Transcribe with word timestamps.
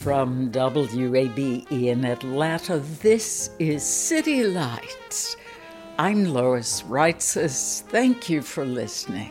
From 0.00 0.50
WABE 0.50 1.70
in 1.70 2.06
Atlanta, 2.06 2.78
this 2.78 3.50
is 3.58 3.82
City 3.82 4.44
Lights. 4.44 5.36
I'm 5.98 6.24
Lois 6.24 6.80
Reitzes. 6.84 7.82
Thank 7.82 8.30
you 8.30 8.40
for 8.40 8.64
listening. 8.64 9.30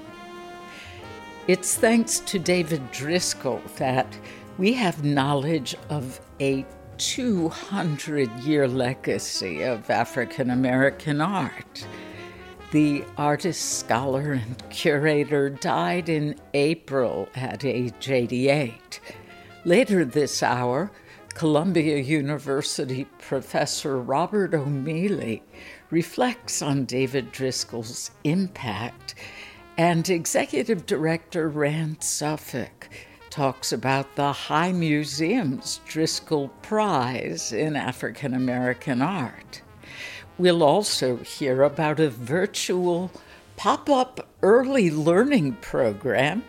It's 1.47 1.75
thanks 1.75 2.19
to 2.19 2.37
David 2.37 2.91
Driscoll 2.91 3.63
that 3.77 4.15
we 4.59 4.73
have 4.73 5.03
knowledge 5.03 5.75
of 5.89 6.21
a 6.39 6.63
200 6.99 8.29
year 8.41 8.67
legacy 8.67 9.63
of 9.63 9.89
African 9.89 10.51
American 10.51 11.19
art. 11.19 11.87
The 12.69 13.03
artist, 13.17 13.79
scholar, 13.79 14.33
and 14.33 14.69
curator 14.69 15.49
died 15.49 16.09
in 16.09 16.35
April 16.53 17.27
at 17.33 17.65
age 17.65 18.07
88. 18.07 18.99
Later 19.65 20.05
this 20.05 20.41
hour, 20.41 20.89
Columbia 21.33 21.97
University 21.97 23.05
professor 23.17 23.99
Robert 23.99 24.53
O'Meally 24.53 25.43
reflects 25.91 26.61
on 26.61 26.85
David 26.85 27.33
Driscoll's 27.33 28.11
impact, 28.23 29.15
and 29.77 30.09
executive 30.09 30.85
director 30.85 31.49
Rand 31.49 32.01
Suffolk 32.01 32.87
talks 33.29 33.73
about 33.73 34.15
the 34.15 34.31
High 34.31 34.71
Museum's 34.71 35.81
Driscoll 35.85 36.47
Prize 36.61 37.51
in 37.51 37.75
African 37.75 38.33
American 38.33 39.01
Art. 39.01 39.61
We'll 40.37 40.63
also 40.63 41.17
hear 41.17 41.63
about 41.63 41.99
a 41.99 42.09
virtual 42.09 43.11
pop 43.59 43.89
up 43.89 44.25
early 44.41 44.89
learning 44.89 45.51
program 45.59 46.41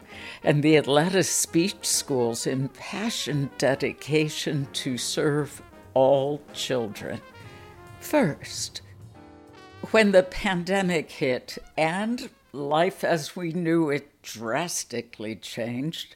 and 0.44 0.62
the 0.62 0.76
Atlanta 0.76 1.24
Speech 1.24 1.84
School's 1.84 2.46
impassioned 2.46 3.50
dedication 3.58 4.68
to 4.72 4.96
serve 4.96 5.60
all 5.92 6.40
children. 6.54 7.20
First, 7.98 8.82
when 9.90 10.12
the 10.12 10.22
pandemic 10.22 11.10
hit 11.10 11.58
and 11.76 12.30
life 12.52 13.02
as 13.02 13.34
we 13.34 13.50
knew 13.50 13.90
it 13.90 14.22
drastically 14.22 15.34
changed, 15.34 16.14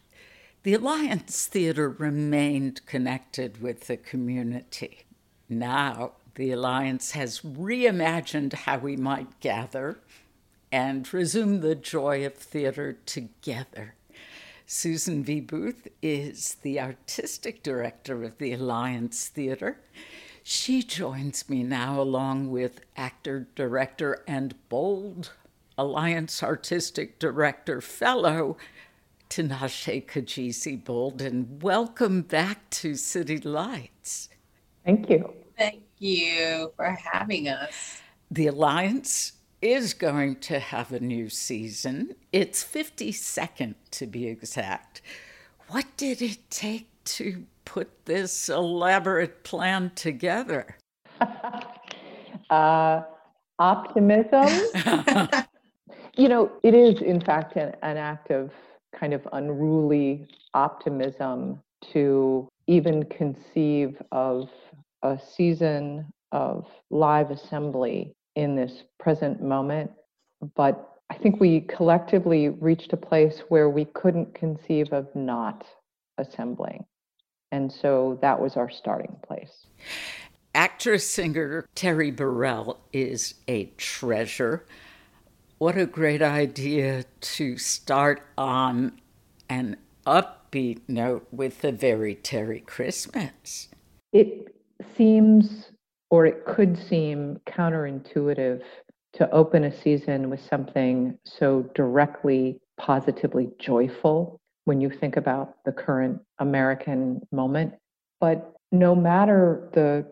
the 0.62 0.74
Alliance 0.74 1.46
Theater 1.46 1.88
remained 1.88 2.86
connected 2.86 3.60
with 3.60 3.88
the 3.88 3.96
community. 3.96 5.00
Now, 5.48 6.12
the 6.36 6.52
Alliance 6.52 7.10
has 7.12 7.40
reimagined 7.40 8.52
how 8.52 8.78
we 8.78 8.96
might 8.96 9.40
gather 9.40 9.98
and 10.74 11.14
resume 11.14 11.60
the 11.60 11.76
joy 11.76 12.26
of 12.26 12.34
theater 12.34 12.98
together. 13.06 13.94
Susan 14.66 15.22
V. 15.22 15.38
Booth 15.38 15.86
is 16.02 16.56
the 16.62 16.80
artistic 16.80 17.62
director 17.62 18.24
of 18.24 18.36
the 18.38 18.52
Alliance 18.52 19.28
Theater. 19.28 19.78
She 20.42 20.82
joins 20.82 21.48
me 21.48 21.62
now, 21.62 22.00
along 22.00 22.50
with 22.50 22.80
actor, 22.96 23.46
director, 23.54 24.24
and 24.26 24.56
bold 24.68 25.30
Alliance 25.78 26.42
Artistic 26.42 27.20
Director 27.20 27.80
Fellow 27.80 28.56
Tinashe 29.30 30.04
Kajese 30.04 30.84
Bolden. 30.84 31.60
Welcome 31.62 32.22
back 32.22 32.68
to 32.70 32.96
City 32.96 33.38
Lights. 33.38 34.28
Thank 34.84 35.08
you. 35.08 35.34
Thank 35.56 35.84
you 36.00 36.72
for 36.74 36.98
having 37.12 37.46
us. 37.46 38.00
The 38.32 38.48
Alliance 38.48 39.34
is 39.64 39.94
going 39.94 40.36
to 40.36 40.58
have 40.58 40.92
a 40.92 41.00
new 41.00 41.30
season. 41.30 42.14
It's 42.32 42.62
52nd 42.62 43.74
to 43.92 44.06
be 44.06 44.26
exact. 44.26 45.00
What 45.68 45.86
did 45.96 46.20
it 46.20 46.50
take 46.50 46.88
to 47.04 47.44
put 47.64 48.04
this 48.04 48.50
elaborate 48.50 49.42
plan 49.42 49.90
together? 49.94 50.76
uh, 52.50 53.02
optimism. 53.58 54.48
you 56.16 56.28
know, 56.28 56.52
it 56.62 56.74
is, 56.74 57.00
in 57.00 57.22
fact, 57.22 57.56
an, 57.56 57.72
an 57.82 57.96
act 57.96 58.30
of 58.30 58.50
kind 58.94 59.14
of 59.14 59.26
unruly 59.32 60.26
optimism 60.52 61.58
to 61.92 62.46
even 62.66 63.02
conceive 63.04 63.96
of 64.12 64.50
a 65.02 65.18
season 65.18 66.04
of 66.32 66.66
live 66.90 67.30
assembly 67.30 68.12
in 68.36 68.56
this 68.56 68.84
present 68.98 69.42
moment. 69.42 69.90
But 70.54 70.90
I 71.10 71.14
think 71.14 71.40
we 71.40 71.60
collectively 71.62 72.48
reached 72.48 72.92
a 72.92 72.96
place 72.96 73.42
where 73.48 73.68
we 73.68 73.84
couldn't 73.86 74.34
conceive 74.34 74.92
of 74.92 75.14
not 75.14 75.64
assembling. 76.18 76.84
And 77.52 77.70
so 77.70 78.18
that 78.20 78.40
was 78.40 78.56
our 78.56 78.70
starting 78.70 79.16
place. 79.26 79.66
Actress 80.54 81.08
singer 81.08 81.68
Terry 81.74 82.10
Burrell 82.10 82.80
is 82.92 83.34
a 83.48 83.66
treasure. 83.76 84.64
What 85.58 85.76
a 85.76 85.86
great 85.86 86.22
idea 86.22 87.04
to 87.20 87.58
start 87.58 88.22
on 88.36 89.00
an 89.48 89.76
upbeat 90.06 90.80
note 90.88 91.26
with 91.30 91.60
the 91.60 91.72
very 91.72 92.14
Terry 92.14 92.60
Christmas. 92.60 93.68
It 94.12 94.54
seems 94.96 95.70
or 96.14 96.26
it 96.26 96.46
could 96.46 96.78
seem 96.78 97.40
counterintuitive 97.44 98.62
to 99.12 99.28
open 99.32 99.64
a 99.64 99.82
season 99.82 100.30
with 100.30 100.40
something 100.48 101.18
so 101.24 101.68
directly 101.74 102.56
positively 102.78 103.48
joyful 103.58 104.40
when 104.64 104.80
you 104.80 104.88
think 104.88 105.16
about 105.16 105.56
the 105.64 105.72
current 105.72 106.20
American 106.38 107.20
moment. 107.32 107.74
But 108.20 108.52
no 108.70 108.94
matter 108.94 109.68
the 109.72 110.06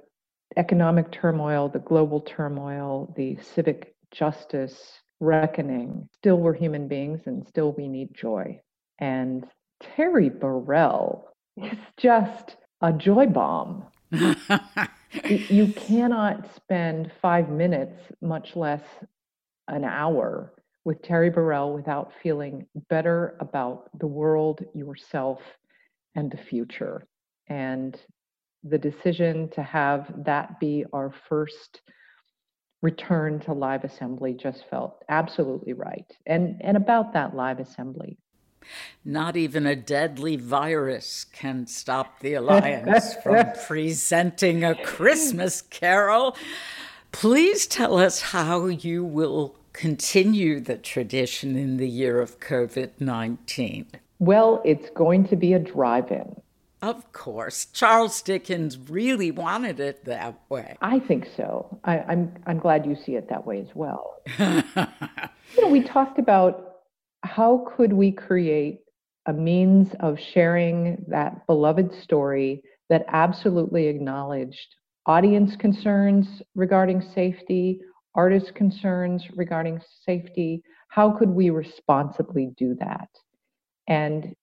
economic 0.57 1.12
turmoil, 1.12 1.69
the 1.69 1.79
global 1.79 2.21
turmoil, 2.21 3.15
the 3.17 3.39
civic 3.55 3.95
justice 4.11 4.99
reckoning, 5.21 6.09
still 6.19 6.39
we're 6.39 6.53
human 6.53 6.89
beings 6.89 7.21
and 7.27 7.47
still 7.47 7.76
we 7.79 7.87
need 7.87 8.12
joy. 8.12 8.61
And 8.99 9.47
Terry 9.81 10.31
Burrell 10.31 11.29
is 11.56 11.79
just 11.97 12.56
a 12.81 12.93
joy 12.93 13.26
bomb. 13.26 13.85
you 15.25 15.73
cannot 15.75 16.55
spend 16.56 17.11
five 17.20 17.49
minutes, 17.49 18.00
much 18.20 18.56
less 18.56 18.82
an 19.69 19.85
hour, 19.85 20.55
with 20.85 21.03
Terry 21.03 21.31
Burrell 21.31 21.73
without 21.73 22.12
feeling 22.23 22.67
better 22.88 23.37
about 23.41 23.91
the 23.99 24.06
world, 24.06 24.64
yourself, 24.75 25.41
and 26.14 26.31
the 26.31 26.37
future. 26.37 27.06
And 27.49 27.97
the 28.64 28.79
decision 28.79 29.49
to 29.50 29.62
have 29.62 30.12
that 30.25 30.59
be 30.61 30.85
our 30.93 31.12
first 31.29 31.81
return 32.81 33.38
to 33.41 33.53
live 33.53 33.85
assembly 33.85 34.35
just 34.35 34.64
felt 34.69 35.05
absolutely 35.09 35.73
right. 35.73 36.11
And, 36.26 36.61
and 36.62 36.76
about 36.76 37.12
that 37.12 37.35
live 37.35 37.61
assembly, 37.61 38.19
not 39.05 39.37
even 39.37 39.67
a 39.67 39.76
deadly 39.76 40.37
virus 40.37 41.26
can 41.32 41.67
stop 41.67 42.20
the 42.20 42.35
Alliance 42.35 43.14
from 43.23 43.47
presenting 43.67 44.64
a 44.64 44.75
Christmas 44.75 45.62
carol. 45.62 46.37
Please 47.12 47.67
tell 47.67 47.99
us 47.99 48.20
how 48.20 48.67
you 48.67 49.05
will 49.05 49.56
continue 49.73 50.61
the 50.61 50.76
tradition 50.76 51.56
in 51.56 51.76
the 51.76 51.88
year 51.88 52.20
of 52.20 52.41
COVID 52.41 52.91
19? 53.00 53.87
Well, 54.19 54.62
it's 54.64 54.88
going 54.91 55.26
to 55.29 55.37
be 55.37 55.53
a 55.53 55.59
drive 55.59 56.11
in. 56.11 56.41
Of 56.81 57.12
course. 57.12 57.67
Charles 57.67 58.20
Dickens 58.23 58.76
really 58.76 59.31
wanted 59.31 59.79
it 59.79 60.05
that 60.05 60.35
way. 60.49 60.76
I 60.82 60.99
think 60.99 61.29
so. 61.37 61.79
I, 61.85 61.99
am 61.99 62.05
I'm, 62.09 62.43
I'm 62.47 62.59
glad 62.59 62.87
you 62.87 62.97
see 62.97 63.14
it 63.14 63.29
that 63.29 63.47
way 63.47 63.61
as 63.61 63.69
well. 63.75 64.20
you 64.38 65.62
know, 65.62 65.69
we 65.69 65.81
talked 65.81 66.19
about 66.19 66.72
how 67.25 67.65
could 67.77 67.93
we 67.93 68.13
create 68.13 68.81
a 69.27 69.33
means 69.33 69.89
of 70.01 70.19
sharing 70.19 71.05
that 71.09 71.47
beloved 71.47 71.93
story 72.03 72.63
that 72.89 73.05
absolutely 73.09 73.87
acknowledged 73.87 74.75
audience 75.07 75.57
concerns 75.57 76.43
regarding 76.55 77.01
safety, 77.01 77.81
artist 78.15 78.55
concerns 78.55 79.25
regarding 79.37 79.81
safety. 80.05 80.63
How 80.89 81.11
could 81.11 81.31
we 81.31 81.51
responsibly 81.51 82.53
do 82.57 82.77
that? 82.81 83.09
And 83.89 84.35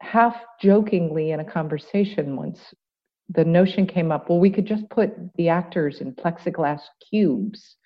half 0.00 0.36
jokingly 0.60 1.32
in 1.32 1.40
a 1.40 1.44
conversation 1.44 2.36
once, 2.36 2.60
the 3.28 3.44
notion 3.44 3.86
came 3.86 4.10
up 4.10 4.28
well, 4.28 4.40
we 4.40 4.50
could 4.50 4.66
just 4.66 4.88
put 4.88 5.12
the 5.36 5.48
actors 5.48 6.00
in 6.00 6.14
plexiglass 6.14 6.80
cubes 7.10 7.76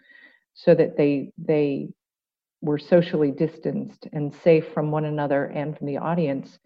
so 0.55 0.75
that 0.75 0.97
they, 0.97 1.33
they 1.37 1.89
were 2.62 2.79
socially 2.79 3.31
distanced 3.31 4.06
and 4.12 4.35
safe 4.35 4.64
from 4.73 4.91
one 4.91 5.05
another 5.05 5.47
and 5.47 5.76
from 5.76 5.87
the 5.87 5.99
audience. 5.99 6.59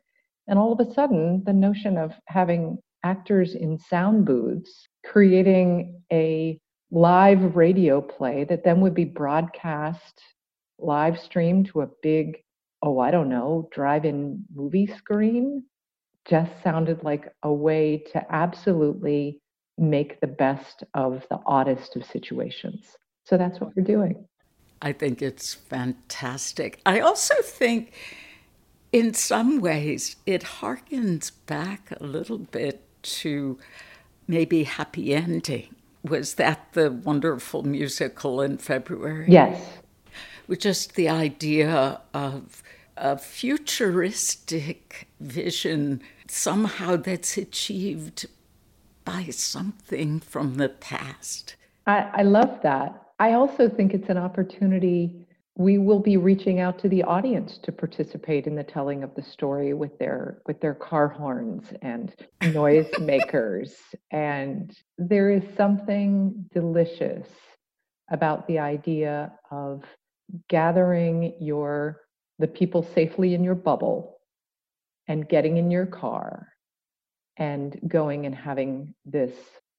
And 0.46 0.58
all 0.58 0.72
of 0.72 0.86
a 0.86 0.92
sudden, 0.92 1.42
the 1.44 1.52
notion 1.52 1.98
of 1.98 2.12
having 2.26 2.78
actors 3.02 3.54
in 3.54 3.78
sound 3.78 4.24
booths 4.24 4.86
creating 5.04 6.00
a 6.12 6.60
live 6.90 7.56
radio 7.56 8.00
play 8.00 8.44
that 8.44 8.62
then 8.62 8.80
would 8.80 8.94
be 8.94 9.04
broadcast 9.04 10.20
live 10.78 11.18
streamed 11.18 11.66
to 11.66 11.80
a 11.80 11.88
big, 12.02 12.36
oh, 12.82 12.98
I 12.98 13.10
don't 13.10 13.28
know, 13.28 13.68
drive 13.72 14.04
in 14.04 14.44
movie 14.54 14.86
screen 14.86 15.64
just 16.28 16.50
sounded 16.62 17.02
like 17.04 17.32
a 17.42 17.52
way 17.52 18.02
to 18.12 18.34
absolutely 18.34 19.40
make 19.78 20.20
the 20.20 20.26
best 20.26 20.82
of 20.94 21.24
the 21.30 21.38
oddest 21.46 21.96
of 21.96 22.04
situations. 22.04 22.96
So 23.24 23.36
that's 23.36 23.60
what 23.60 23.74
we're 23.76 23.84
doing. 23.84 24.26
I 24.82 24.92
think 24.92 25.22
it's 25.22 25.54
fantastic. 25.54 26.80
I 26.84 27.00
also 27.00 27.34
think, 27.42 27.92
in 28.92 29.14
some 29.14 29.60
ways, 29.60 30.16
it 30.26 30.42
harkens 30.42 31.32
back 31.46 31.92
a 32.00 32.04
little 32.04 32.38
bit 32.38 32.82
to 33.02 33.58
maybe 34.28 34.64
Happy 34.64 35.14
Ending. 35.14 35.74
Was 36.04 36.34
that 36.34 36.72
the 36.72 36.90
wonderful 36.90 37.62
musical 37.62 38.40
in 38.40 38.58
February? 38.58 39.26
Yes. 39.28 39.60
With 40.46 40.60
just 40.60 40.94
the 40.94 41.08
idea 41.08 42.00
of 42.14 42.62
a 42.96 43.18
futuristic 43.18 45.08
vision, 45.20 46.00
somehow 46.28 46.96
that's 46.96 47.36
achieved 47.36 48.26
by 49.04 49.24
something 49.30 50.20
from 50.20 50.56
the 50.56 50.68
past. 50.68 51.56
I, 51.86 52.10
I 52.14 52.22
love 52.22 52.60
that. 52.62 53.05
I 53.18 53.32
also 53.32 53.68
think 53.68 53.94
it's 53.94 54.10
an 54.10 54.18
opportunity. 54.18 55.26
We 55.56 55.78
will 55.78 56.00
be 56.00 56.18
reaching 56.18 56.60
out 56.60 56.78
to 56.80 56.88
the 56.88 57.02
audience 57.02 57.58
to 57.62 57.72
participate 57.72 58.46
in 58.46 58.54
the 58.54 58.62
telling 58.62 59.02
of 59.02 59.14
the 59.14 59.22
story 59.22 59.72
with 59.72 59.98
their 59.98 60.42
with 60.46 60.60
their 60.60 60.74
car 60.74 61.08
horns 61.08 61.72
and 61.80 62.14
noise 62.52 62.90
makers. 63.00 63.74
And 64.10 64.76
there 64.98 65.30
is 65.30 65.42
something 65.56 66.44
delicious 66.52 67.26
about 68.10 68.46
the 68.46 68.58
idea 68.58 69.32
of 69.50 69.82
gathering 70.48 71.34
your 71.40 72.02
the 72.38 72.46
people 72.46 72.86
safely 72.94 73.34
in 73.34 73.42
your 73.42 73.54
bubble 73.54 74.18
and 75.08 75.28
getting 75.28 75.56
in 75.56 75.70
your 75.70 75.86
car 75.86 76.48
and 77.38 77.78
going 77.88 78.26
and 78.26 78.34
having 78.34 78.94
this 79.06 79.32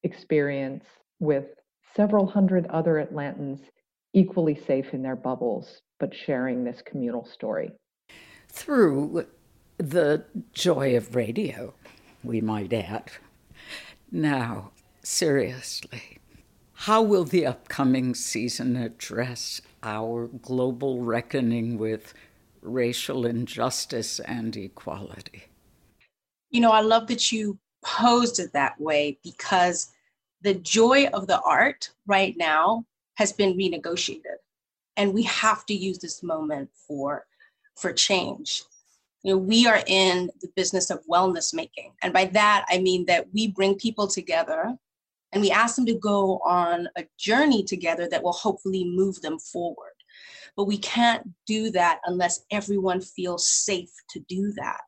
experience 0.04 0.86
with 1.20 1.46
several 1.96 2.28
hundred 2.28 2.68
other 2.68 3.06
Atlantans 3.06 3.62
equally 4.14 4.60
safe 4.68 4.94
in 4.94 5.04
their 5.04 5.16
bubbles, 5.16 5.82
but 6.00 6.14
sharing 6.14 6.64
this 6.64 6.82
communal 6.86 7.26
story. 7.26 7.72
Through 8.50 9.26
the 9.78 10.24
joy 10.54 10.96
of 10.96 11.16
radio, 11.16 11.74
we 12.24 12.42
might 12.42 12.74
add. 12.74 13.12
Now, 14.12 14.72
seriously, 15.04 16.20
how 16.74 17.02
will 17.02 17.24
the 17.24 17.46
upcoming 17.46 18.16
season 18.16 18.76
address 18.76 19.62
our 19.84 20.28
global 20.28 21.02
reckoning 21.02 21.78
with 21.78 22.14
racial 22.62 23.26
injustice 23.26 24.20
and 24.20 24.56
equality? 24.56 25.46
You 26.50 26.62
know, 26.62 26.72
I 26.72 26.82
love 26.82 27.08
that 27.08 27.32
you 27.32 27.60
posed 27.84 28.40
it 28.40 28.54
that 28.54 28.80
way 28.80 29.20
because 29.24 29.90
the 30.48 30.54
joy 30.54 31.08
of 31.08 31.28
the 31.28 31.42
art 31.42 31.90
right 32.06 32.34
now 32.38 32.86
has 33.16 33.34
been 33.34 33.58
renegotiated. 33.58 34.40
And 34.96 35.14
we 35.14 35.24
have 35.24 35.66
to 35.66 35.74
use 35.74 36.00
this 36.00 36.24
moment 36.24 36.70
for 36.88 37.26
for 37.76 37.92
change. 37.92 38.64
You 39.24 39.34
know 39.34 39.40
we 39.40 39.68
are 39.68 39.84
in 39.88 40.32
the 40.40 40.48
business 40.56 40.90
of 40.90 41.06
wellness 41.06 41.54
making. 41.54 41.92
And 42.02 42.14
by 42.14 42.26
that 42.40 42.66
i 42.70 42.78
mean 42.78 43.06
that 43.08 43.26
we 43.34 43.48
bring 43.48 43.76
people 43.76 44.08
together 44.08 44.62
and 45.34 45.42
we 45.42 45.52
ask 45.52 45.76
them 45.76 45.86
to 45.88 46.06
go 46.14 46.40
on 46.46 46.88
a 46.96 47.04
journey 47.18 47.62
together 47.62 48.08
that 48.08 48.24
will 48.24 48.40
hopefully 48.46 48.86
move 48.86 49.20
them 49.22 49.40
forward. 49.40 49.98
But 50.56 50.70
we 50.72 50.78
can't 50.78 51.24
do 51.46 51.72
that 51.72 52.00
unless 52.06 52.46
everyone 52.52 53.02
feels 53.02 53.50
safe 53.50 53.92
to 54.12 54.22
do 54.30 54.54
that. 54.62 54.82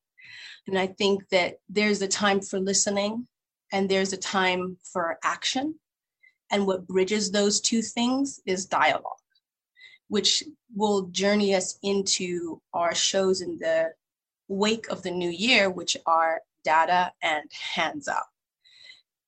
And 0.68 0.80
i 0.80 0.88
think 0.88 1.28
that 1.36 1.56
there's 1.68 2.02
a 2.02 2.16
time 2.24 2.40
for 2.40 2.60
listening 2.72 3.28
and 3.72 3.90
there's 3.90 4.14
a 4.14 4.18
time 4.18 4.78
for 4.84 5.18
action. 5.24 5.76
And 6.52 6.66
what 6.66 6.88
bridges 6.88 7.32
those 7.32 7.62
two 7.62 7.82
things 7.82 8.40
is 8.46 8.66
dialogue, 8.66 9.04
which 10.08 10.44
will 10.76 11.04
journey 11.08 11.54
us 11.54 11.78
into 11.84 12.62
our 12.74 12.96
shows 12.96 13.42
in 13.42 13.60
the 13.60 13.94
wake 14.48 14.88
of 14.90 15.04
the 15.04 15.12
new 15.12 15.30
year, 15.30 15.70
which 15.70 15.96
are 16.06 16.42
data 16.64 17.14
and 17.22 17.50
hands 17.52 18.08
up. 18.08 18.28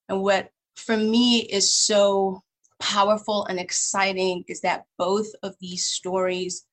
And 0.10 0.22
what 0.22 0.50
for 0.76 0.98
me 0.98 1.40
is 1.42 1.72
so 1.72 2.42
powerful 2.80 3.46
and 3.46 3.60
exciting 3.60 4.44
is 4.48 4.62
that 4.62 4.86
both 4.98 5.28
of 5.44 5.56
these 5.62 5.86
stories 5.86 6.66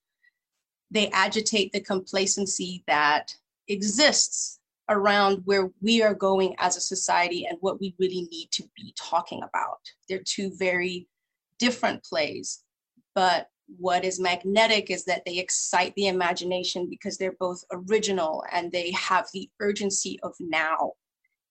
they 0.91 1.09
agitate 1.11 1.73
the 1.73 1.81
complacency 1.81 2.83
that 2.87 3.35
exists 3.69 4.58
around 4.89 5.43
where 5.45 5.71
we 5.81 6.03
are 6.03 6.15
going 6.15 6.55
as 6.59 6.77
a 6.77 6.81
society 6.81 7.47
and 7.47 7.59
what 7.61 7.81
we 7.81 7.95
really 7.99 8.29
need 8.31 8.49
to 8.53 8.65
be 8.77 8.95
talking 8.99 9.43
about. 9.43 9.79
They're 10.09 10.23
two 10.25 10.53
very 10.57 11.07
different 11.59 12.03
plays, 12.05 12.63
but 13.15 13.49
what 13.77 14.05
is 14.05 14.19
magnetic 14.19 14.91
is 14.91 15.05
that 15.05 15.25
they 15.27 15.39
excite 15.39 15.95
the 15.95 16.07
imagination 16.07 16.89
because 16.89 17.19
they're 17.19 17.37
both 17.39 17.63
original 17.71 18.43
and 18.51 18.73
they 18.73 18.91
have 18.93 19.27
the 19.35 19.51
urgency 19.61 20.19
of 20.23 20.35
now 20.41 20.93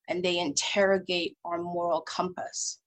and 0.07 0.23
they 0.23 0.39
interrogate 0.39 1.37
our 1.45 1.61
moral 1.61 2.01
compass. 2.01 2.79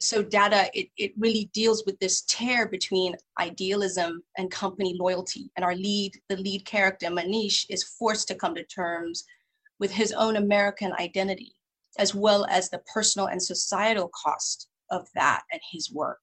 So 0.00 0.22
data, 0.22 0.68
it, 0.74 0.88
it 0.96 1.12
really 1.16 1.50
deals 1.52 1.84
with 1.86 1.98
this 2.00 2.22
tear 2.22 2.66
between 2.66 3.14
idealism 3.38 4.22
and 4.36 4.50
company 4.50 4.96
loyalty. 4.98 5.50
And 5.56 5.64
our 5.64 5.76
lead, 5.76 6.12
the 6.28 6.36
lead 6.36 6.64
character, 6.64 7.06
Manish, 7.06 7.66
is 7.68 7.84
forced 7.84 8.26
to 8.28 8.34
come 8.34 8.54
to 8.54 8.64
terms 8.64 9.24
with 9.82 9.90
his 9.90 10.12
own 10.12 10.36
American 10.36 10.92
identity, 11.00 11.56
as 11.98 12.14
well 12.14 12.46
as 12.48 12.70
the 12.70 12.80
personal 12.94 13.26
and 13.26 13.42
societal 13.42 14.08
cost 14.14 14.68
of 14.92 15.08
that 15.16 15.42
and 15.50 15.60
his 15.72 15.90
work. 15.92 16.20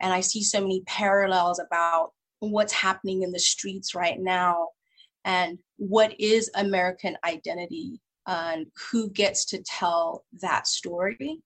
And 0.00 0.12
I 0.12 0.20
see 0.20 0.42
so 0.42 0.60
many 0.60 0.82
parallels 0.86 1.58
about 1.60 2.10
what's 2.40 2.74
happening 2.74 3.22
in 3.22 3.32
the 3.32 3.38
streets 3.38 3.94
right 3.94 4.20
now 4.20 4.68
and 5.24 5.58
what 5.78 6.14
is 6.20 6.50
American 6.56 7.16
identity 7.24 8.02
and 8.26 8.66
who 8.90 9.08
gets 9.08 9.46
to 9.46 9.62
tell 9.62 10.26
that 10.42 10.66
story. 10.66 11.40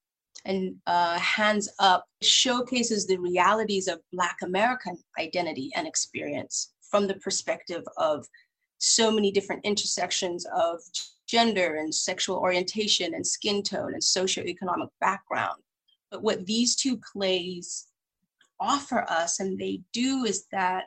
And 0.45 0.75
uh, 0.89 1.21
Hands 1.21 1.69
Up 1.79 2.05
showcases 2.21 3.07
the 3.07 3.19
realities 3.19 3.87
of 3.87 4.01
Black 4.13 4.39
American 4.43 4.99
identity 5.21 5.71
and 5.77 5.87
experience 5.87 6.73
from 6.91 7.07
the 7.07 7.15
perspective 7.15 7.85
of 7.97 8.27
so 8.79 9.13
many 9.13 9.31
different 9.31 9.65
intersections 9.65 10.45
of 10.53 10.81
gender 11.35 11.75
and 11.81 11.93
sexual 11.93 12.37
orientation 12.37 13.13
and 13.13 13.27
skin 13.27 13.61
tone 13.61 13.93
and 13.93 14.03
socioeconomic 14.03 14.89
background. 15.01 15.61
But 16.13 16.23
what 16.23 16.47
these 16.47 16.77
two 16.77 16.97
plays 17.13 17.89
offer 18.61 19.05
us, 19.11 19.41
and 19.41 19.59
they 19.59 19.81
do, 19.93 20.25
is 20.25 20.47
that 20.53 20.85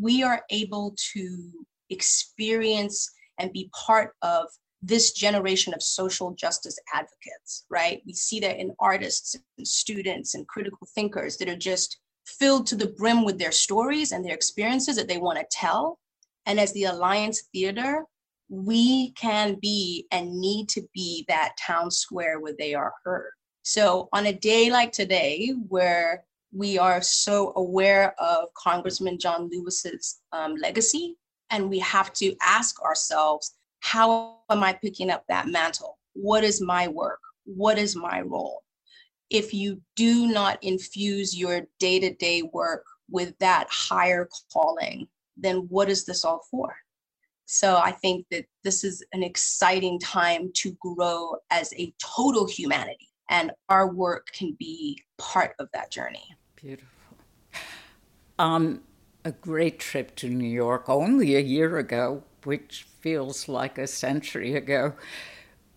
we 0.00 0.24
are 0.24 0.42
able 0.50 0.96
to 1.12 1.52
experience 1.90 3.08
and 3.38 3.52
be 3.52 3.70
part 3.86 4.14
of 4.22 4.48
this 4.82 5.12
generation 5.12 5.72
of 5.74 5.80
social 5.80 6.32
justice 6.32 6.76
advocates, 6.92 7.64
right? 7.70 8.02
We 8.04 8.14
see 8.14 8.40
that 8.40 8.58
in 8.58 8.74
artists 8.80 9.36
and 9.58 9.68
students 9.68 10.34
and 10.34 10.48
critical 10.48 10.88
thinkers 10.92 11.36
that 11.36 11.48
are 11.48 11.56
just 11.72 12.00
filled 12.26 12.66
to 12.66 12.74
the 12.74 12.94
brim 12.98 13.24
with 13.24 13.38
their 13.38 13.52
stories 13.52 14.10
and 14.10 14.24
their 14.24 14.34
experiences 14.34 14.96
that 14.96 15.06
they 15.06 15.18
want 15.18 15.38
to 15.38 15.46
tell. 15.52 16.00
And 16.46 16.58
as 16.58 16.72
the 16.72 16.84
Alliance 16.84 17.42
Theater, 17.52 18.04
we 18.52 19.12
can 19.12 19.56
be 19.62 20.06
and 20.12 20.38
need 20.38 20.68
to 20.68 20.82
be 20.92 21.24
that 21.26 21.54
town 21.58 21.90
square 21.90 22.38
where 22.38 22.52
they 22.58 22.74
are 22.74 22.92
heard. 23.02 23.30
So, 23.62 24.10
on 24.12 24.26
a 24.26 24.32
day 24.32 24.70
like 24.70 24.92
today, 24.92 25.54
where 25.68 26.24
we 26.54 26.76
are 26.78 27.00
so 27.00 27.54
aware 27.56 28.14
of 28.20 28.52
Congressman 28.52 29.18
John 29.18 29.48
Lewis's 29.50 30.20
um, 30.32 30.56
legacy, 30.56 31.16
and 31.48 31.70
we 31.70 31.78
have 31.78 32.12
to 32.14 32.36
ask 32.42 32.78
ourselves, 32.82 33.54
how 33.80 34.40
am 34.50 34.62
I 34.62 34.74
picking 34.74 35.08
up 35.08 35.24
that 35.30 35.48
mantle? 35.48 35.98
What 36.12 36.44
is 36.44 36.60
my 36.60 36.88
work? 36.88 37.20
What 37.46 37.78
is 37.78 37.96
my 37.96 38.20
role? 38.20 38.62
If 39.30 39.54
you 39.54 39.80
do 39.96 40.26
not 40.26 40.62
infuse 40.62 41.34
your 41.34 41.62
day 41.78 42.00
to 42.00 42.12
day 42.16 42.42
work 42.42 42.84
with 43.10 43.32
that 43.38 43.68
higher 43.70 44.28
calling, 44.52 45.08
then 45.38 45.68
what 45.70 45.88
is 45.88 46.04
this 46.04 46.22
all 46.22 46.42
for? 46.50 46.76
So 47.52 47.76
I 47.76 47.90
think 47.92 48.24
that 48.30 48.46
this 48.64 48.82
is 48.82 49.04
an 49.12 49.22
exciting 49.22 49.98
time 49.98 50.50
to 50.54 50.72
grow 50.80 51.36
as 51.50 51.74
a 51.74 51.92
total 51.98 52.48
humanity, 52.48 53.10
and 53.28 53.52
our 53.68 53.92
work 53.92 54.28
can 54.32 54.56
be 54.58 55.02
part 55.18 55.54
of 55.58 55.68
that 55.74 55.90
journey. 55.90 56.34
Beautiful. 56.56 56.88
Um, 58.38 58.80
a 59.22 59.32
great 59.32 59.80
trip 59.80 60.16
to 60.16 60.30
New 60.30 60.48
York 60.48 60.88
only 60.88 61.36
a 61.36 61.40
year 61.40 61.76
ago, 61.76 62.22
which 62.44 62.86
feels 63.00 63.50
like 63.50 63.76
a 63.76 63.86
century 63.86 64.54
ago. 64.54 64.94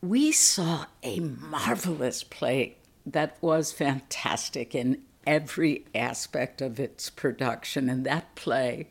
We 0.01 0.31
saw 0.31 0.85
a 1.03 1.19
marvelous 1.19 2.23
play 2.23 2.77
that 3.05 3.37
was 3.41 3.73
fantastic 3.73 4.73
in 4.73 5.01
every 5.27 5.83
aspect 5.93 6.61
of 6.61 6.79
its 6.79 7.09
production, 7.09 7.89
and 7.89 8.05
that 8.05 8.33
play 8.35 8.87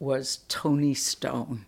was 0.00 0.40
Toni 0.48 0.94
Stone. 0.94 1.66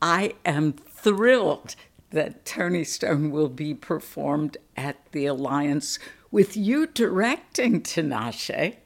I 0.00 0.34
am 0.44 0.72
thrilled 0.72 1.74
that 2.10 2.44
Toni 2.44 2.84
Stone 2.84 3.30
will 3.30 3.48
be 3.48 3.74
performed 3.74 4.56
at 4.76 4.96
the 5.12 5.26
Alliance 5.26 5.98
with 6.30 6.56
you 6.56 6.86
directing, 6.86 7.82
Tinashe. 7.82 8.76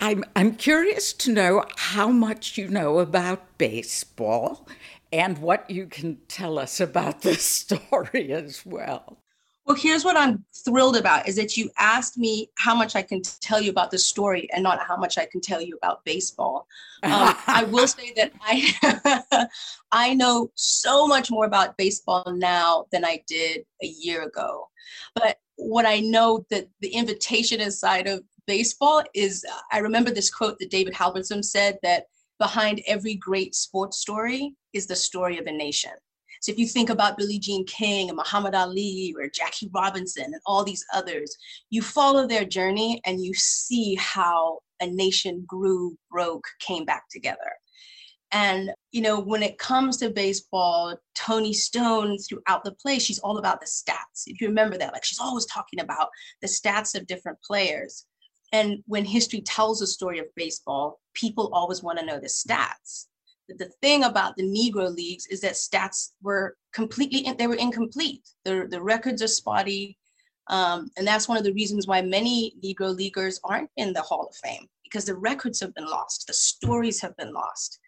I'm, 0.00 0.24
I'm 0.34 0.56
curious 0.56 1.12
to 1.14 1.32
know 1.32 1.64
how 1.76 2.08
much 2.08 2.58
you 2.58 2.68
know 2.68 2.98
about 2.98 3.56
baseball 3.58 4.68
and 5.12 5.38
what 5.38 5.70
you 5.70 5.86
can 5.86 6.18
tell 6.28 6.58
us 6.58 6.80
about 6.80 7.22
this 7.22 7.42
story 7.44 8.32
as 8.32 8.66
well. 8.66 9.18
Well, 9.66 9.76
here's 9.76 10.04
what 10.04 10.16
I'm 10.16 10.44
thrilled 10.64 10.96
about 10.96 11.26
is 11.26 11.36
that 11.36 11.56
you 11.56 11.70
asked 11.78 12.18
me 12.18 12.50
how 12.56 12.74
much 12.74 12.94
I 12.94 13.02
can 13.02 13.22
tell 13.22 13.62
you 13.62 13.70
about 13.70 13.90
the 13.90 13.98
story 13.98 14.46
and 14.52 14.62
not 14.62 14.80
how 14.80 14.96
much 14.96 15.16
I 15.16 15.24
can 15.24 15.40
tell 15.40 15.60
you 15.60 15.78
about 15.82 16.04
baseball. 16.04 16.66
Um, 17.02 17.34
I 17.46 17.64
will 17.70 17.88
say 17.88 18.12
that 18.16 18.32
I 18.42 19.48
I 19.92 20.12
know 20.14 20.50
so 20.54 21.06
much 21.06 21.30
more 21.30 21.46
about 21.46 21.78
baseball 21.78 22.24
now 22.36 22.84
than 22.92 23.06
I 23.06 23.22
did 23.26 23.64
a 23.82 23.86
year 23.86 24.24
ago. 24.24 24.68
But 25.14 25.38
what 25.56 25.86
I 25.86 26.00
know 26.00 26.44
that 26.50 26.68
the 26.80 26.88
invitation 26.88 27.60
inside 27.60 28.06
of 28.06 28.22
baseball 28.46 29.02
is 29.14 29.46
I 29.72 29.78
remember 29.78 30.10
this 30.10 30.28
quote 30.28 30.58
that 30.58 30.70
David 30.70 30.92
Halberstam 30.92 31.42
said 31.42 31.78
that 31.82 32.06
behind 32.38 32.82
every 32.86 33.14
great 33.14 33.54
sports 33.54 33.98
story 33.98 34.56
is 34.74 34.86
the 34.86 34.96
story 34.96 35.38
of 35.38 35.46
a 35.46 35.52
nation. 35.52 35.92
So 36.44 36.52
if 36.52 36.58
you 36.58 36.66
think 36.66 36.90
about 36.90 37.16
Billie 37.16 37.38
Jean 37.38 37.64
King 37.64 38.10
and 38.10 38.18
Muhammad 38.18 38.54
Ali 38.54 39.14
or 39.18 39.30
Jackie 39.30 39.70
Robinson 39.72 40.24
and 40.24 40.42
all 40.44 40.62
these 40.62 40.84
others, 40.92 41.34
you 41.70 41.80
follow 41.80 42.26
their 42.26 42.44
journey 42.44 43.00
and 43.06 43.24
you 43.24 43.32
see 43.32 43.94
how 43.94 44.58
a 44.78 44.86
nation 44.86 45.42
grew, 45.46 45.96
broke, 46.10 46.44
came 46.60 46.84
back 46.84 47.04
together. 47.10 47.50
And, 48.30 48.72
you 48.92 49.00
know, 49.00 49.18
when 49.18 49.42
it 49.42 49.56
comes 49.56 49.96
to 49.96 50.10
baseball, 50.10 50.98
Toni 51.14 51.54
Stone 51.54 52.18
throughout 52.18 52.62
the 52.62 52.72
play, 52.72 52.98
she's 52.98 53.20
all 53.20 53.38
about 53.38 53.62
the 53.62 53.66
stats. 53.66 54.24
If 54.26 54.38
you 54.38 54.48
remember 54.48 54.76
that, 54.76 54.92
like 54.92 55.04
she's 55.04 55.20
always 55.20 55.46
talking 55.46 55.80
about 55.80 56.10
the 56.42 56.46
stats 56.46 56.94
of 56.94 57.06
different 57.06 57.38
players. 57.40 58.04
And 58.52 58.82
when 58.86 59.06
history 59.06 59.40
tells 59.40 59.80
a 59.80 59.86
story 59.86 60.18
of 60.18 60.26
baseball, 60.36 61.00
people 61.14 61.48
always 61.54 61.82
want 61.82 62.00
to 62.00 62.04
know 62.04 62.20
the 62.20 62.26
stats 62.26 63.06
the 63.48 63.70
thing 63.82 64.04
about 64.04 64.36
the 64.36 64.42
Negro 64.42 64.94
leagues 64.94 65.26
is 65.26 65.40
that 65.42 65.52
stats 65.52 66.12
were 66.22 66.56
completely, 66.72 67.30
they 67.38 67.46
were 67.46 67.54
incomplete. 67.54 68.28
The, 68.44 68.66
the 68.70 68.82
records 68.82 69.22
are 69.22 69.28
spotty. 69.28 69.98
Um, 70.48 70.90
and 70.96 71.06
that's 71.06 71.28
one 71.28 71.38
of 71.38 71.44
the 71.44 71.52
reasons 71.52 71.86
why 71.86 72.02
many 72.02 72.54
Negro 72.62 72.94
leaguers 72.94 73.40
aren't 73.44 73.70
in 73.76 73.92
the 73.92 74.02
Hall 74.02 74.28
of 74.28 74.36
Fame 74.36 74.66
because 74.84 75.06
the 75.06 75.16
records 75.16 75.60
have 75.60 75.74
been 75.74 75.86
lost, 75.86 76.26
the 76.26 76.34
stories 76.34 77.00
have 77.00 77.16
been 77.16 77.32
lost. 77.32 77.80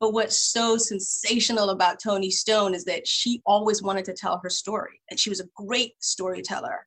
But 0.00 0.12
what's 0.12 0.38
so 0.38 0.76
sensational 0.76 1.70
about 1.70 1.98
Toni 1.98 2.30
Stone 2.30 2.74
is 2.74 2.84
that 2.84 3.06
she 3.08 3.40
always 3.46 3.82
wanted 3.82 4.04
to 4.06 4.12
tell 4.12 4.38
her 4.42 4.50
story, 4.50 5.00
and 5.10 5.18
she 5.18 5.30
was 5.30 5.40
a 5.40 5.48
great 5.56 5.94
storyteller. 6.00 6.86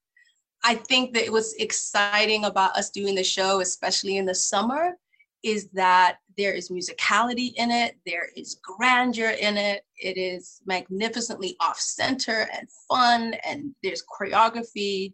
I 0.64 0.76
think 0.76 1.14
that 1.14 1.26
it 1.26 1.32
was 1.32 1.54
exciting 1.56 2.46
about 2.46 2.76
us 2.76 2.90
doing 2.90 3.16
the 3.16 3.24
show, 3.24 3.60
especially 3.62 4.18
in 4.18 4.26
the 4.26 4.36
summer, 4.36 4.98
is 5.44 5.70
that 5.70 6.18
there 6.38 6.54
is 6.54 6.70
musicality 6.70 7.54
in 7.56 7.72
it, 7.72 7.98
there 8.06 8.30
is 8.36 8.60
grandeur 8.62 9.30
in 9.30 9.58
it, 9.58 9.84
it 9.98 10.18
is 10.18 10.62
magnificently 10.66 11.56
off 11.60 11.80
center 11.80 12.48
and 12.54 12.68
fun, 12.90 13.34
and 13.46 13.74
there's 13.84 14.04
choreography, 14.04 15.14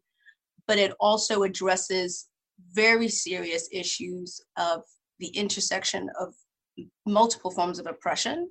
but 0.67 0.77
it 0.77 0.93
also 0.99 1.43
addresses 1.43 2.27
very 2.73 3.07
serious 3.07 3.69
issues 3.71 4.41
of 4.57 4.83
the 5.19 5.27
intersection 5.27 6.09
of 6.19 6.33
multiple 7.05 7.51
forms 7.51 7.79
of 7.79 7.87
oppression, 7.87 8.49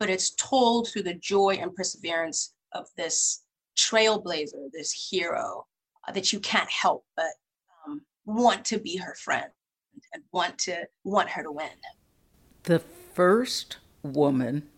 but 0.00 0.10
it's 0.10 0.34
told 0.36 0.88
through 0.88 1.02
the 1.02 1.14
joy 1.14 1.58
and 1.60 1.74
perseverance 1.74 2.54
of 2.72 2.86
this 2.96 3.44
trailblazer, 3.76 4.70
this 4.72 4.92
hero 4.92 5.66
uh, 6.06 6.12
that 6.12 6.32
you 6.32 6.40
can't 6.40 6.70
help 6.70 7.04
but 7.16 7.30
um, 7.86 8.02
want 8.26 8.64
to 8.64 8.78
be 8.78 8.96
her 8.96 9.14
friend 9.14 9.50
and 10.12 10.22
want 10.32 10.58
to 10.58 10.86
want 11.04 11.30
her 11.30 11.42
to 11.42 11.52
win. 11.52 11.70
The 12.64 12.78
first 12.78 13.78
woman 14.02 14.68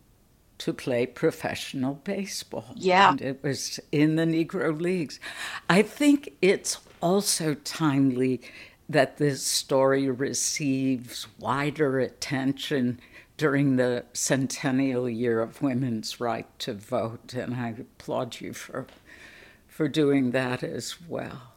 to 0.58 0.72
play 0.74 1.06
professional 1.06 1.94
baseball. 1.94 2.66
Yeah. 2.76 3.12
And 3.12 3.22
it 3.22 3.42
was 3.42 3.80
in 3.90 4.16
the 4.16 4.24
Negro 4.24 4.78
Leagues. 4.78 5.18
I 5.68 5.82
think 5.82 6.34
it's 6.42 6.78
also 7.00 7.54
timely 7.54 8.42
that 8.88 9.16
this 9.16 9.46
story 9.46 10.10
receives 10.10 11.26
wider 11.38 11.98
attention 11.98 13.00
during 13.38 13.76
the 13.76 14.04
centennial 14.12 15.08
year 15.08 15.40
of 15.40 15.62
women's 15.62 16.20
right 16.20 16.46
to 16.58 16.74
vote, 16.74 17.32
and 17.32 17.54
I 17.54 17.70
applaud 17.70 18.40
you 18.40 18.52
for, 18.52 18.86
for 19.66 19.88
doing 19.88 20.32
that 20.32 20.62
as 20.62 20.96
well. 21.08 21.54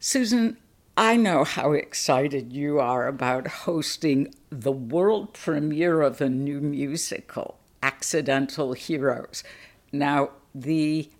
Susan, 0.00 0.56
I 0.98 1.16
know 1.16 1.44
how 1.44 1.72
excited 1.72 2.54
you 2.54 2.78
are 2.80 3.06
about 3.06 3.46
hosting 3.48 4.34
the 4.48 4.72
world 4.72 5.34
premiere 5.34 6.00
of 6.00 6.22
a 6.22 6.30
new 6.30 6.58
musical, 6.58 7.58
Accidental 7.82 8.72
Heroes. 8.72 9.44
Now, 9.92 10.30
the 10.54 11.10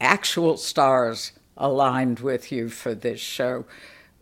actual 0.00 0.56
stars 0.56 1.32
aligned 1.58 2.20
with 2.20 2.50
you 2.50 2.70
for 2.70 2.94
this 2.94 3.20
show, 3.20 3.66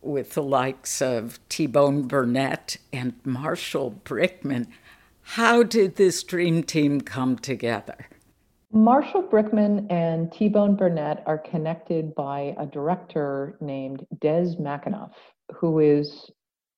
with 0.03 0.35
the 0.35 0.43
likes 0.43 1.01
of 1.01 1.39
T 1.49 1.69
Bone 1.69 2.09
Burnett 2.09 2.79
and 2.93 3.15
Marshall 3.25 4.01
Brickman. 4.05 4.67
How 5.23 5.63
did 5.63 5.95
this 5.95 6.25
dream 6.25 6.65
team 6.65 7.03
come 7.03 7.39
together? 7.39 8.08
Marshall 8.71 9.23
Brickman 9.23 9.91
and 9.91 10.31
T 10.31 10.49
Bone 10.49 10.77
Burnett 10.77 11.23
are 11.27 11.39
connected 11.39 12.15
by 12.15 12.55
a 12.59 12.67
director 12.67 13.57
named 13.61 14.07
Des 14.21 14.57
McAnuff, 14.61 15.13
who 15.55 15.79
is 15.79 16.31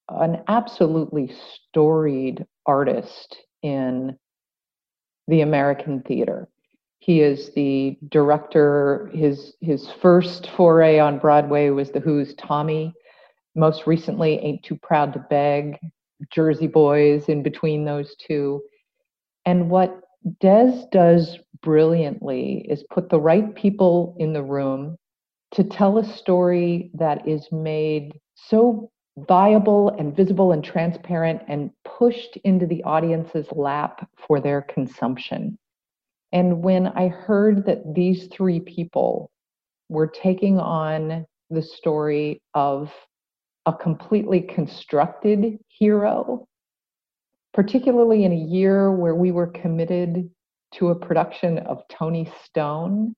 an 0.09 0.43
absolutely 0.47 1.33
storied 1.55 2.47
artist 2.65 3.37
in 3.63 4.17
the 5.27 5.41
American 5.41 6.01
theater. 6.03 6.49
He 7.01 7.23
is 7.23 7.53
the 7.55 7.99
director. 8.09 9.11
His 9.13 9.55
his 9.61 9.91
first 10.01 10.51
foray 10.51 11.01
on 11.01 11.19
Broadway 11.19 11.71
was 11.71 11.91
The 11.91 12.01
Who's 12.01 12.35
Tommy. 12.35 12.95
Most 13.57 13.89
recently, 13.89 14.39
Ain't 14.39 14.63
Too 14.63 14.77
Proud 14.77 15.13
to 15.15 15.27
Beg, 15.31 15.77
Jersey 16.31 16.69
Boys 16.69 17.29
in 17.29 17.43
between 17.43 17.85
those 17.85 18.15
two. 18.17 18.63
And 19.45 19.71
what 19.71 20.01
Des 20.41 20.87
does 20.93 21.39
brilliantly 21.63 22.67
is 22.69 22.85
put 22.91 23.09
the 23.09 23.21
right 23.21 23.55
people 23.55 24.17
in 24.19 24.33
the 24.33 24.43
room 24.43 24.97
to 25.53 25.65
tell 25.65 25.99
a 25.99 26.05
story 26.05 26.91
that 26.95 27.27
is 27.27 27.49
made 27.51 28.13
so 28.35 28.91
viable 29.29 29.89
and 29.91 30.17
visible 30.17 30.53
and 30.53 30.63
transparent 30.63 31.43
and 31.49 31.71
pushed 31.85 32.37
into 32.45 32.67
the 32.67 32.83
audience's 32.85 33.47
lap 33.53 34.09
for 34.27 34.41
their 34.41 34.63
consumption. 34.63 35.59
And 36.33 36.63
when 36.63 36.87
I 36.89 37.09
heard 37.09 37.67
that 37.67 37.95
these 37.95 38.29
three 38.29 38.61
people 38.61 39.31
were 39.89 40.07
taking 40.07 40.61
on 40.61 41.27
the 41.51 41.63
story 41.63 42.41
of 42.55 42.93
a 43.67 43.73
completely 43.73 44.41
constructed 44.41 45.59
hero, 45.69 46.47
particularly 47.53 48.25
in 48.25 48.33
a 48.33 48.37
year 48.37 48.93
where 48.93 49.15
we 49.15 49.33
were 49.33 49.47
committed 49.47 50.31
to 50.75 50.89
a 50.89 50.95
production 50.95 51.59
of 51.59 51.83
Toni 51.89 52.31
Stone. 52.45 53.15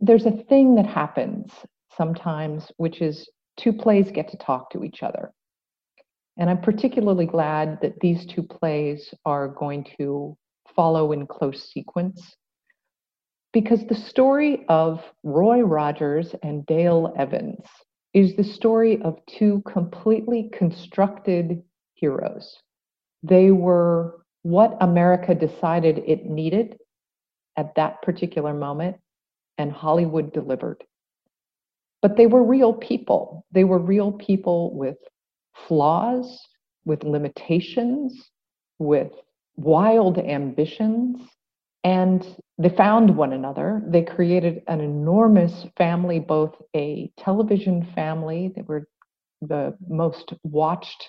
There's 0.00 0.26
a 0.26 0.42
thing 0.48 0.74
that 0.74 0.86
happens 0.86 1.52
sometimes, 1.96 2.70
which 2.76 3.00
is 3.00 3.28
two 3.56 3.72
plays 3.72 4.10
get 4.10 4.28
to 4.28 4.36
talk 4.36 4.70
to 4.70 4.84
each 4.84 5.02
other. 5.02 5.32
And 6.36 6.50
I'm 6.50 6.60
particularly 6.60 7.26
glad 7.26 7.78
that 7.80 7.98
these 8.00 8.26
two 8.26 8.42
plays 8.42 9.14
are 9.24 9.48
going 9.48 9.86
to 9.98 10.36
follow 10.74 11.12
in 11.12 11.26
close 11.26 11.70
sequence 11.72 12.36
because 13.52 13.86
the 13.86 13.94
story 13.94 14.66
of 14.68 15.02
Roy 15.22 15.60
Rogers 15.60 16.34
and 16.42 16.66
Dale 16.66 17.14
Evans 17.18 17.64
is 18.12 18.36
the 18.36 18.44
story 18.44 19.00
of 19.00 19.18
two 19.26 19.62
completely 19.66 20.50
constructed 20.52 21.62
heroes. 21.94 22.58
They 23.28 23.50
were 23.50 24.20
what 24.42 24.76
America 24.80 25.34
decided 25.34 26.02
it 26.06 26.26
needed 26.26 26.76
at 27.56 27.74
that 27.74 28.02
particular 28.02 28.54
moment, 28.54 28.96
and 29.58 29.72
Hollywood 29.72 30.32
delivered. 30.32 30.84
But 32.02 32.16
they 32.16 32.26
were 32.26 32.44
real 32.44 32.72
people. 32.72 33.44
They 33.50 33.64
were 33.64 33.78
real 33.78 34.12
people 34.12 34.76
with 34.76 34.98
flaws, 35.66 36.40
with 36.84 37.02
limitations, 37.02 38.30
with 38.78 39.10
wild 39.56 40.18
ambitions, 40.18 41.18
and 41.82 42.24
they 42.58 42.68
found 42.68 43.16
one 43.16 43.32
another. 43.32 43.82
They 43.88 44.02
created 44.02 44.62
an 44.68 44.80
enormous 44.80 45.66
family, 45.76 46.20
both 46.20 46.54
a 46.76 47.10
television 47.18 47.88
family, 47.94 48.52
they 48.54 48.62
were 48.62 48.86
the 49.40 49.76
most 49.88 50.32
watched 50.44 51.08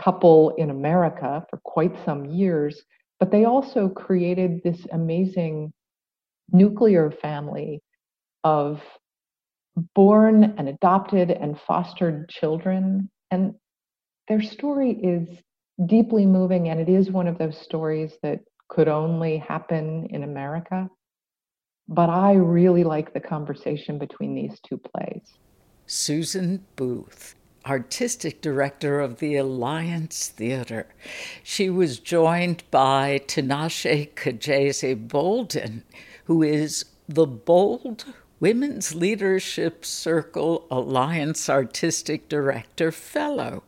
couple 0.00 0.54
in 0.56 0.70
America 0.70 1.44
for 1.50 1.58
quite 1.64 1.94
some 2.04 2.24
years, 2.24 2.82
but 3.20 3.30
they 3.30 3.44
also 3.44 3.88
created 3.88 4.60
this 4.62 4.86
amazing 4.92 5.72
nuclear 6.50 7.10
family 7.10 7.80
of 8.44 8.80
born 9.94 10.54
and 10.58 10.68
adopted 10.68 11.30
and 11.30 11.58
fostered 11.66 12.28
children. 12.28 13.10
And 13.30 13.54
their 14.28 14.42
story 14.42 14.92
is 14.92 15.28
deeply 15.86 16.26
moving, 16.26 16.68
and 16.68 16.80
it 16.80 16.88
is 16.88 17.10
one 17.10 17.26
of 17.26 17.38
those 17.38 17.58
stories 17.58 18.12
that 18.22 18.40
could 18.68 18.88
only 18.88 19.38
happen 19.38 20.06
in 20.10 20.22
America. 20.22 20.88
But 21.88 22.10
I 22.10 22.34
really 22.34 22.84
like 22.84 23.12
the 23.12 23.20
conversation 23.20 23.98
between 23.98 24.34
these 24.34 24.58
two 24.66 24.78
plays. 24.78 25.22
Susan 25.86 26.64
Booth, 26.76 27.34
artistic 27.66 28.40
director 28.40 29.00
of 29.00 29.18
the 29.18 29.36
Alliance 29.36 30.28
Theater. 30.28 30.86
She 31.42 31.70
was 31.70 31.98
joined 31.98 32.64
by 32.70 33.20
Tinashe 33.26 34.10
Kajese 34.14 35.08
Bolden, 35.08 35.84
who 36.24 36.42
is 36.42 36.84
the 37.08 37.26
Bold 37.26 38.04
Women's 38.40 38.94
Leadership 38.94 39.84
Circle 39.84 40.66
Alliance 40.70 41.48
Artistic 41.48 42.28
Director 42.28 42.90
Fellow. 42.90 43.62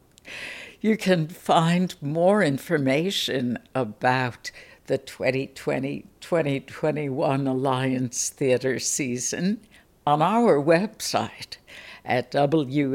You 0.80 0.96
can 0.96 1.28
find 1.28 1.94
more 2.02 2.42
information 2.42 3.58
about 3.74 4.50
the 4.86 4.98
2020 4.98 6.04
2021 6.20 7.46
Alliance 7.46 8.30
Theater 8.30 8.78
season 8.78 9.60
on 10.06 10.20
our 10.20 10.62
website 10.62 11.56
at 12.04 12.34
wabe.org 12.34 12.86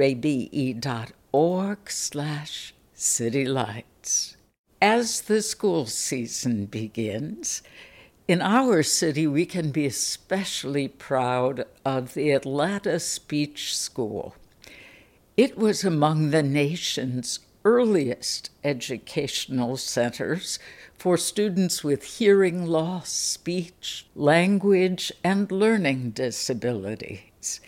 slash 1.89 2.73
citylights. 2.95 4.35
As 4.81 5.21
the 5.21 5.41
school 5.41 5.85
season 5.85 6.65
begins, 6.65 7.61
in 8.27 8.41
our 8.41 8.83
city, 8.83 9.25
we 9.25 9.45
can 9.45 9.71
be 9.71 9.87
especially 9.87 10.87
proud 10.87 11.65
of 11.83 12.13
the 12.13 12.31
Atlanta 12.31 12.99
Speech 12.99 13.75
School. 13.75 14.35
It 15.35 15.57
was 15.57 15.83
among 15.83 16.29
the 16.29 16.43
nation's 16.43 17.39
earliest 17.65 18.51
educational 18.63 19.77
centers 19.77 20.59
for 20.93 21.17
students 21.17 21.83
with 21.83 22.19
hearing 22.19 22.65
loss, 22.65 23.09
speech, 23.09 24.05
language, 24.15 25.11
and 25.23 25.51
learning 25.51 26.11
disabilities. 26.11 27.59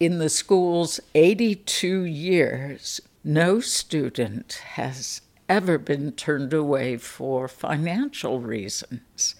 In 0.00 0.18
the 0.18 0.28
school's 0.28 1.00
82 1.16 2.04
years, 2.04 3.00
no 3.24 3.58
student 3.58 4.52
has 4.74 5.22
ever 5.48 5.76
been 5.76 6.12
turned 6.12 6.52
away 6.52 6.96
for 6.98 7.48
financial 7.48 8.38
reasons. 8.38 9.34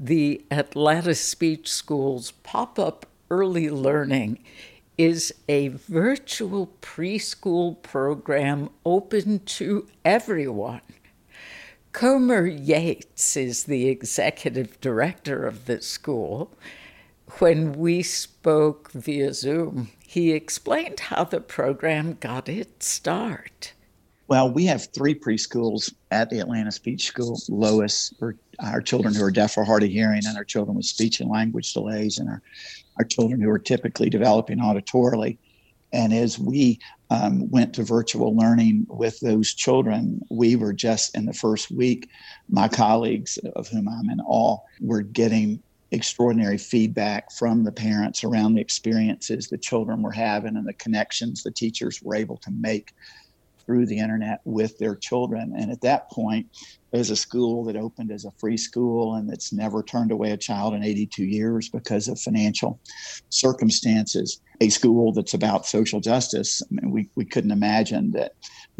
The 0.00 0.42
Atlanta 0.50 1.14
Speech 1.14 1.70
School's 1.70 2.30
pop 2.30 2.78
up 2.78 3.04
early 3.30 3.68
learning 3.68 4.38
is 4.96 5.34
a 5.50 5.68
virtual 5.68 6.72
preschool 6.80 7.82
program 7.82 8.70
open 8.86 9.40
to 9.40 9.86
everyone. 10.02 10.80
Comer 11.92 12.46
Yates 12.46 13.36
is 13.36 13.64
the 13.64 13.88
executive 13.88 14.80
director 14.80 15.46
of 15.46 15.66
the 15.66 15.82
school. 15.82 16.50
When 17.38 17.72
we 17.72 18.02
spoke 18.02 18.92
via 18.92 19.32
Zoom, 19.32 19.90
he 20.06 20.32
explained 20.32 21.00
how 21.00 21.24
the 21.24 21.40
program 21.40 22.16
got 22.20 22.48
its 22.48 22.86
start. 22.86 23.72
Well, 24.28 24.50
we 24.50 24.66
have 24.66 24.92
three 24.92 25.14
preschools 25.14 25.92
at 26.10 26.30
the 26.30 26.38
Atlanta 26.38 26.70
Speech 26.70 27.06
School. 27.06 27.40
Lois, 27.48 28.14
for 28.18 28.36
our 28.60 28.80
children 28.80 29.14
who 29.14 29.24
are 29.24 29.30
deaf 29.30 29.56
or 29.56 29.64
hard 29.64 29.82
of 29.82 29.90
hearing, 29.90 30.22
and 30.26 30.36
our 30.36 30.44
children 30.44 30.76
with 30.76 30.86
speech 30.86 31.20
and 31.20 31.30
language 31.30 31.72
delays, 31.72 32.18
and 32.18 32.28
our, 32.28 32.42
our 32.98 33.04
children 33.04 33.40
who 33.40 33.50
are 33.50 33.58
typically 33.58 34.08
developing 34.08 34.58
auditorily. 34.58 35.38
And 35.92 36.14
as 36.14 36.38
we 36.38 36.78
um, 37.10 37.50
went 37.50 37.74
to 37.74 37.82
virtual 37.82 38.34
learning 38.34 38.86
with 38.88 39.20
those 39.20 39.52
children, 39.52 40.22
we 40.30 40.56
were 40.56 40.72
just 40.72 41.14
in 41.16 41.26
the 41.26 41.34
first 41.34 41.70
week, 41.70 42.08
my 42.48 42.68
colleagues, 42.68 43.38
of 43.56 43.68
whom 43.68 43.88
I'm 43.88 44.08
in 44.08 44.20
awe, 44.20 44.58
were 44.80 45.02
getting 45.02 45.62
extraordinary 45.92 46.58
feedback 46.58 47.30
from 47.32 47.64
the 47.64 47.72
parents 47.72 48.24
around 48.24 48.54
the 48.54 48.60
experiences 48.60 49.48
the 49.48 49.58
children 49.58 50.02
were 50.02 50.10
having 50.10 50.56
and 50.56 50.66
the 50.66 50.72
connections 50.74 51.42
the 51.42 51.50
teachers 51.50 52.00
were 52.02 52.14
able 52.14 52.38
to 52.38 52.50
make 52.50 52.92
through 53.64 53.86
the 53.86 53.98
internet 53.98 54.40
with 54.44 54.76
their 54.78 54.96
children. 54.96 55.52
And 55.56 55.70
at 55.70 55.80
that 55.82 56.10
point, 56.10 56.46
as 56.92 57.10
a 57.10 57.16
school 57.16 57.64
that 57.64 57.76
opened 57.76 58.10
as 58.10 58.24
a 58.24 58.32
free 58.38 58.56
school 58.56 59.14
and 59.14 59.28
that's 59.28 59.52
never 59.52 59.82
turned 59.82 60.12
away 60.12 60.32
a 60.32 60.36
child 60.36 60.74
in 60.74 60.82
82 60.82 61.24
years 61.24 61.68
because 61.68 62.08
of 62.08 62.20
financial 62.20 62.80
circumstances, 63.30 64.40
a 64.60 64.68
school 64.68 65.12
that's 65.12 65.34
about 65.34 65.66
social 65.66 66.00
justice. 66.00 66.62
I 66.62 66.66
mean, 66.70 66.90
we, 66.90 67.08
we 67.16 67.24
couldn't 67.24 67.50
imagine 67.50 68.10
that 68.12 68.32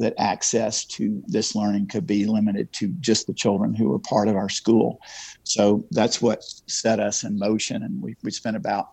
that 0.02 0.14
access 0.18 0.84
to 0.84 1.22
this 1.26 1.54
learning 1.54 1.86
could 1.86 2.06
be 2.06 2.26
limited 2.26 2.72
to 2.74 2.88
just 3.00 3.26
the 3.26 3.32
children 3.32 3.72
who 3.72 3.88
were 3.88 3.98
part 4.00 4.28
of 4.28 4.36
our 4.36 4.48
school. 4.48 5.00
So 5.44 5.86
that's 5.92 6.20
what 6.20 6.42
set 6.66 6.98
us 6.98 7.22
in 7.22 7.38
motion. 7.38 7.82
And 7.82 8.02
we, 8.02 8.16
we 8.22 8.32
spent 8.32 8.56
about 8.56 8.88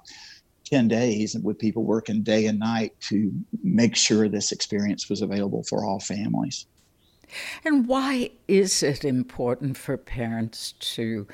10 0.65 0.87
days 0.87 1.35
with 1.35 1.57
people 1.57 1.83
working 1.83 2.21
day 2.21 2.45
and 2.45 2.59
night 2.59 2.93
to 3.09 3.31
make 3.63 3.95
sure 3.95 4.29
this 4.29 4.51
experience 4.51 5.09
was 5.09 5.21
available 5.21 5.63
for 5.63 5.83
all 5.83 5.99
families. 5.99 6.67
And 7.65 7.87
why 7.87 8.31
is 8.47 8.83
it 8.83 9.03
important 9.03 9.77
for 9.77 9.97
parents 9.97 10.73
to 10.95 11.27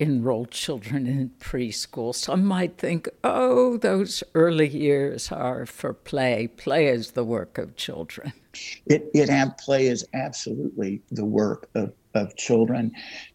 enroll 0.00 0.46
children 0.46 1.06
in 1.06 1.30
preschool? 1.38 2.14
Some 2.14 2.44
might 2.44 2.78
think, 2.78 3.08
oh, 3.22 3.76
those 3.76 4.24
early 4.34 4.68
years 4.68 5.30
are 5.30 5.66
for 5.66 5.92
play. 5.92 6.48
Play 6.48 6.88
is 6.88 7.12
the 7.12 7.24
work 7.24 7.58
of 7.58 7.76
children. 7.76 8.32
It, 8.86 9.10
it 9.14 9.58
play 9.58 9.86
is 9.86 10.04
absolutely 10.12 11.02
the 11.12 11.24
work 11.24 11.68
of, 11.76 11.92
of 12.14 12.34
children, 12.36 12.92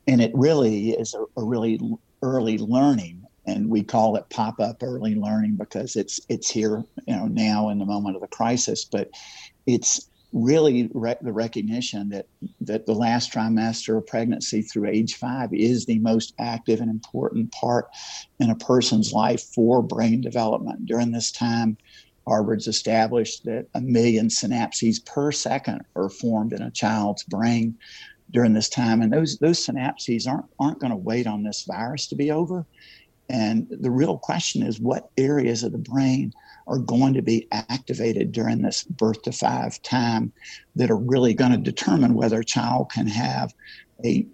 and 0.07 0.19
it 0.21 0.31
really 0.33 0.89
is 0.89 1.13
a, 1.13 1.23
a 1.39 1.43
really 1.45 1.79
early 2.21 2.57
learning 2.57 3.25
and 3.47 3.69
we 3.69 3.83
call 3.83 4.15
it 4.15 4.27
pop-up 4.29 4.81
early 4.81 5.13
learning 5.15 5.55
because 5.55 5.95
it's 5.95 6.19
it's 6.29 6.49
here 6.49 6.83
you 7.05 7.15
know 7.15 7.27
now 7.27 7.69
in 7.69 7.77
the 7.77 7.85
moment 7.85 8.15
of 8.15 8.21
the 8.21 8.27
crisis 8.27 8.85
but 8.85 9.09
it's 9.67 10.09
really 10.35 10.89
re- 10.93 11.15
the 11.21 11.31
recognition 11.31 12.09
that 12.09 12.27
that 12.59 12.85
the 12.85 12.93
last 12.93 13.31
trimester 13.31 13.97
of 13.97 14.05
pregnancy 14.05 14.61
through 14.61 14.89
age 14.89 15.15
five 15.15 15.51
is 15.53 15.85
the 15.85 15.97
most 15.99 16.33
active 16.39 16.81
and 16.81 16.91
important 16.91 17.49
part 17.53 17.87
in 18.39 18.49
a 18.49 18.55
person's 18.55 19.13
life 19.13 19.41
for 19.55 19.81
brain 19.81 20.19
development. 20.19 20.85
During 20.85 21.11
this 21.11 21.31
time, 21.31 21.77
Harvard's 22.27 22.67
established 22.67 23.45
that 23.45 23.67
a 23.75 23.81
million 23.81 24.27
synapses 24.27 25.03
per 25.05 25.31
second 25.31 25.81
are 25.95 26.09
formed 26.09 26.51
in 26.51 26.61
a 26.61 26.71
child's 26.71 27.23
brain 27.23 27.77
during 28.31 28.51
this 28.51 28.69
time, 28.69 29.01
and 29.01 29.13
those 29.13 29.37
those 29.37 29.65
synapses 29.65 30.27
aren't 30.27 30.47
aren't 30.59 30.79
going 30.79 30.91
to 30.91 30.97
wait 30.97 31.27
on 31.27 31.43
this 31.43 31.63
virus 31.63 32.07
to 32.07 32.15
be 32.15 32.31
over. 32.31 32.65
And 33.29 33.67
the 33.69 33.89
real 33.89 34.17
question 34.17 34.63
is 34.63 34.81
what 34.81 35.09
areas 35.17 35.63
of 35.63 35.71
the 35.71 35.77
brain 35.77 36.33
are 36.67 36.79
going 36.79 37.13
to 37.13 37.21
be 37.21 37.47
activated 37.51 38.31
during 38.31 38.61
this 38.61 38.83
birth 38.83 39.21
to 39.23 39.31
five 39.31 39.81
time 39.83 40.31
that 40.75 40.89
are 40.89 40.97
really 40.97 41.33
going 41.33 41.51
to 41.51 41.57
determine 41.57 42.13
whether 42.13 42.39
a 42.39 42.45
child 42.45 42.91
can 42.91 43.07
have 43.07 43.53
a, 44.03 44.25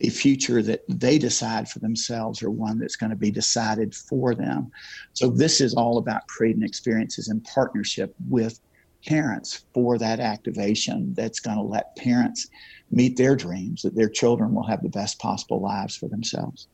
a 0.00 0.10
future 0.10 0.62
that 0.62 0.82
they 0.88 1.18
decide 1.18 1.68
for 1.68 1.78
themselves 1.78 2.42
or 2.42 2.50
one 2.50 2.78
that's 2.78 2.96
going 2.96 3.10
to 3.10 3.16
be 3.16 3.30
decided 3.30 3.94
for 3.94 4.34
them. 4.34 4.70
So, 5.14 5.28
this 5.28 5.60
is 5.60 5.74
all 5.74 5.98
about 5.98 6.26
creating 6.26 6.62
experiences 6.62 7.28
in 7.28 7.40
partnership 7.40 8.14
with 8.28 8.60
parents 9.06 9.64
for 9.72 9.96
that 9.98 10.20
activation 10.20 11.14
that's 11.14 11.40
going 11.40 11.56
to 11.56 11.62
let 11.62 11.96
parents 11.96 12.48
meet 12.90 13.16
their 13.16 13.36
dreams 13.36 13.82
that 13.82 13.94
their 13.94 14.08
children 14.08 14.54
will 14.54 14.66
have 14.66 14.82
the 14.82 14.88
best 14.88 15.18
possible 15.18 15.60
lives 15.60 15.96
for 15.96 16.08
themselves. 16.08 16.68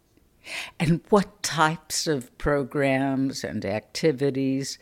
And 0.78 1.00
what 1.08 1.42
types 1.42 2.06
of 2.06 2.36
programs 2.38 3.44
and 3.44 3.64
activities 3.64 4.78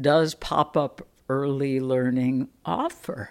does 0.00 0.34
pop 0.34 0.76
up 0.76 1.06
early 1.28 1.80
learning 1.80 2.48
offer? 2.64 3.30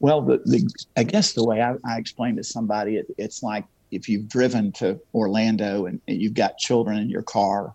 Well, 0.00 0.22
the, 0.22 0.38
the 0.46 0.68
I 0.96 1.02
guess 1.02 1.32
the 1.32 1.44
way 1.44 1.60
I, 1.60 1.74
I 1.84 1.98
explained 1.98 2.38
to 2.38 2.44
somebody, 2.44 2.96
it, 2.96 3.06
it's 3.18 3.42
like 3.42 3.64
if 3.90 4.08
you've 4.08 4.28
driven 4.28 4.72
to 4.72 4.98
Orlando 5.14 5.86
and, 5.86 6.00
and 6.08 6.20
you've 6.20 6.34
got 6.34 6.58
children 6.58 6.98
in 6.98 7.10
your 7.10 7.22
car 7.22 7.74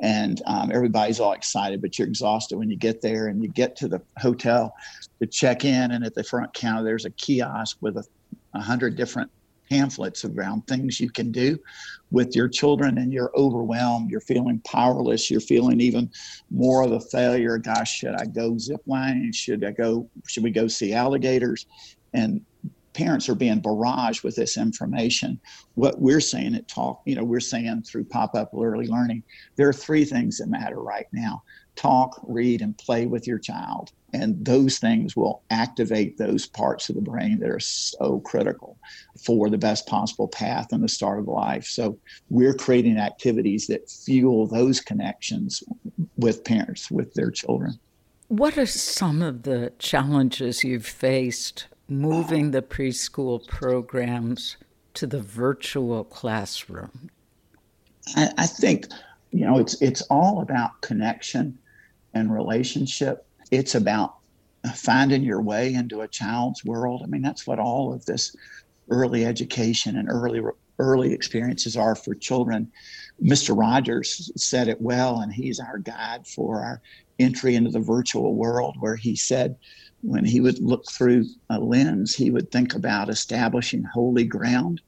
and 0.00 0.42
um, 0.46 0.70
everybody's 0.72 1.20
all 1.20 1.32
excited, 1.32 1.80
but 1.80 1.98
you're 1.98 2.08
exhausted 2.08 2.58
when 2.58 2.68
you 2.68 2.76
get 2.76 3.00
there 3.00 3.28
and 3.28 3.42
you 3.42 3.48
get 3.48 3.76
to 3.76 3.88
the 3.88 4.02
hotel 4.18 4.74
to 5.20 5.26
check 5.26 5.64
in, 5.64 5.92
and 5.92 6.04
at 6.04 6.14
the 6.14 6.24
front 6.24 6.52
counter 6.52 6.82
there's 6.82 7.04
a 7.04 7.10
kiosk 7.10 7.76
with 7.80 7.96
a, 7.96 8.04
a 8.54 8.60
hundred 8.60 8.96
different 8.96 9.30
pamphlets 9.74 10.24
around 10.24 10.62
things 10.66 11.00
you 11.00 11.10
can 11.10 11.32
do 11.32 11.58
with 12.12 12.36
your 12.36 12.48
children 12.48 12.98
and 12.98 13.12
you're 13.12 13.32
overwhelmed 13.34 14.08
you're 14.08 14.20
feeling 14.20 14.60
powerless 14.64 15.30
you're 15.30 15.40
feeling 15.40 15.80
even 15.80 16.08
more 16.50 16.84
of 16.84 16.92
a 16.92 17.00
failure. 17.00 17.58
Gosh 17.58 17.98
should 17.98 18.14
i 18.14 18.24
go 18.24 18.56
zip 18.56 18.80
lining 18.86 19.32
should 19.32 19.64
i 19.64 19.72
go 19.72 20.08
should 20.28 20.44
we 20.44 20.50
go 20.50 20.68
see 20.68 20.92
alligators? 20.92 21.66
And 22.12 22.40
parents 22.92 23.28
are 23.28 23.34
being 23.34 23.60
barraged 23.60 24.22
with 24.22 24.36
this 24.36 24.56
information. 24.56 25.40
What 25.74 26.00
we're 26.00 26.20
saying 26.20 26.54
at 26.54 26.68
talk 26.68 27.02
you 27.04 27.16
know 27.16 27.24
we're 27.24 27.40
saying 27.40 27.82
through 27.82 28.04
pop-up 28.04 28.50
early 28.56 28.86
learning 28.86 29.24
there 29.56 29.68
are 29.68 29.72
three 29.86 30.04
things 30.04 30.38
that 30.38 30.48
matter 30.48 30.80
right 30.80 31.06
now. 31.12 31.42
Talk 31.74 32.20
read 32.28 32.62
and 32.62 32.78
play 32.78 33.06
with 33.06 33.26
your 33.26 33.40
child 33.40 33.90
and 34.14 34.44
those 34.44 34.78
things 34.78 35.16
will 35.16 35.42
activate 35.50 36.16
those 36.16 36.46
parts 36.46 36.88
of 36.88 36.94
the 36.94 37.02
brain 37.02 37.40
that 37.40 37.50
are 37.50 37.60
so 37.60 38.20
critical 38.20 38.78
for 39.24 39.50
the 39.50 39.58
best 39.58 39.86
possible 39.86 40.28
path 40.28 40.72
and 40.72 40.82
the 40.82 40.88
start 40.88 41.18
of 41.18 41.26
life. 41.26 41.66
So 41.66 41.98
we're 42.30 42.54
creating 42.54 42.96
activities 42.96 43.66
that 43.66 43.90
fuel 43.90 44.46
those 44.46 44.80
connections 44.80 45.64
with 46.16 46.44
parents, 46.44 46.90
with 46.90 47.12
their 47.14 47.32
children. 47.32 47.78
What 48.28 48.56
are 48.56 48.66
some 48.66 49.20
of 49.20 49.42
the 49.42 49.72
challenges 49.78 50.62
you've 50.62 50.86
faced 50.86 51.66
moving 51.88 52.52
the 52.52 52.62
preschool 52.62 53.46
programs 53.46 54.56
to 54.94 55.06
the 55.08 55.20
virtual 55.20 56.04
classroom? 56.04 57.10
I, 58.16 58.30
I 58.38 58.46
think, 58.46 58.86
you 59.32 59.44
know, 59.44 59.58
it's 59.58 59.80
it's 59.82 60.02
all 60.02 60.40
about 60.40 60.80
connection 60.82 61.58
and 62.14 62.32
relationship 62.32 63.23
it's 63.50 63.74
about 63.74 64.16
finding 64.74 65.22
your 65.22 65.42
way 65.42 65.74
into 65.74 66.00
a 66.00 66.08
child's 66.08 66.64
world. 66.64 67.02
I 67.02 67.06
mean, 67.06 67.22
that's 67.22 67.46
what 67.46 67.58
all 67.58 67.92
of 67.92 68.04
this 68.06 68.34
early 68.90 69.24
education 69.24 69.96
and 69.96 70.08
early 70.08 70.42
early 70.78 71.12
experiences 71.12 71.76
are 71.76 71.94
for 71.94 72.14
children. 72.14 72.70
Mr. 73.22 73.56
Rogers 73.56 74.30
said 74.36 74.66
it 74.68 74.80
well, 74.80 75.20
and 75.20 75.32
he's 75.32 75.60
our 75.60 75.78
guide 75.78 76.26
for 76.26 76.62
our 76.62 76.80
entry 77.18 77.54
into 77.54 77.70
the 77.70 77.78
virtual 77.78 78.34
world, 78.34 78.76
where 78.80 78.96
he 78.96 79.14
said 79.14 79.56
when 80.02 80.24
he 80.24 80.40
would 80.40 80.58
look 80.58 80.90
through 80.90 81.26
a 81.48 81.58
lens, 81.58 82.14
he 82.14 82.30
would 82.30 82.50
think 82.50 82.74
about 82.74 83.08
establishing 83.08 83.84
holy 83.84 84.24
ground 84.24 84.80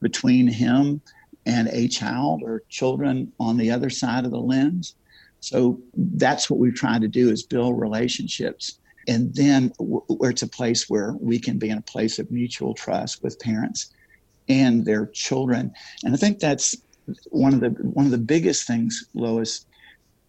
between 0.00 0.46
him 0.46 1.00
and 1.46 1.68
a 1.68 1.88
child 1.88 2.42
or 2.42 2.62
children 2.68 3.30
on 3.38 3.56
the 3.56 3.70
other 3.70 3.90
side 3.90 4.24
of 4.24 4.30
the 4.30 4.40
lens. 4.40 4.94
So 5.44 5.78
that's 5.94 6.48
what 6.48 6.58
we're 6.58 6.72
trying 6.72 7.02
to 7.02 7.08
do 7.08 7.30
is 7.30 7.42
build 7.42 7.78
relationships. 7.78 8.78
And 9.06 9.34
then 9.34 9.72
where 9.78 10.30
it's 10.30 10.42
a 10.42 10.48
place 10.48 10.88
where 10.88 11.14
we 11.20 11.38
can 11.38 11.58
be 11.58 11.68
in 11.68 11.76
a 11.76 11.82
place 11.82 12.18
of 12.18 12.30
mutual 12.30 12.72
trust 12.72 13.22
with 13.22 13.38
parents 13.40 13.92
and 14.48 14.86
their 14.86 15.06
children. 15.08 15.70
And 16.02 16.14
I 16.14 16.16
think 16.16 16.38
that's 16.38 16.74
one 17.28 17.52
of 17.52 17.60
the 17.60 17.68
one 17.82 18.06
of 18.06 18.10
the 18.10 18.16
biggest 18.16 18.66
things, 18.66 19.06
Lois, 19.12 19.66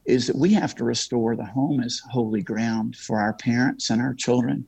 is 0.06 0.28
that 0.28 0.36
we 0.36 0.52
have 0.52 0.76
to 0.76 0.84
restore 0.84 1.38
the 1.38 1.46
home 1.46 1.80
as 1.80 2.02
holy 2.12 2.42
ground 2.42 2.98
for 2.98 3.18
our 3.18 3.34
parents 3.34 3.90
and 3.90 4.02
our 4.02 4.14
children. 4.14 4.68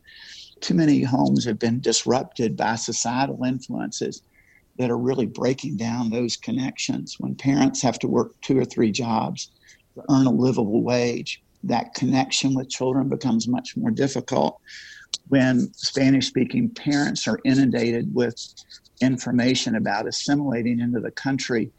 Too 0.62 0.76
many 0.76 1.04
homes 1.04 1.44
have 1.44 1.60
been 1.60 1.82
disrupted 1.82 2.56
by 2.56 2.76
societal 2.76 3.44
influences 3.44 4.22
that 4.78 4.90
are 4.90 4.98
really 4.98 5.26
breaking 5.26 5.76
down 5.76 6.10
those 6.10 6.38
connections. 6.38 7.18
When 7.20 7.36
parents 7.36 7.82
have 7.82 8.00
to 8.00 8.08
work 8.08 8.32
two 8.42 8.58
or 8.58 8.66
three 8.66 8.92
jobs 8.92 9.52
earn 10.10 10.28
a 10.28 10.32
livable 10.32 10.82
wage. 10.82 11.42
That 11.64 11.94
connection 11.94 12.54
with 12.54 12.70
children 12.70 13.10
becomes 13.10 13.48
much 13.48 13.76
more 13.76 13.92
difficult 13.92 14.60
when 15.30 15.72
Spanish 15.74 16.28
speaking 16.28 16.70
parents 16.70 17.28
are 17.28 17.40
inundated 17.44 18.14
with 18.14 18.36
information 19.02 19.76
about 19.76 20.08
assimilating 20.08 20.80
into 20.80 21.00
the 21.00 21.12
country 21.12 21.72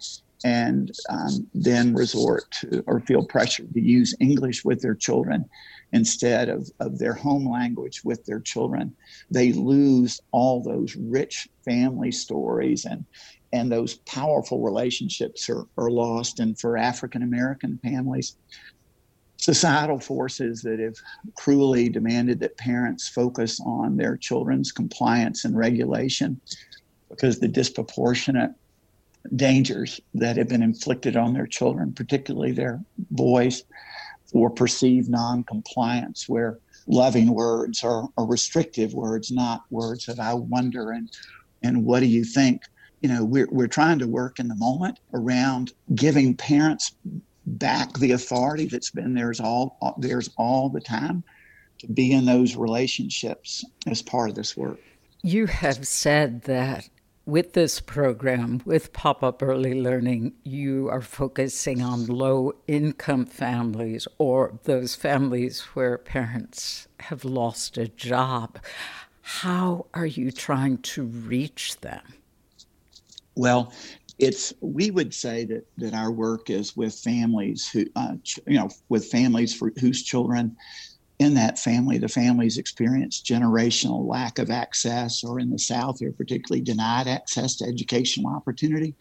and 0.44 0.92
um, 1.10 1.48
then 1.54 1.94
resort 1.94 2.44
to 2.50 2.82
or 2.86 3.00
feel 3.00 3.24
pressured 3.24 3.72
to 3.74 3.80
use 3.80 4.14
English 4.20 4.64
with 4.64 4.80
their 4.80 4.94
children 4.94 5.44
instead 5.92 6.48
of, 6.48 6.68
of 6.80 6.98
their 6.98 7.14
home 7.14 7.48
language 7.48 8.02
with 8.04 8.24
their 8.24 8.40
children. 8.40 8.94
They 9.30 9.52
lose 9.52 10.20
all 10.32 10.62
those 10.62 10.96
rich 10.96 11.48
family 11.64 12.12
stories 12.12 12.84
and 12.84 13.04
and 13.50 13.72
those 13.72 13.94
powerful 14.00 14.60
relationships 14.60 15.48
are, 15.48 15.64
are 15.78 15.90
lost. 15.90 16.38
And 16.38 16.58
for 16.60 16.76
African 16.76 17.22
American 17.22 17.78
families, 17.82 18.36
societal 19.38 19.98
forces 19.98 20.60
that 20.62 20.78
have 20.78 20.96
cruelly 21.34 21.88
demanded 21.88 22.40
that 22.40 22.58
parents 22.58 23.08
focus 23.08 23.58
on 23.64 23.96
their 23.96 24.16
children's 24.16 24.70
compliance 24.70 25.44
and 25.44 25.56
regulation 25.56 26.40
because 27.08 27.38
the 27.38 27.48
disproportionate 27.48 28.50
dangers 29.36 30.00
that 30.14 30.36
have 30.36 30.48
been 30.48 30.62
inflicted 30.62 31.16
on 31.16 31.32
their 31.32 31.46
children, 31.46 31.92
particularly 31.92 32.52
their 32.52 32.80
boys, 33.10 33.62
for 34.30 34.50
perceived 34.50 35.08
non-compliance, 35.08 36.28
where 36.28 36.58
loving 36.86 37.34
words 37.34 37.82
are, 37.82 38.08
are 38.16 38.26
restrictive 38.26 38.94
words, 38.94 39.30
not 39.30 39.62
words 39.70 40.08
of 40.08 40.20
I 40.20 40.34
wonder 40.34 40.90
and 40.90 41.10
and 41.62 41.84
what 41.84 42.00
do 42.00 42.06
you 42.06 42.22
think? 42.22 42.62
you 43.00 43.08
know, 43.08 43.24
we're, 43.24 43.48
we're 43.50 43.68
trying 43.68 43.98
to 44.00 44.06
work 44.06 44.38
in 44.38 44.48
the 44.48 44.54
moment 44.56 44.98
around 45.14 45.72
giving 45.94 46.34
parents 46.34 46.92
back 47.46 47.92
the 47.98 48.12
authority 48.12 48.66
that's 48.66 48.90
been 48.90 49.14
theirs 49.14 49.40
all 49.40 49.96
theirs 49.98 50.28
all 50.36 50.68
the 50.68 50.80
time 50.80 51.24
to 51.78 51.86
be 51.86 52.12
in 52.12 52.26
those 52.26 52.56
relationships 52.56 53.64
as 53.86 54.02
part 54.02 54.28
of 54.28 54.34
this 54.34 54.56
work. 54.56 54.78
You 55.22 55.46
have 55.46 55.86
said 55.86 56.42
that 56.42 56.88
with 57.28 57.52
this 57.52 57.78
program, 57.78 58.62
with 58.64 58.94
Pop 58.94 59.22
Up 59.22 59.42
Early 59.42 59.78
Learning, 59.78 60.32
you 60.44 60.88
are 60.88 61.02
focusing 61.02 61.82
on 61.82 62.06
low 62.06 62.54
income 62.66 63.26
families 63.26 64.08
or 64.16 64.58
those 64.64 64.94
families 64.94 65.60
where 65.74 65.98
parents 65.98 66.88
have 67.00 67.26
lost 67.26 67.76
a 67.76 67.86
job. 67.86 68.58
How 69.20 69.84
are 69.92 70.06
you 70.06 70.32
trying 70.32 70.78
to 70.78 71.04
reach 71.04 71.78
them? 71.82 72.00
Well, 73.34 73.74
it's 74.18 74.54
we 74.62 74.90
would 74.90 75.12
say 75.12 75.44
that 75.44 75.66
that 75.76 75.92
our 75.92 76.10
work 76.10 76.48
is 76.48 76.78
with 76.78 76.94
families 76.94 77.68
who 77.68 77.84
uh, 77.94 78.14
ch- 78.24 78.40
you 78.46 78.58
know 78.58 78.70
with 78.88 79.04
families 79.04 79.54
for 79.54 79.70
whose 79.78 80.02
children 80.02 80.56
in 81.18 81.34
that 81.34 81.58
family 81.58 81.98
the 81.98 82.08
families 82.08 82.58
experience 82.58 83.22
generational 83.22 84.06
lack 84.06 84.38
of 84.38 84.50
access 84.50 85.24
or 85.24 85.40
in 85.40 85.50
the 85.50 85.58
south 85.58 85.98
they're 85.98 86.12
particularly 86.12 86.62
denied 86.62 87.06
access 87.08 87.56
to 87.56 87.64
educational 87.64 88.32
opportunity 88.32 88.94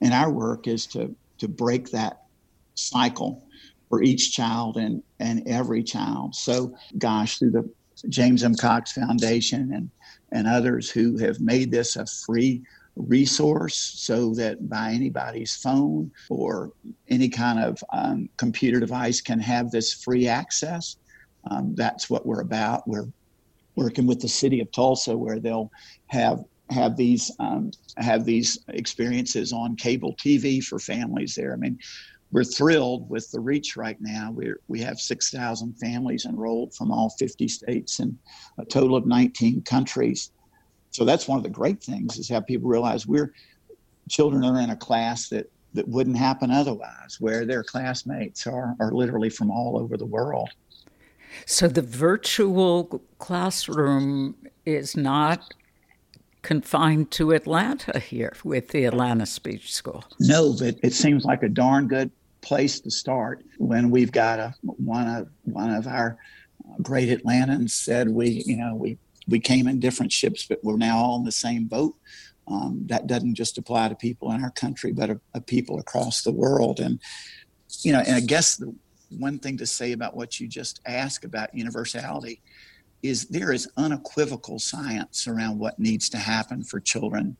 and 0.00 0.12
our 0.12 0.30
work 0.30 0.66
is 0.66 0.86
to 0.86 1.14
to 1.38 1.48
break 1.48 1.90
that 1.90 2.22
cycle 2.74 3.44
for 3.88 4.02
each 4.02 4.32
child 4.32 4.76
and 4.76 5.02
and 5.20 5.46
every 5.46 5.82
child 5.82 6.34
so 6.34 6.74
gosh 6.98 7.38
through 7.38 7.50
the 7.50 7.68
james 8.08 8.42
m 8.42 8.54
cox 8.54 8.92
foundation 8.92 9.72
and 9.72 9.90
and 10.32 10.48
others 10.48 10.90
who 10.90 11.16
have 11.18 11.40
made 11.40 11.70
this 11.70 11.96
a 11.96 12.06
free 12.26 12.62
resource 12.96 13.94
so 13.96 14.34
that 14.34 14.68
by 14.68 14.92
anybody's 14.92 15.56
phone 15.56 16.10
or 16.28 16.72
any 17.08 17.28
kind 17.28 17.58
of 17.58 17.82
um, 17.92 18.28
computer 18.36 18.80
device 18.80 19.20
can 19.20 19.38
have 19.40 19.70
this 19.70 19.94
free 19.94 20.28
access. 20.28 20.96
Um, 21.50 21.74
that's 21.74 22.08
what 22.08 22.26
we're 22.26 22.40
about. 22.40 22.86
We're 22.86 23.08
working 23.76 24.06
with 24.06 24.20
the 24.20 24.28
city 24.28 24.60
of 24.60 24.70
Tulsa 24.70 25.16
where 25.16 25.40
they'll 25.40 25.70
have 26.08 26.44
have 26.70 26.96
these 26.96 27.30
um, 27.38 27.70
have 27.98 28.24
these 28.24 28.58
experiences 28.68 29.52
on 29.52 29.76
cable 29.76 30.14
TV 30.14 30.62
for 30.62 30.78
families 30.78 31.34
there. 31.34 31.52
I 31.52 31.56
mean, 31.56 31.78
we're 32.30 32.44
thrilled 32.44 33.08
with 33.10 33.30
the 33.30 33.40
reach 33.40 33.76
right 33.76 33.98
now. 34.00 34.32
We 34.32 34.54
we 34.68 34.80
have 34.80 34.98
6,000 34.98 35.74
families 35.74 36.24
enrolled 36.24 36.74
from 36.74 36.90
all 36.90 37.10
50 37.10 37.46
states 37.48 37.98
and 37.98 38.16
a 38.58 38.64
total 38.64 38.96
of 38.96 39.06
19 39.06 39.62
countries. 39.62 40.30
So 40.90 41.04
that's 41.04 41.28
one 41.28 41.38
of 41.38 41.44
the 41.44 41.50
great 41.50 41.82
things 41.82 42.18
is 42.18 42.28
how 42.28 42.40
people 42.40 42.68
realize 42.68 43.06
we're 43.06 43.32
children 44.08 44.44
are 44.44 44.60
in 44.60 44.70
a 44.70 44.76
class 44.76 45.28
that 45.28 45.50
that 45.74 45.88
wouldn't 45.88 46.18
happen 46.18 46.50
otherwise, 46.50 47.16
where 47.18 47.46
their 47.46 47.62
classmates 47.62 48.46
are 48.46 48.76
are 48.80 48.92
literally 48.92 49.30
from 49.30 49.50
all 49.50 49.78
over 49.78 49.96
the 49.96 50.06
world. 50.06 50.50
So 51.46 51.68
the 51.68 51.82
virtual 51.82 53.02
classroom 53.18 54.36
is 54.64 54.96
not 54.96 55.54
confined 56.42 57.10
to 57.12 57.32
Atlanta 57.32 57.98
here 57.98 58.34
with 58.44 58.68
the 58.68 58.84
Atlanta 58.84 59.26
Speech 59.26 59.72
School. 59.72 60.04
No, 60.18 60.54
but 60.58 60.76
it 60.82 60.92
seems 60.92 61.24
like 61.24 61.42
a 61.42 61.48
darn 61.48 61.88
good 61.88 62.10
place 62.40 62.80
to 62.80 62.90
start 62.90 63.44
when 63.58 63.90
we've 63.90 64.12
got 64.12 64.38
a 64.40 64.54
one 64.62 65.08
of 65.08 65.28
one 65.44 65.70
of 65.70 65.86
our 65.86 66.18
great 66.82 67.08
Atlantans 67.08 67.70
said 67.70 68.08
we 68.08 68.42
you 68.44 68.56
know 68.56 68.74
we 68.74 68.98
we 69.28 69.38
came 69.38 69.68
in 69.68 69.78
different 69.78 70.10
ships 70.10 70.44
but 70.48 70.58
we're 70.64 70.76
now 70.76 70.98
all 70.98 71.16
in 71.16 71.24
the 71.24 71.32
same 71.32 71.64
boat. 71.64 71.94
Um, 72.48 72.82
that 72.86 73.06
doesn't 73.06 73.36
just 73.36 73.56
apply 73.56 73.88
to 73.88 73.94
people 73.94 74.32
in 74.32 74.42
our 74.42 74.50
country 74.50 74.92
but 74.92 75.10
a, 75.10 75.20
a 75.34 75.40
people 75.40 75.78
across 75.78 76.22
the 76.22 76.32
world 76.32 76.80
and 76.80 76.98
you 77.82 77.92
know 77.92 78.00
and 78.00 78.16
I 78.16 78.20
guess 78.20 78.56
the 78.56 78.74
one 79.18 79.38
thing 79.38 79.56
to 79.58 79.66
say 79.66 79.92
about 79.92 80.16
what 80.16 80.40
you 80.40 80.48
just 80.48 80.80
asked 80.86 81.24
about 81.24 81.54
universality 81.54 82.40
is 83.02 83.26
there 83.26 83.52
is 83.52 83.68
unequivocal 83.76 84.58
science 84.58 85.26
around 85.26 85.58
what 85.58 85.78
needs 85.78 86.08
to 86.10 86.18
happen 86.18 86.62
for 86.62 86.78
children 86.80 87.36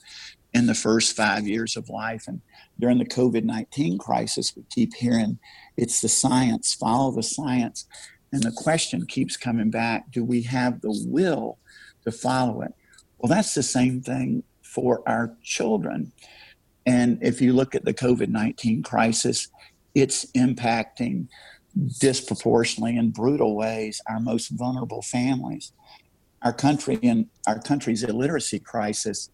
in 0.55 0.67
the 0.67 0.75
first 0.75 1.17
five 1.17 1.47
years 1.47 1.77
of 1.77 1.89
life. 1.89 2.25
And 2.27 2.41
during 2.79 2.99
the 2.99 3.07
COVID 3.07 3.45
19 3.45 3.99
crisis, 3.99 4.55
we 4.57 4.65
keep 4.71 4.95
hearing 4.95 5.39
it's 5.77 6.01
the 6.01 6.09
science, 6.09 6.75
follow 6.75 7.11
the 7.11 7.23
science. 7.23 7.87
And 8.33 8.43
the 8.43 8.53
question 8.53 9.07
keeps 9.07 9.37
coming 9.37 9.71
back 9.71 10.11
do 10.11 10.25
we 10.25 10.43
have 10.43 10.81
the 10.81 11.05
will 11.07 11.59
to 12.05 12.13
follow 12.13 12.63
it? 12.63 12.75
Well, 13.19 13.31
that's 13.31 13.55
the 13.55 13.63
same 13.63 14.03
thing 14.03 14.43
for 14.63 15.03
our 15.07 15.37
children. 15.43 16.13
And 16.85 17.19
if 17.23 17.41
you 17.41 17.53
look 17.53 17.75
at 17.75 17.85
the 17.85 17.95
COVID 17.95 18.29
19 18.29 18.83
crisis, 18.83 19.49
it's 19.95 20.27
impacting 20.33 21.29
disproportionately 21.99 22.97
in 22.97 23.11
brutal 23.11 23.57
ways 23.57 24.01
our 24.09 24.21
most 24.21 24.49
vulnerable 24.49 25.03
families. 25.03 25.73
Our 26.43 26.53
country 26.53 26.99
and 27.03 27.27
our 27.47 27.61
country's 27.61 28.03
illiteracy 28.03 28.59
crisis 28.59 29.31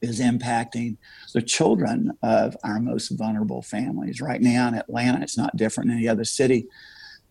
is 0.00 0.20
impacting 0.20 0.96
the 1.32 1.42
children 1.42 2.16
of 2.22 2.56
our 2.62 2.78
most 2.78 3.08
vulnerable 3.10 3.62
families. 3.62 4.20
Right 4.20 4.40
now 4.40 4.68
in 4.68 4.74
Atlanta, 4.74 5.22
it's 5.22 5.38
not 5.38 5.56
different 5.56 5.90
in 5.90 5.96
any 5.98 6.08
other 6.08 6.24
city. 6.24 6.66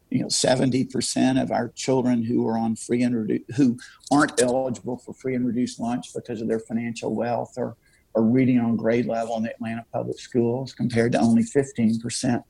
You 0.09 0.21
know, 0.21 0.27
70% 0.27 1.41
of 1.41 1.51
our 1.51 1.69
children 1.69 2.23
who 2.23 2.47
are 2.47 2.57
on 2.57 2.75
free 2.75 3.01
and 3.03 3.15
redu- 3.15 3.55
who 3.55 3.77
aren't 4.11 4.39
eligible 4.41 4.97
for 4.97 5.13
free 5.13 5.35
and 5.35 5.45
reduced 5.45 5.79
lunch 5.79 6.13
because 6.13 6.41
of 6.41 6.47
their 6.47 6.59
financial 6.59 7.15
wealth 7.15 7.53
or, 7.57 7.75
or 8.13 8.23
reading 8.23 8.59
on 8.59 8.75
grade 8.75 9.07
level 9.07 9.37
in 9.37 9.43
the 9.43 9.51
Atlanta 9.51 9.85
public 9.91 10.19
schools, 10.19 10.73
compared 10.73 11.13
to 11.13 11.19
only 11.19 11.43
15% 11.43 12.43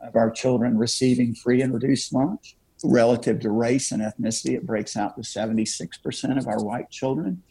of 0.00 0.16
our 0.16 0.30
children 0.30 0.78
receiving 0.78 1.34
free 1.34 1.62
and 1.62 1.72
reduced 1.72 2.12
lunch. 2.12 2.56
Relative 2.82 3.40
to 3.40 3.50
race 3.50 3.92
and 3.92 4.02
ethnicity, 4.02 4.54
it 4.54 4.66
breaks 4.66 4.94
out 4.96 5.16
to 5.16 5.22
76% 5.22 6.38
of 6.38 6.46
our 6.46 6.62
white 6.62 6.90
children 6.90 7.42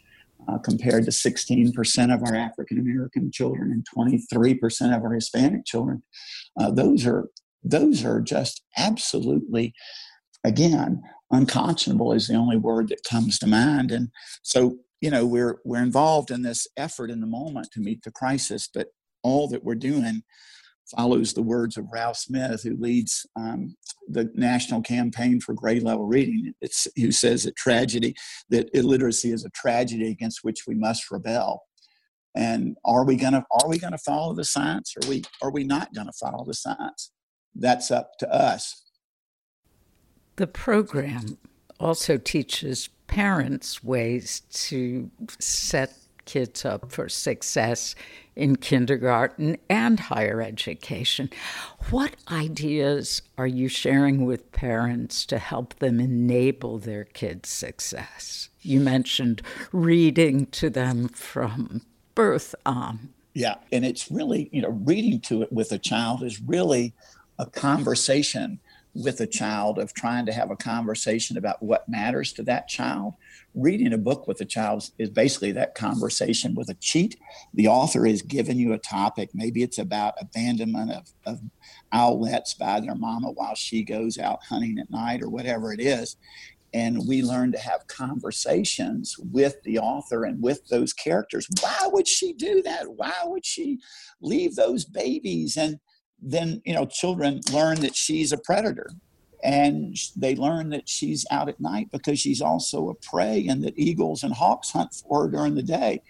uh, 0.47 0.57
compared 0.59 1.05
to 1.05 1.11
16% 1.11 2.13
of 2.13 2.21
our 2.23 2.35
African 2.35 2.79
American 2.79 3.31
children 3.31 3.71
and 3.71 3.85
23% 3.95 4.95
of 4.95 5.03
our 5.03 5.13
Hispanic 5.13 5.65
children. 5.65 6.03
Uh, 6.59 6.71
those 6.71 7.05
are 7.05 7.29
those 7.63 8.03
are 8.03 8.19
just 8.19 8.61
absolutely, 8.77 9.73
again, 10.43 11.01
unconscionable 11.31 12.11
is 12.11 12.27
the 12.27 12.35
only 12.35 12.57
word 12.57 12.89
that 12.89 13.03
comes 13.09 13.39
to 13.39 13.47
mind. 13.47 13.89
And 13.91 14.09
so, 14.41 14.77
you 15.01 15.09
know, 15.09 15.25
we're 15.25 15.59
we're 15.63 15.81
involved 15.81 16.29
in 16.29 16.41
this 16.41 16.67
effort 16.77 17.09
in 17.09 17.21
the 17.21 17.27
moment 17.27 17.69
to 17.71 17.79
meet 17.79 18.03
the 18.03 18.11
crisis, 18.11 18.69
but 18.71 18.89
all 19.23 19.47
that 19.47 19.63
we're 19.63 19.75
doing 19.75 20.23
follows 20.95 21.33
the 21.33 21.41
words 21.41 21.77
of 21.77 21.87
Ralph 21.91 22.17
Smith, 22.17 22.63
who 22.63 22.75
leads 22.77 23.25
um, 23.35 23.75
the 24.07 24.29
national 24.35 24.81
campaign 24.81 25.39
for 25.39 25.53
grade 25.53 25.83
level 25.83 26.05
reading. 26.05 26.53
It's, 26.61 26.87
who 26.95 27.11
says 27.11 27.43
that 27.43 27.55
tragedy, 27.55 28.15
that 28.49 28.69
illiteracy 28.73 29.31
is 29.31 29.45
a 29.45 29.49
tragedy 29.49 30.11
against 30.11 30.43
which 30.43 30.67
we 30.67 30.75
must 30.75 31.09
rebel. 31.11 31.63
And 32.35 32.77
are 32.83 33.05
we 33.05 33.15
gonna 33.15 33.45
are 33.51 33.69
we 33.69 33.77
gonna 33.77 33.97
follow 33.99 34.33
the 34.33 34.43
science? 34.43 34.95
Or 34.95 35.05
are 35.05 35.09
we 35.09 35.23
are 35.43 35.51
we 35.51 35.63
not 35.63 35.93
gonna 35.93 36.13
follow 36.13 36.43
the 36.43 36.55
science? 36.55 37.11
That's 37.53 37.91
up 37.91 38.11
to 38.19 38.33
us. 38.33 38.83
The 40.37 40.47
program 40.47 41.37
also 41.79 42.17
teaches 42.17 42.89
parents 43.05 43.83
ways 43.83 44.41
to 44.51 45.11
set 45.39 45.93
kids 46.25 46.65
up 46.65 46.91
for 46.91 47.09
success 47.09 47.93
in 48.35 48.55
kindergarten 48.55 49.57
and 49.69 49.99
higher 49.99 50.41
education. 50.41 51.29
What 51.89 52.15
ideas 52.31 53.21
are 53.37 53.47
you 53.47 53.67
sharing 53.67 54.25
with 54.25 54.51
parents 54.51 55.25
to 55.27 55.37
help 55.37 55.75
them 55.75 55.99
enable 55.99 56.79
their 56.79 57.03
kids' 57.03 57.49
success? 57.49 58.49
You 58.61 58.79
mentioned 58.79 59.41
reading 59.71 60.47
to 60.47 60.69
them 60.69 61.09
from 61.09 61.81
birth 62.15 62.55
on. 62.65 63.09
Yeah, 63.33 63.55
and 63.71 63.83
it's 63.83 64.11
really, 64.11 64.49
you 64.51 64.61
know, 64.61 64.69
reading 64.69 65.19
to 65.21 65.41
it 65.41 65.51
with 65.51 65.71
a 65.71 65.79
child 65.79 66.23
is 66.23 66.39
really 66.39 66.93
a 67.39 67.47
conversation 67.47 68.59
with 68.93 69.19
a 69.21 69.27
child 69.27 69.79
of 69.79 69.93
trying 69.93 70.25
to 70.25 70.33
have 70.33 70.51
a 70.51 70.55
conversation 70.55 71.37
about 71.37 71.61
what 71.63 71.89
matters 71.89 72.31
to 72.33 72.43
that 72.43 72.67
child. 72.67 73.13
Reading 73.55 73.93
a 73.93 73.97
book 73.97 74.27
with 74.27 74.39
a 74.41 74.45
child 74.45 74.89
is 74.99 75.09
basically 75.09 75.51
that 75.53 75.75
conversation 75.75 76.53
with 76.53 76.69
a 76.69 76.75
cheat. 76.75 77.17
The 77.53 77.67
author 77.67 78.05
is 78.05 78.21
giving 78.21 78.57
you 78.57 78.73
a 78.73 78.77
topic. 78.77 79.29
Maybe 79.33 79.63
it's 79.63 79.79
about 79.79 80.13
abandonment 80.19 80.91
of, 80.91 81.11
of 81.25 81.41
owlets 81.91 82.53
by 82.57 82.79
their 82.79 82.95
mama 82.95 83.31
while 83.31 83.55
she 83.55 83.83
goes 83.83 84.17
out 84.17 84.43
hunting 84.47 84.77
at 84.79 84.91
night 84.91 85.21
or 85.23 85.29
whatever 85.29 85.73
it 85.73 85.79
is. 85.79 86.15
And 86.75 87.07
we 87.07 87.21
learn 87.21 87.51
to 87.51 87.59
have 87.59 87.85
conversations 87.87 89.15
with 89.19 89.61
the 89.63 89.77
author 89.77 90.23
and 90.23 90.41
with 90.41 90.67
those 90.69 90.91
characters. 90.91 91.47
Why 91.61 91.87
would 91.87 92.07
she 92.07 92.33
do 92.33 92.63
that? 92.63 92.95
Why 92.95 93.13
would 93.25 93.45
she 93.45 93.79
leave 94.21 94.55
those 94.55 94.83
babies? 94.83 95.55
And 95.55 95.79
then 96.23 96.61
you 96.65 96.73
know 96.73 96.85
children 96.85 97.41
learn 97.51 97.81
that 97.81 97.95
she's 97.95 98.31
a 98.31 98.37
predator. 98.37 98.89
And 99.43 99.97
they 100.15 100.37
learn 100.37 100.69
that 100.69 100.87
she's 100.87 101.25
out 101.29 101.49
at 101.49 101.59
night 101.59 101.89
because 101.91 102.17
she's 102.17 102.41
also 102.41 102.87
a 102.87 102.95
prey 102.95 103.45
and 103.49 103.61
that 103.65 103.77
eagles 103.77 104.23
and 104.23 104.33
hawks 104.33 104.71
hunt 104.71 104.93
for 104.93 105.23
her 105.23 105.29
during 105.29 105.55
the 105.55 105.61
day. 105.61 106.01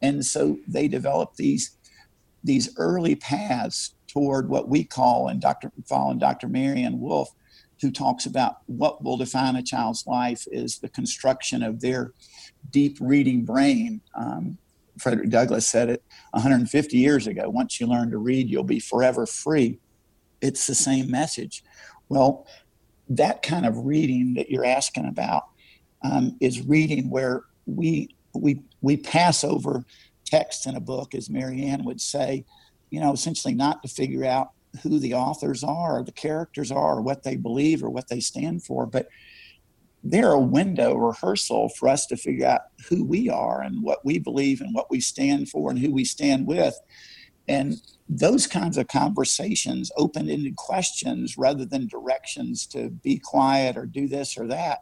And 0.00 0.24
so 0.24 0.58
they 0.68 0.86
develop 0.86 1.34
these 1.34 1.76
these 2.44 2.72
early 2.76 3.16
paths 3.16 3.94
toward 4.06 4.48
what 4.48 4.68
we 4.68 4.84
call 4.84 5.28
and 5.28 5.40
dr 5.40 5.70
following 5.86 6.18
dr 6.18 6.46
Maryanne 6.48 6.98
Wolf 6.98 7.30
who 7.80 7.90
talks 7.90 8.26
about 8.26 8.58
what 8.66 9.02
will 9.02 9.16
define 9.16 9.56
a 9.56 9.62
child's 9.62 10.06
life 10.06 10.44
is 10.50 10.78
the 10.78 10.88
construction 10.88 11.62
of 11.62 11.80
their 11.80 12.12
deep 12.70 12.98
reading 13.00 13.44
brain. 13.44 14.00
Um, 14.14 14.58
Frederick 14.98 15.30
Douglass 15.30 15.66
said 15.66 15.88
it 15.88 16.02
150 16.32 16.96
years 16.96 17.26
ago. 17.26 17.48
Once 17.48 17.80
you 17.80 17.86
learn 17.86 18.10
to 18.10 18.18
read, 18.18 18.48
you'll 18.48 18.64
be 18.64 18.80
forever 18.80 19.26
free. 19.26 19.78
It's 20.40 20.66
the 20.66 20.74
same 20.74 21.10
message. 21.10 21.64
Well, 22.08 22.46
that 23.08 23.42
kind 23.42 23.66
of 23.66 23.86
reading 23.86 24.34
that 24.34 24.50
you're 24.50 24.64
asking 24.64 25.06
about 25.06 25.44
um, 26.02 26.36
is 26.40 26.66
reading 26.66 27.10
where 27.10 27.44
we 27.66 28.14
we 28.34 28.62
we 28.80 28.96
pass 28.96 29.42
over 29.42 29.84
text 30.24 30.66
in 30.66 30.76
a 30.76 30.80
book, 30.80 31.14
as 31.14 31.28
Maryanne 31.28 31.84
would 31.84 32.00
say, 32.00 32.44
you 32.90 33.00
know, 33.00 33.12
essentially 33.12 33.54
not 33.54 33.82
to 33.82 33.88
figure 33.88 34.24
out 34.24 34.50
who 34.82 34.98
the 34.98 35.14
authors 35.14 35.64
are 35.64 35.98
or 35.98 36.04
the 36.04 36.12
characters 36.12 36.70
are 36.70 36.98
or 36.98 37.02
what 37.02 37.22
they 37.22 37.36
believe 37.36 37.82
or 37.82 37.90
what 37.90 38.08
they 38.08 38.20
stand 38.20 38.62
for, 38.62 38.86
but 38.86 39.08
they're 40.04 40.32
a 40.32 40.40
window 40.40 40.94
rehearsal 40.94 41.68
for 41.70 41.88
us 41.88 42.06
to 42.06 42.16
figure 42.16 42.46
out 42.46 42.62
who 42.88 43.04
we 43.04 43.28
are 43.28 43.62
and 43.62 43.82
what 43.82 44.04
we 44.04 44.18
believe 44.18 44.60
and 44.60 44.74
what 44.74 44.90
we 44.90 45.00
stand 45.00 45.48
for 45.48 45.70
and 45.70 45.78
who 45.78 45.92
we 45.92 46.04
stand 46.04 46.46
with. 46.46 46.78
And 47.48 47.80
those 48.08 48.46
kinds 48.46 48.76
of 48.76 48.88
conversations, 48.88 49.90
open 49.96 50.28
ended 50.28 50.56
questions 50.56 51.36
rather 51.38 51.64
than 51.64 51.88
directions 51.88 52.66
to 52.68 52.90
be 52.90 53.18
quiet 53.18 53.76
or 53.76 53.86
do 53.86 54.06
this 54.06 54.38
or 54.38 54.46
that, 54.48 54.80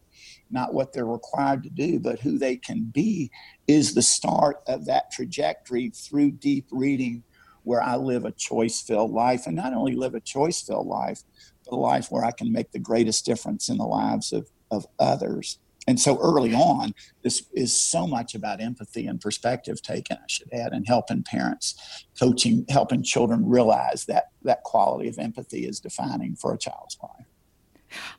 not 0.51 0.75
what 0.75 0.93
they're 0.93 1.07
required 1.07 1.63
to 1.63 1.71
do, 1.71 2.01
but 2.01 2.21
who 2.21 2.39
they 2.39 2.57
can 2.57 2.85
be, 2.85 3.31
is 3.69 3.95
the 3.95 4.03
start 4.03 4.59
of 4.67 4.85
that 4.87 5.11
trajectory 5.13 5.91
through 5.91 6.33
deep 6.33 6.67
reading 6.71 7.23
where 7.63 7.83
I 7.83 7.97
live 7.97 8.25
a 8.25 8.33
choice 8.33 8.81
filled 8.81 9.13
life. 9.13 9.47
And 9.47 9.57
not 9.57 9.73
only 9.73 9.95
live 9.95 10.15
a 10.15 10.21
choice 10.21 10.61
filled 10.63 10.87
life, 10.87 11.23
but 11.65 11.75
a 11.75 11.79
life 11.79 12.09
where 12.11 12.25
I 12.25 12.31
can 12.33 12.53
make 12.53 12.71
the 12.71 12.79
greatest 12.79 13.25
difference 13.25 13.69
in 13.69 13.79
the 13.79 13.85
lives 13.85 14.33
of 14.33 14.49
of 14.71 14.87
others. 14.99 15.59
and 15.89 16.01
so 16.01 16.19
early 16.21 16.53
on, 16.53 16.93
this 17.23 17.47
is 17.55 17.77
so 17.77 18.09
much 18.09 18.35
about 18.35 18.61
empathy 18.61 19.07
and 19.07 19.21
perspective 19.21 19.81
taken, 19.81 20.17
I 20.17 20.27
should 20.27 20.53
add, 20.53 20.73
and 20.73 20.85
helping 20.87 21.23
parents, 21.23 22.05
coaching, 22.19 22.67
helping 22.69 23.05
children 23.05 23.49
realize 23.49 24.07
that 24.07 24.31
that 24.43 24.65
quality 24.65 25.09
of 25.09 25.19
empathy 25.19 25.65
is 25.65 25.79
defining 25.79 26.35
for 26.35 26.53
a 26.53 26.59
child's 26.59 26.99
life. 27.01 27.27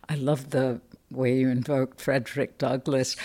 I 0.08 0.16
love 0.16 0.52
the 0.52 0.80
way 1.12 1.38
you 1.38 1.50
invoked 1.50 2.00
Frederick 2.00 2.58
Douglass. 2.58 3.18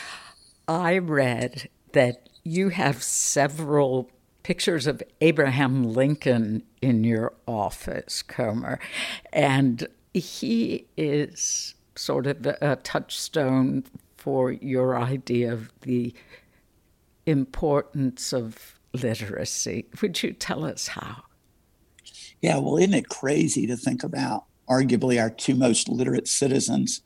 I 0.66 0.98
read 0.98 1.68
that 1.92 2.28
you 2.42 2.70
have 2.70 3.02
several 3.02 4.10
pictures 4.42 4.86
of 4.86 5.02
Abraham 5.20 5.84
Lincoln 5.84 6.64
in 6.80 7.04
your 7.04 7.34
office, 7.46 8.22
Comer, 8.22 8.80
and 9.32 9.86
he 10.12 10.86
is 10.96 11.74
sort 11.94 12.26
of 12.26 12.46
a 12.46 12.76
touchstone 12.76 13.84
for 14.16 14.52
your 14.52 14.98
idea 14.98 15.52
of 15.52 15.72
the 15.82 16.14
importance 17.26 18.32
of 18.32 18.78
literacy. 18.92 19.86
Would 20.00 20.22
you 20.22 20.32
tell 20.32 20.64
us 20.64 20.88
how? 20.88 21.24
Yeah, 22.40 22.58
well, 22.58 22.76
isn't 22.76 22.94
it 22.94 23.08
crazy 23.08 23.66
to 23.66 23.76
think 23.76 24.02
about 24.02 24.44
arguably 24.68 25.20
our 25.20 25.30
two 25.30 25.54
most 25.54 25.88
literate 25.88 26.28
citizens, 26.28 27.02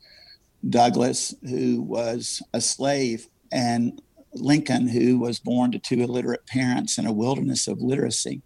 Douglas, 0.67 1.35
who 1.47 1.81
was 1.81 2.41
a 2.53 2.61
slave, 2.61 3.27
and 3.51 4.01
Lincoln, 4.33 4.87
who 4.87 5.19
was 5.19 5.39
born 5.39 5.71
to 5.71 5.79
two 5.79 6.01
illiterate 6.01 6.45
parents 6.47 6.97
in 6.97 7.05
a 7.05 7.13
wilderness 7.13 7.67
of 7.67 7.81
literacy? 7.81 8.41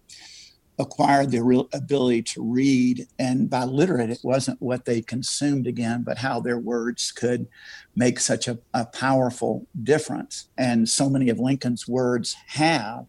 Acquired 0.82 1.30
the 1.30 1.42
real 1.42 1.68
ability 1.72 2.22
to 2.22 2.42
read. 2.42 3.06
And 3.18 3.48
by 3.48 3.64
literate, 3.64 4.10
it 4.10 4.20
wasn't 4.22 4.60
what 4.60 4.84
they 4.84 5.00
consumed 5.00 5.66
again, 5.66 6.02
but 6.02 6.18
how 6.18 6.40
their 6.40 6.58
words 6.58 7.10
could 7.12 7.48
make 7.96 8.20
such 8.20 8.48
a, 8.48 8.58
a 8.74 8.84
powerful 8.84 9.66
difference. 9.82 10.48
And 10.58 10.88
so 10.88 11.08
many 11.08 11.30
of 11.30 11.38
Lincoln's 11.38 11.88
words 11.88 12.36
have. 12.48 13.06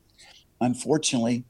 Unfortunately, 0.62 1.44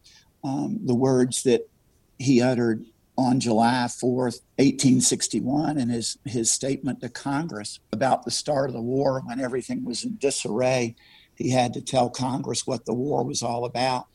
um, 0.43 0.79
the 0.83 0.95
words 0.95 1.43
that 1.43 1.69
he 2.17 2.41
uttered 2.41 2.85
on 3.15 3.39
July 3.39 3.85
4th, 3.87 4.41
1861, 4.57 5.77
in 5.77 5.89
his, 5.89 6.17
his 6.25 6.51
statement 6.51 7.01
to 7.01 7.09
Congress 7.09 7.79
about 7.91 8.25
the 8.25 8.31
start 8.31 8.69
of 8.69 8.73
the 8.73 8.81
war 8.81 9.21
when 9.25 9.39
everything 9.39 9.85
was 9.85 10.03
in 10.03 10.17
disarray, 10.17 10.95
he 11.35 11.51
had 11.51 11.73
to 11.73 11.81
tell 11.81 12.09
Congress 12.09 12.65
what 12.65 12.85
the 12.85 12.93
war 12.93 13.23
was 13.23 13.43
all 13.43 13.65
about 13.65 14.07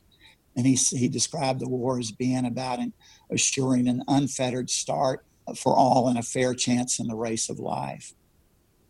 and 0.58 0.66
he, 0.66 0.74
he 0.74 1.06
described 1.06 1.60
the 1.60 1.68
war 1.68 2.00
as 2.00 2.10
being 2.10 2.44
about 2.44 2.80
an, 2.80 2.92
assuring 3.30 3.86
an 3.86 4.02
unfettered 4.08 4.68
start 4.68 5.24
for 5.56 5.76
all 5.76 6.08
and 6.08 6.18
a 6.18 6.22
fair 6.22 6.52
chance 6.52 6.98
in 6.98 7.06
the 7.06 7.14
race 7.14 7.48
of 7.48 7.60
life. 7.60 8.12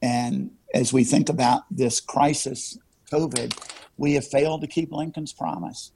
And 0.01 0.53
as 0.73 0.95
we 0.95 1.05
think 1.05 1.29
about 1.29 1.65
this 1.71 2.01
crisis, 2.01 2.79
COVID, 3.13 3.53
we 3.99 4.15
have 4.15 4.27
failed 4.27 4.63
to 4.63 4.67
keep 4.67 4.91
Lincoln's 4.91 5.35
promise. 5.35 5.93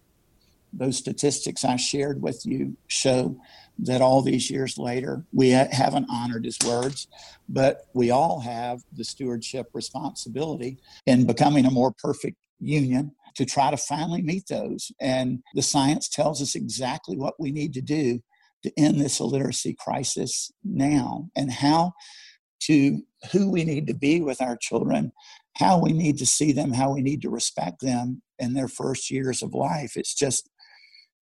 Those 0.75 0.99
statistics 0.99 1.65
I 1.65 1.77
shared 1.77 2.21
with 2.21 2.45
you 2.45 2.77
show 2.89 3.41
that 3.79 4.03
all 4.03 4.21
these 4.21 4.51
years 4.51 4.77
later, 4.77 5.25
we 5.33 5.49
haven't 5.51 6.07
honored 6.11 6.45
his 6.45 6.59
words, 6.67 7.09
but 7.49 7.87
we 7.95 8.11
all 8.11 8.41
have 8.41 8.83
the 8.93 9.05
stewardship 9.05 9.71
responsibility 9.73 10.77
in 11.07 11.25
becoming 11.25 11.65
a 11.65 11.71
more 11.71 11.93
perfect 11.93 12.37
union 12.61 13.13
to 13.35 13.45
try 13.45 13.71
to 13.71 13.77
finally 13.77 14.23
meet 14.23 14.47
those. 14.49 14.93
And 15.01 15.43
the 15.55 15.63
science 15.63 16.09
tells 16.09 16.43
us 16.43 16.55
exactly 16.55 17.17
what 17.17 17.35
we 17.39 17.53
need 17.53 17.75
to 17.75 17.81
do 17.81 18.21
to 18.63 18.73
end 18.77 19.01
this 19.01 19.21
illiteracy 19.21 19.75
crisis 19.79 20.53
now 20.65 21.31
and 21.37 21.51
how 21.51 21.93
to 22.61 23.03
who 23.33 23.51
we 23.51 23.65
need 23.65 23.87
to 23.89 23.95
be 23.95 24.21
with 24.21 24.41
our 24.41 24.57
children, 24.57 25.13
how 25.57 25.81
we 25.81 25.93
need 25.93 26.19
to 26.19 26.27
see 26.27 26.53
them, 26.53 26.73
how 26.73 26.93
we 26.93 27.03
need 27.03 27.23
to 27.23 27.31
respect 27.31 27.81
them 27.81 28.23
in 28.39 28.55
their 28.55 28.69
first 28.69 29.11
years 29.11 29.43
of 29.43 29.55
life. 29.55 29.97
It's 29.97 30.15
just 30.15 30.49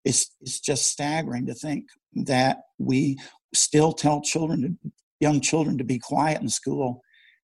it's 0.04 0.34
it's 0.40 0.60
just 0.60 0.86
staggering 0.86 1.46
to 1.46 1.54
think 1.54 1.86
that 2.14 2.58
we 2.78 3.18
still 3.54 3.92
tell 3.92 4.20
children 4.20 4.78
young 5.18 5.40
children 5.40 5.76
to 5.78 5.84
be 5.84 5.98
quiet 5.98 6.40
in 6.40 6.48
school 6.48 7.02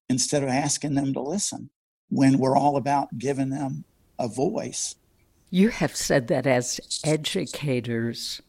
instead 0.08 0.42
of 0.42 0.48
asking 0.48 0.94
them 0.94 1.12
to 1.12 1.20
listen 1.20 1.70
when 2.08 2.38
we're 2.38 2.56
all 2.56 2.76
about 2.76 3.18
giving 3.18 3.50
them 3.50 3.84
a 4.18 4.28
voice. 4.28 4.96
You 5.50 5.68
have 5.68 5.94
said 5.94 6.28
that 6.28 6.46
as 6.46 6.80
educators, 7.04 8.42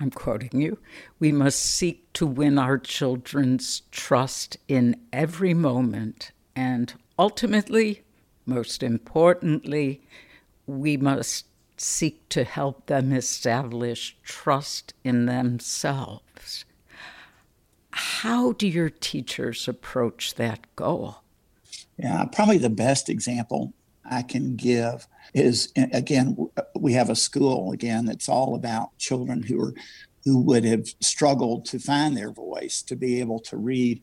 I'm 0.00 0.10
quoting 0.10 0.60
you, 0.60 0.78
we 1.18 1.32
must 1.32 1.60
seek 1.60 2.12
to 2.14 2.26
win 2.26 2.58
our 2.58 2.78
children's 2.78 3.82
trust 3.90 4.56
in 4.68 4.96
every 5.12 5.54
moment. 5.54 6.32
And 6.54 6.92
ultimately, 7.18 8.02
most 8.46 8.82
importantly, 8.82 10.02
we 10.66 10.96
must 10.96 11.46
seek 11.76 12.28
to 12.28 12.44
help 12.44 12.86
them 12.86 13.12
establish 13.12 14.16
trust 14.22 14.94
in 15.02 15.26
themselves. 15.26 16.64
How 17.90 18.52
do 18.52 18.66
your 18.66 18.90
teachers 18.90 19.68
approach 19.68 20.34
that 20.34 20.66
goal? 20.76 21.18
Yeah, 21.96 22.24
probably 22.32 22.58
the 22.58 22.70
best 22.70 23.08
example 23.08 23.72
I 24.10 24.22
can 24.22 24.56
give 24.56 25.06
is 25.32 25.72
again 25.76 26.36
we 26.78 26.92
have 26.92 27.10
a 27.10 27.16
school 27.16 27.72
again 27.72 28.04
that's 28.04 28.28
all 28.28 28.54
about 28.54 28.96
children 28.98 29.42
who 29.42 29.60
are 29.60 29.74
who 30.24 30.40
would 30.40 30.64
have 30.64 30.86
struggled 31.00 31.66
to 31.66 31.78
find 31.78 32.16
their 32.16 32.30
voice 32.30 32.82
to 32.82 32.96
be 32.96 33.20
able 33.20 33.38
to 33.38 33.58
read. 33.58 34.02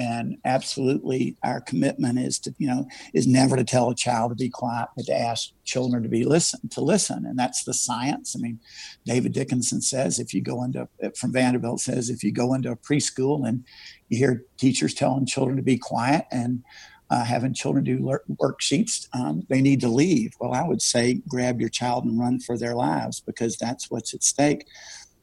And 0.00 0.38
absolutely 0.44 1.36
our 1.42 1.60
commitment 1.60 2.20
is 2.20 2.38
to 2.40 2.54
you 2.58 2.68
know 2.68 2.86
is 3.14 3.26
never 3.26 3.56
to 3.56 3.64
tell 3.64 3.90
a 3.90 3.96
child 3.96 4.30
to 4.30 4.36
be 4.36 4.48
quiet 4.48 4.88
but 4.96 5.06
to 5.06 5.18
ask 5.18 5.50
children 5.64 6.04
to 6.04 6.08
be 6.08 6.24
listen 6.24 6.68
to 6.70 6.80
listen. 6.80 7.26
And 7.26 7.36
that's 7.36 7.64
the 7.64 7.74
science. 7.74 8.36
I 8.36 8.40
mean 8.40 8.60
david 9.04 9.32
dickinson 9.32 9.80
says 9.80 10.20
if 10.20 10.32
you 10.32 10.40
go 10.40 10.62
into 10.62 10.88
from 11.16 11.32
vanderbilt 11.32 11.80
says 11.80 12.10
if 12.10 12.22
you 12.22 12.30
go 12.30 12.54
into 12.54 12.70
a 12.70 12.76
preschool 12.76 13.48
and 13.48 13.64
you 14.08 14.18
hear 14.18 14.44
teachers 14.56 14.94
telling 14.94 15.26
children 15.26 15.56
to 15.56 15.62
be 15.62 15.78
quiet 15.78 16.26
and 16.30 16.62
uh, 17.10 17.24
having 17.24 17.54
children 17.54 17.84
do 17.84 17.98
worksheets, 18.40 19.08
um, 19.14 19.42
they 19.48 19.60
need 19.60 19.80
to 19.80 19.88
leave. 19.88 20.32
Well, 20.40 20.52
I 20.52 20.62
would 20.62 20.82
say 20.82 21.22
grab 21.26 21.60
your 21.60 21.70
child 21.70 22.04
and 22.04 22.18
run 22.18 22.38
for 22.40 22.58
their 22.58 22.74
lives 22.74 23.20
because 23.20 23.56
that's 23.56 23.90
what's 23.90 24.12
at 24.12 24.22
stake. 24.22 24.66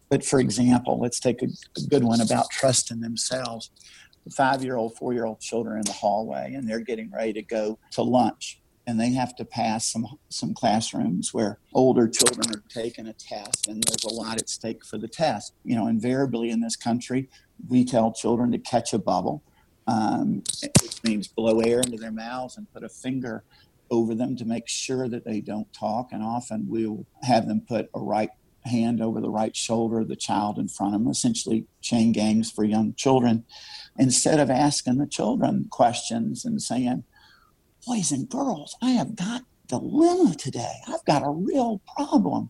But 0.10 0.26
for 0.26 0.40
example, 0.40 1.00
let's 1.00 1.20
take 1.20 1.42
a, 1.42 1.48
a 1.78 1.88
good 1.88 2.04
one 2.04 2.22
about 2.22 2.50
trust 2.50 2.92
in 2.92 3.02
themselves. 3.02 3.70
Five 4.36 4.64
year 4.64 4.76
old, 4.76 4.98
four 4.98 5.14
year 5.14 5.26
old 5.26 5.40
children 5.40 5.78
in 5.78 5.84
the 5.84 5.92
hallway, 5.92 6.54
and 6.56 6.68
they're 6.68 6.80
getting 6.80 7.12
ready 7.12 7.34
to 7.34 7.44
go 7.44 7.78
to 7.92 8.02
lunch. 8.02 8.62
And 8.88 9.00
they 9.00 9.12
have 9.12 9.36
to 9.38 9.46
pass 9.46 9.92
some 9.92 10.08
some 10.30 10.54
classrooms 10.54 11.34
where 11.34 11.60
older 11.74 12.08
children 12.08 12.56
are 12.56 12.64
taking 12.70 13.08
a 13.08 13.14
test, 13.14 13.68
and 13.68 13.84
there's 13.84 14.04
a 14.04 14.14
lot 14.14 14.40
at 14.40 14.50
stake 14.50 14.84
for 14.86 14.98
the 14.98 15.08
test. 15.08 15.54
You 15.64 15.76
know, 15.76 15.88
invariably 15.88 16.50
in 16.50 16.60
this 16.60 16.76
country, 16.76 17.30
we 17.68 17.84
tell 17.84 18.12
children 18.12 18.52
to 18.52 18.60
catch 18.60 18.94
a 18.94 19.00
bubble 19.00 19.44
um, 19.88 20.44
which 20.62 21.04
means 21.04 21.28
blow 21.28 21.60
air 21.60 21.80
into 21.80 21.98
their 21.98 22.12
mouths 22.12 22.58
and 22.58 22.72
put 22.74 22.84
a 22.84 22.90
finger 22.90 23.44
over 23.92 24.16
them 24.16 24.36
to 24.36 24.46
make 24.46 24.68
sure 24.68 25.08
that 25.08 25.26
they 25.26 25.42
don't 25.42 25.72
talk. 25.74 26.10
And 26.12 26.24
often 26.24 26.66
we'll 26.68 27.06
have 27.24 27.48
them 27.48 27.62
put 27.68 27.90
a 27.94 28.00
right 28.00 28.30
hand 28.66 29.02
over 29.02 29.22
the 29.22 29.30
right 29.30 29.56
shoulder 29.56 30.00
of 30.00 30.08
the 30.08 30.16
child 30.16 30.58
in 30.58 30.68
front 30.68 30.96
of 30.96 31.02
them, 31.02 31.10
essentially 31.10 31.68
chain 31.82 32.12
gangs 32.12 32.52
for 32.52 32.64
young 32.64 32.94
children, 32.96 33.46
instead 33.98 34.40
of 34.40 34.50
asking 34.50 34.98
the 34.98 35.08
children 35.08 35.68
questions 35.70 36.46
and 36.46 36.62
saying, 36.62 37.04
Boys 37.86 38.12
and 38.12 38.28
girls, 38.28 38.76
I 38.82 38.92
have 38.92 39.16
got 39.16 39.44
dilemma 39.68 40.34
today. 40.36 40.78
I've 40.88 41.06
got 41.06 41.26
a 41.26 41.30
real 41.30 41.82
problem. 41.96 42.50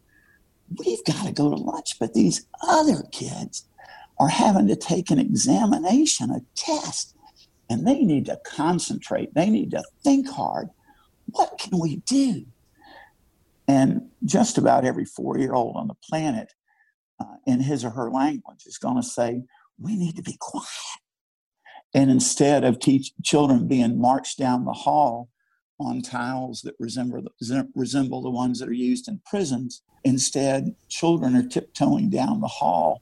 We've 0.80 1.04
got 1.04 1.26
to 1.26 1.34
go 1.34 1.50
to 1.50 1.56
lunch, 1.58 2.00
but 2.00 2.14
these 2.14 2.48
other 2.66 3.04
kids 3.12 3.68
are 4.18 4.30
having 4.30 4.68
to 4.68 4.78
take 4.78 5.12
an 5.12 5.20
examination, 5.20 6.32
a 6.32 6.42
test 6.56 7.16
and 7.70 7.88
they 7.88 8.02
need 8.02 8.26
to 8.26 8.40
concentrate. 8.46 9.34
They 9.34 9.50
need 9.50 9.72
to 9.72 9.84
think 10.04 10.30
hard. 10.30 10.70
What 11.32 11.58
can 11.60 11.80
we 11.80 11.98
do? 11.98 12.46
And 13.68 14.10
just 14.24 14.58
about 14.58 14.86
every 14.86 15.06
four 15.06 15.38
year 15.38 15.54
old 15.54 15.76
on 15.76 15.88
the 15.88 15.96
planet, 16.08 16.54
uh, 17.20 17.38
in 17.48 17.62
his 17.62 17.84
or 17.84 17.90
her 17.92 18.12
language, 18.12 18.66
is 18.66 18.78
going 18.78 18.98
to 18.98 19.04
say, 19.04 19.44
We 19.80 19.96
need 19.96 20.16
to 20.18 20.22
be 20.22 20.38
quiet. 20.40 20.68
And 21.94 22.12
instead 22.12 22.64
of 22.64 22.80
teach 22.80 23.14
children 23.24 23.68
being 23.68 24.00
marched 24.00 24.38
down 24.38 24.66
the 24.66 24.74
hall 24.74 25.30
on 25.80 26.02
tiles 26.02 26.62
that 26.62 26.76
resemble, 26.80 27.24
resemble 27.74 28.22
the 28.22 28.30
ones 28.30 28.60
that 28.60 28.70
are 28.70 28.74
used 28.74 29.08
in 29.08 29.22
prisons, 29.26 29.82
instead, 30.04 30.76
children 30.90 31.36
are 31.36 31.48
tiptoeing 31.48 32.10
down 32.10 32.42
the 32.42 32.48
hall 32.48 33.02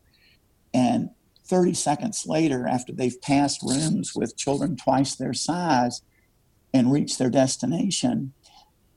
and 0.73 1.09
30 1.45 1.73
seconds 1.73 2.25
later, 2.25 2.67
after 2.67 2.93
they've 2.93 3.21
passed 3.21 3.61
rooms 3.63 4.13
with 4.15 4.37
children 4.37 4.77
twice 4.77 5.15
their 5.15 5.33
size 5.33 6.01
and 6.73 6.91
reached 6.91 7.19
their 7.19 7.29
destination, 7.29 8.33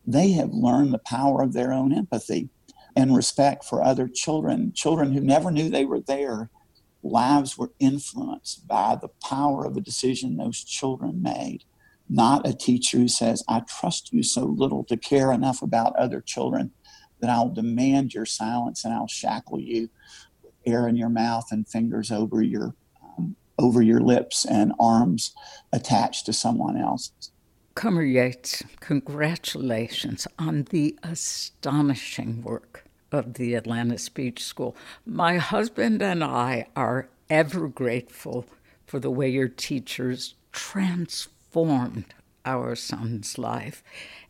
they 0.06 0.30
have 0.32 0.52
learned 0.52 0.92
the 0.94 0.98
power 0.98 1.42
of 1.42 1.52
their 1.52 1.72
own 1.72 1.92
empathy 1.92 2.48
and 2.94 3.16
respect 3.16 3.64
for 3.64 3.82
other 3.82 4.08
children, 4.08 4.72
children 4.74 5.12
who 5.12 5.20
never 5.20 5.50
knew 5.50 5.68
they 5.68 5.84
were 5.84 6.00
there. 6.00 6.50
Lives 7.02 7.58
were 7.58 7.72
influenced 7.78 8.66
by 8.66 8.96
the 9.00 9.10
power 9.28 9.64
of 9.66 9.76
a 9.76 9.80
decision 9.80 10.36
those 10.36 10.64
children 10.64 11.22
made. 11.22 11.64
not 12.08 12.46
a 12.46 12.54
teacher 12.54 12.98
who 12.98 13.08
says, 13.08 13.42
I 13.48 13.60
trust 13.60 14.12
you 14.12 14.22
so 14.22 14.44
little 14.44 14.84
to 14.84 14.96
care 14.96 15.32
enough 15.32 15.60
about 15.62 15.96
other 15.96 16.20
children 16.20 16.70
that 17.20 17.30
I'll 17.30 17.48
demand 17.48 18.14
your 18.14 18.26
silence 18.26 18.84
and 18.84 18.94
I'll 18.94 19.08
shackle 19.08 19.60
you 19.60 19.88
air 20.66 20.88
in 20.88 20.96
your 20.96 21.08
mouth 21.08 21.48
and 21.50 21.66
fingers 21.66 22.10
over 22.10 22.42
your 22.42 22.74
um, 23.02 23.36
over 23.58 23.82
your 23.82 24.00
lips 24.00 24.44
and 24.44 24.72
arms 24.78 25.32
attached 25.72 26.26
to 26.26 26.32
someone 26.32 26.76
else. 26.76 27.12
Comer 27.74 28.04
Yates, 28.04 28.62
congratulations 28.80 30.26
on 30.38 30.66
the 30.70 30.98
astonishing 31.02 32.42
work 32.42 32.84
of 33.12 33.34
the 33.34 33.54
Atlanta 33.54 33.98
Speech 33.98 34.42
School. 34.42 34.74
My 35.04 35.36
husband 35.36 36.02
and 36.02 36.24
I 36.24 36.68
are 36.74 37.08
ever 37.28 37.68
grateful 37.68 38.46
for 38.86 38.98
the 38.98 39.10
way 39.10 39.28
your 39.28 39.48
teachers 39.48 40.34
transformed 40.52 42.06
our 42.46 42.74
son's 42.76 43.36
life. 43.36 43.82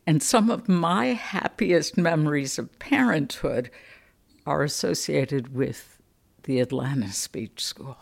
And 0.07 0.23
some 0.23 0.51
of 0.51 0.69
my 0.69 1.07
happiest 1.09 1.97
memories 1.97 2.59
of 2.59 2.77
parenthood 2.79 3.71
are 4.47 4.63
associated 4.63 5.55
with 5.55 5.96
the 6.47 6.61
Atlanta 6.61 7.13
Speech 7.13 7.63
School. 7.63 7.99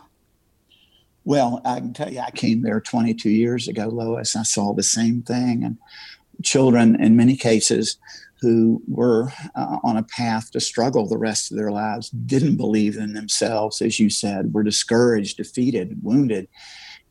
Well, 1.25 1.61
I 1.65 1.81
can 1.81 1.95
tell 1.95 2.13
you, 2.13 2.21
I 2.21 2.31
came 2.31 2.63
there 2.63 2.81
22 2.81 3.31
years 3.31 3.67
ago, 3.67 3.89
Lois. 3.89 4.37
I 4.37 4.43
saw 4.43 4.73
the 4.73 4.83
same 4.83 5.23
thing. 5.23 5.65
And 5.65 5.79
children, 6.43 7.03
in 7.03 7.17
many 7.17 7.37
cases, 7.37 7.97
who 8.41 8.83
were 8.87 9.33
uh, 9.55 9.79
on 9.83 9.97
a 9.97 10.03
path 10.03 10.51
to 10.51 10.61
struggle 10.61 11.09
the 11.09 11.17
rest 11.17 11.51
of 11.51 11.57
their 11.57 11.71
lives 11.71 12.11
didn't 12.11 12.57
believe 12.57 12.97
in 12.99 13.15
themselves, 13.15 13.81
as 13.81 13.99
you 13.99 14.11
said, 14.11 14.53
were 14.53 14.63
discouraged, 14.63 15.39
defeated, 15.39 16.03
wounded. 16.03 16.47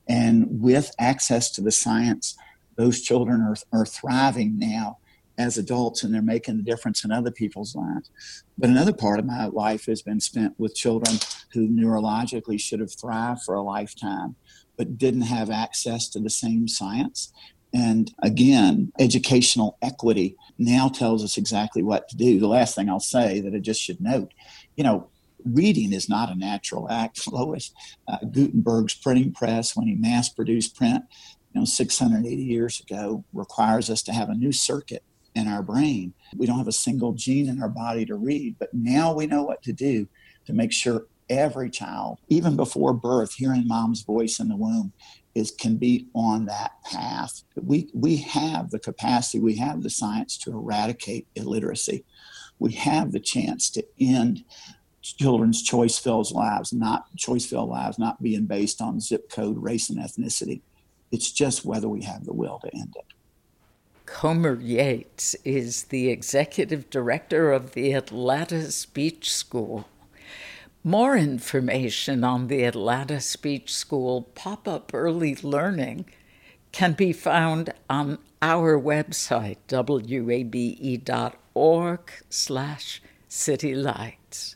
And 0.08 0.62
with 0.62 0.92
access 1.00 1.50
to 1.52 1.62
the 1.62 1.72
science, 1.72 2.38
those 2.76 3.02
children 3.02 3.42
are, 3.42 3.56
are 3.72 3.86
thriving 3.86 4.60
now 4.60 5.00
as 5.38 5.58
adults 5.58 6.04
and 6.04 6.14
they're 6.14 6.22
making 6.22 6.58
the 6.58 6.64
difference 6.64 7.04
in 7.04 7.12
other 7.12 7.32
people's 7.32 7.76
lives. 7.76 8.10
But 8.58 8.70
another 8.70 8.94
part 8.94 9.20
of 9.20 9.26
my 9.26 9.48
life 9.48 9.86
has 9.88 10.02
been 10.02 10.20
spent 10.20 10.54
with 10.60 10.76
children 10.76 11.18
who 11.54 11.68
neurologically 11.68 12.60
should 12.60 12.80
have 12.80 12.94
thrived 12.94 13.42
for 13.42 13.56
a 13.56 13.62
lifetime, 13.62 14.36
but 14.78 14.98
didn't 14.98 15.22
have 15.22 15.50
access 15.50 16.08
to 16.10 16.20
the 16.20 16.30
same 16.30 16.68
science. 16.68 17.34
And 17.74 18.14
again, 18.22 18.92
educational 19.00 19.78
equity 19.82 20.36
now 20.60 20.90
tells 20.90 21.24
us 21.24 21.38
exactly 21.38 21.82
what 21.82 22.08
to 22.10 22.16
do. 22.16 22.40
The 22.40 22.48
last 22.48 22.76
thing 22.76 22.88
I'll 22.88 23.00
say 23.00 23.40
that 23.42 23.56
I 23.56 23.60
just 23.60 23.82
should 23.82 24.00
note, 24.00 24.32
you 24.76 24.84
know, 24.84 25.10
reading 25.44 25.92
is 25.92 26.08
not 26.08 26.32
a 26.32 26.36
natural 26.36 26.90
act. 26.90 27.28
Lois 27.32 27.72
uh, 28.08 28.20
Gutenberg's 28.32 28.94
printing 28.94 29.34
press, 29.34 29.76
when 29.76 29.88
he 29.88 29.96
mass 29.96 30.30
produced 30.30 30.76
print, 30.76 31.04
you 31.54 31.62
know, 31.62 31.66
680 31.66 32.36
years 32.36 32.80
ago, 32.80 33.24
requires 33.34 33.90
us 33.90 34.04
to 34.04 34.14
have 34.14 34.30
a 34.30 34.36
new 34.36 34.52
circuit 34.52 35.04
in 35.36 35.48
our 35.48 35.64
brain. 35.64 36.14
We 36.36 36.46
don't 36.46 36.58
have 36.58 36.68
a 36.68 36.72
single 36.72 37.14
gene 37.14 37.50
in 37.50 37.62
our 37.62 37.70
body 37.70 38.06
to 38.06 38.16
read, 38.16 38.56
but 38.60 38.74
now 38.74 39.14
we 39.14 39.28
know 39.28 39.44
what 39.44 39.64
to 39.64 39.74
do 39.74 40.08
to 40.46 40.54
make 40.54 40.72
sure 40.72 41.08
every 41.30 41.70
child, 41.70 42.20
even 42.28 42.56
before 42.56 42.94
birth, 42.94 43.34
hearing 43.34 43.68
mom's 43.68 44.04
voice 44.04 44.40
in 44.40 44.50
the 44.50 44.56
womb, 44.56 44.94
is 45.36 45.52
can 45.52 45.78
be 45.78 46.08
on 46.14 46.46
that 46.46 46.72
path. 46.84 47.44
We 47.56 47.90
we 47.94 48.18
have 48.18 48.70
the 48.70 48.80
capacity, 48.80 49.40
we 49.40 49.56
have 49.56 49.82
the 49.82 49.90
science 49.90 50.38
to 50.40 50.52
eradicate 50.52 51.28
illiteracy. 51.36 52.06
We 52.60 52.74
have 52.74 53.12
the 53.12 53.20
chance 53.20 53.70
to 53.72 53.86
end 54.00 54.44
children's 55.02 55.62
choice 55.62 55.98
filled 55.98 56.32
lives, 56.32 56.72
not 56.72 57.14
choice 57.18 57.46
filled 57.46 57.70
lives, 57.70 58.00
not 58.00 58.22
being 58.22 58.46
based 58.46 58.82
on 58.82 59.00
zip 59.00 59.30
code, 59.30 59.62
race, 59.62 59.90
and 59.90 60.00
ethnicity. 60.00 60.62
It's 61.12 61.32
just 61.32 61.66
whether 61.66 61.90
we 61.90 62.04
have 62.04 62.26
the 62.26 62.34
will 62.34 62.60
to 62.60 62.74
end 62.74 62.96
it. 62.98 63.13
Comer 64.06 64.60
Yates 64.60 65.36
is 65.46 65.86
the 65.86 66.10
executive 66.10 66.90
director 66.90 67.52
of 67.52 67.72
the 67.72 67.94
Atlanta 67.94 68.72
Speech 68.72 69.32
School. 69.32 69.88
More 70.84 71.16
information 71.16 72.24
on 72.24 72.48
the 72.48 72.64
Atlanta 72.64 73.22
Speech 73.22 73.74
School 73.74 74.24
pop 74.36 74.68
up 74.68 74.92
early 74.94 75.36
learning 75.36 76.06
can 76.72 76.94
be 76.94 77.14
found 77.14 77.74
on 77.90 78.18
our 78.42 78.78
website, 78.80 79.58
wabe.org 80.26 82.12
slash 82.30 83.02
citylights. 83.30 84.56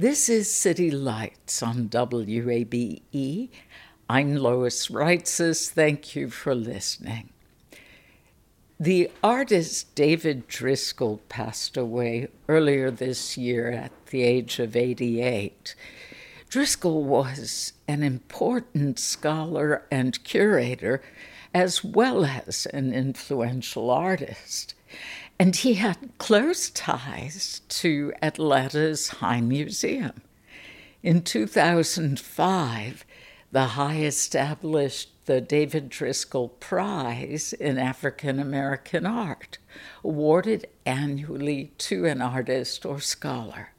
This 0.00 0.28
is 0.28 0.54
City 0.54 0.92
Lights 0.92 1.60
on 1.60 1.88
WABE. 1.88 3.48
I'm 4.08 4.36
Lois 4.36 4.86
Reitzes. 4.86 5.70
Thank 5.70 6.14
you 6.14 6.30
for 6.30 6.54
listening. 6.54 7.30
The 8.78 9.10
artist 9.24 9.92
David 9.96 10.46
Driskell 10.46 11.18
passed 11.28 11.76
away 11.76 12.28
earlier 12.48 12.92
this 12.92 13.36
year 13.36 13.72
at 13.72 13.90
the 14.12 14.22
age 14.22 14.60
of 14.60 14.76
88. 14.76 15.74
Driskell 16.48 17.02
was 17.02 17.72
an 17.88 18.04
important 18.04 19.00
scholar 19.00 19.82
and 19.90 20.22
curator, 20.22 21.02
as 21.52 21.82
well 21.82 22.24
as 22.24 22.66
an 22.66 22.94
influential 22.94 23.90
artist. 23.90 24.74
And 25.38 25.54
he 25.54 25.74
had 25.74 26.10
close 26.18 26.68
ties 26.68 27.60
to 27.68 28.12
Atlanta's 28.20 29.08
High 29.08 29.40
Museum. 29.40 30.22
In 31.00 31.22
2005, 31.22 33.04
the 33.52 33.64
High 33.66 34.00
established 34.00 35.10
the 35.26 35.40
David 35.40 35.90
Driskell 35.90 36.58
Prize 36.58 37.52
in 37.52 37.78
African 37.78 38.40
American 38.40 39.06
Art, 39.06 39.58
awarded 40.02 40.66
annually 40.84 41.72
to 41.78 42.06
an 42.06 42.20
artist 42.20 42.84
or 42.84 42.98
scholar. 42.98 43.70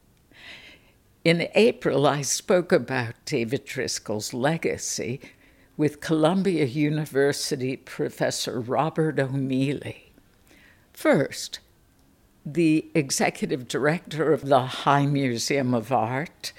In 1.25 1.49
April, 1.55 2.07
I 2.07 2.21
spoke 2.21 2.71
about 2.71 3.15
David 3.25 3.65
Driskell's 3.65 4.33
legacy 4.33 5.19
with 5.75 5.99
Columbia 5.99 6.65
University 6.65 7.75
professor 7.75 8.61
Robert 8.61 9.19
O'Meally. 9.19 10.08
First, 10.99 11.59
the 12.45 12.91
executive 12.93 13.69
director 13.69 14.33
of 14.33 14.47
the 14.47 14.59
High 14.59 15.05
Museum 15.05 15.73
of 15.73 15.93
Art, 15.93 16.51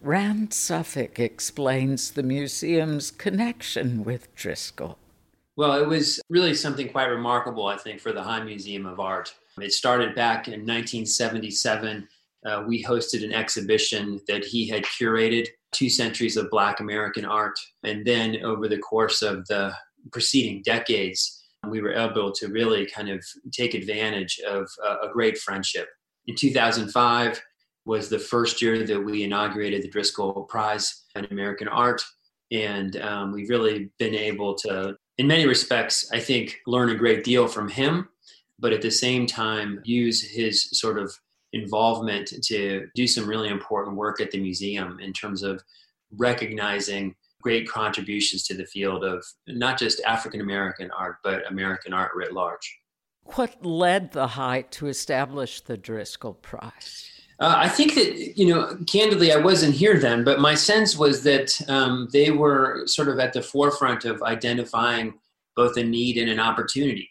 Rand 0.00 0.52
Suffolk, 0.52 1.20
explains 1.20 2.10
the 2.10 2.24
museum's 2.24 3.12
connection 3.12 4.02
with 4.02 4.34
Driskell. 4.34 4.96
Well, 5.54 5.80
it 5.80 5.86
was 5.86 6.20
really 6.28 6.52
something 6.52 6.88
quite 6.88 7.04
remarkable, 7.04 7.68
I 7.68 7.76
think, 7.76 8.00
for 8.00 8.10
the 8.10 8.24
High 8.24 8.42
Museum 8.42 8.86
of 8.86 8.98
Art. 8.98 9.32
It 9.60 9.72
started 9.72 10.16
back 10.16 10.48
in 10.48 10.66
1977. 10.66 12.08
Uh, 12.44 12.64
we 12.66 12.82
hosted 12.82 13.22
an 13.22 13.32
exhibition 13.32 14.20
that 14.26 14.44
he 14.44 14.66
had 14.68 14.82
curated, 14.82 15.46
two 15.70 15.88
centuries 15.88 16.36
of 16.36 16.50
Black 16.50 16.80
American 16.80 17.24
art. 17.24 17.56
And 17.84 18.04
then 18.04 18.42
over 18.42 18.66
the 18.66 18.78
course 18.78 19.22
of 19.22 19.46
the 19.46 19.72
preceding 20.10 20.62
decades, 20.62 21.36
we 21.70 21.80
were 21.80 21.92
able 21.92 22.32
to 22.32 22.48
really 22.48 22.86
kind 22.86 23.08
of 23.08 23.24
take 23.52 23.74
advantage 23.74 24.40
of 24.46 24.68
a, 25.02 25.08
great 25.12 25.38
friendship. 25.38 25.88
In 26.26 26.34
2005 26.34 27.40
was 27.84 28.08
the 28.08 28.18
first 28.18 28.60
year 28.60 28.84
that 28.84 29.00
we 29.00 29.22
inaugurated 29.22 29.82
the 29.82 29.90
Driskell 29.90 30.48
Prize 30.48 31.04
in 31.14 31.24
American 31.26 31.68
Art. 31.68 32.02
And 32.50 32.96
um, 32.96 33.32
we've 33.32 33.48
really 33.48 33.90
been 33.98 34.14
able 34.14 34.54
to, 34.56 34.96
in 35.18 35.26
many 35.26 35.46
respects, 35.46 36.10
I 36.12 36.20
think, 36.20 36.56
learn 36.66 36.90
a 36.90 36.96
great 36.96 37.24
deal 37.24 37.46
from 37.48 37.68
him, 37.68 38.08
but 38.58 38.72
at 38.72 38.82
the 38.82 38.90
same 38.90 39.26
time, 39.26 39.80
use 39.84 40.22
his 40.22 40.68
sort 40.72 40.98
of 40.98 41.16
involvement 41.52 42.32
to 42.44 42.88
do 42.94 43.06
some 43.06 43.26
really 43.26 43.48
important 43.48 43.96
work 43.96 44.20
at 44.20 44.30
the 44.30 44.40
museum 44.40 44.98
in 45.00 45.12
terms 45.12 45.42
of 45.42 45.62
recognizing 46.16 47.14
great 47.46 47.68
contributions 47.68 48.42
to 48.42 48.54
the 48.54 48.66
field 48.66 49.04
of 49.04 49.24
not 49.46 49.78
just 49.78 50.00
African 50.00 50.40
American 50.40 50.90
art, 50.90 51.18
but 51.22 51.48
American 51.48 51.92
art 51.92 52.10
writ 52.12 52.32
large. 52.32 52.66
What 53.36 53.64
led 53.64 54.10
the 54.10 54.26
High 54.26 54.62
to 54.72 54.88
establish 54.88 55.60
the 55.60 55.78
Driskell 55.78 56.42
Prize? 56.42 57.08
Uh, 57.38 57.54
I 57.56 57.68
think 57.68 57.94
that, 57.94 58.36
you 58.36 58.52
know, 58.52 58.76
candidly, 58.88 59.30
I 59.30 59.36
wasn't 59.36 59.76
here 59.76 59.96
then, 59.96 60.24
but 60.24 60.40
my 60.40 60.56
sense 60.56 60.96
was 60.96 61.22
that 61.22 61.48
um, 61.68 62.08
they 62.12 62.32
were 62.32 62.84
sort 62.86 63.06
of 63.06 63.20
at 63.20 63.32
the 63.32 63.42
forefront 63.42 64.04
of 64.04 64.20
identifying 64.24 65.14
both 65.54 65.76
a 65.76 65.84
need 65.84 66.18
and 66.18 66.28
an 66.28 66.40
opportunity. 66.40 67.08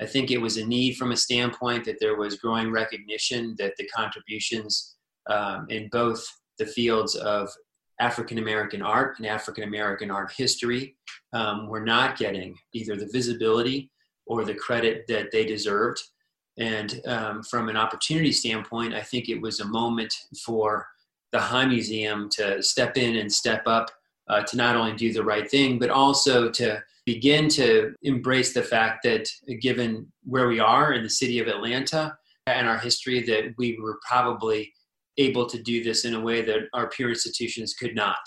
I 0.00 0.06
think 0.06 0.32
it 0.32 0.40
was 0.40 0.56
a 0.56 0.66
need 0.66 0.96
from 0.96 1.12
a 1.12 1.16
standpoint 1.16 1.84
that 1.84 2.00
there 2.00 2.16
was 2.16 2.40
growing 2.42 2.72
recognition 2.72 3.54
that 3.60 3.74
the 3.78 3.86
contributions 3.94 4.96
um, 5.30 5.66
in 5.70 5.88
both 5.92 6.26
the 6.58 6.66
fields 6.66 7.14
of 7.14 7.48
African 8.00 8.38
American 8.38 8.82
art 8.82 9.18
and 9.18 9.26
African 9.26 9.64
American 9.64 10.10
art 10.10 10.32
history 10.36 10.96
um, 11.32 11.68
were 11.68 11.84
not 11.84 12.18
getting 12.18 12.56
either 12.72 12.96
the 12.96 13.08
visibility 13.12 13.90
or 14.26 14.44
the 14.44 14.54
credit 14.54 15.04
that 15.08 15.30
they 15.30 15.44
deserved. 15.44 16.02
And 16.58 17.00
um, 17.06 17.42
from 17.42 17.68
an 17.68 17.76
opportunity 17.76 18.32
standpoint, 18.32 18.94
I 18.94 19.02
think 19.02 19.28
it 19.28 19.40
was 19.40 19.60
a 19.60 19.66
moment 19.66 20.12
for 20.44 20.86
the 21.32 21.40
High 21.40 21.66
Museum 21.66 22.28
to 22.30 22.62
step 22.62 22.96
in 22.96 23.16
and 23.16 23.32
step 23.32 23.62
up 23.66 23.90
uh, 24.28 24.42
to 24.42 24.56
not 24.56 24.76
only 24.76 24.96
do 24.96 25.12
the 25.12 25.24
right 25.24 25.48
thing, 25.50 25.78
but 25.78 25.90
also 25.90 26.50
to 26.50 26.82
begin 27.04 27.48
to 27.48 27.94
embrace 28.02 28.52
the 28.52 28.62
fact 28.62 29.04
that 29.04 29.28
given 29.60 30.10
where 30.24 30.48
we 30.48 30.58
are 30.58 30.92
in 30.92 31.02
the 31.02 31.10
city 31.10 31.38
of 31.38 31.46
Atlanta 31.46 32.16
and 32.46 32.66
our 32.66 32.78
history, 32.78 33.22
that 33.22 33.54
we 33.58 33.78
were 33.80 33.98
probably 34.06 34.72
able 35.18 35.46
to 35.46 35.62
do 35.62 35.82
this 35.82 36.04
in 36.04 36.14
a 36.14 36.20
way 36.20 36.42
that 36.42 36.68
our 36.72 36.88
peer 36.88 37.08
institutions 37.08 37.74
could 37.74 37.94
not. 37.94 38.18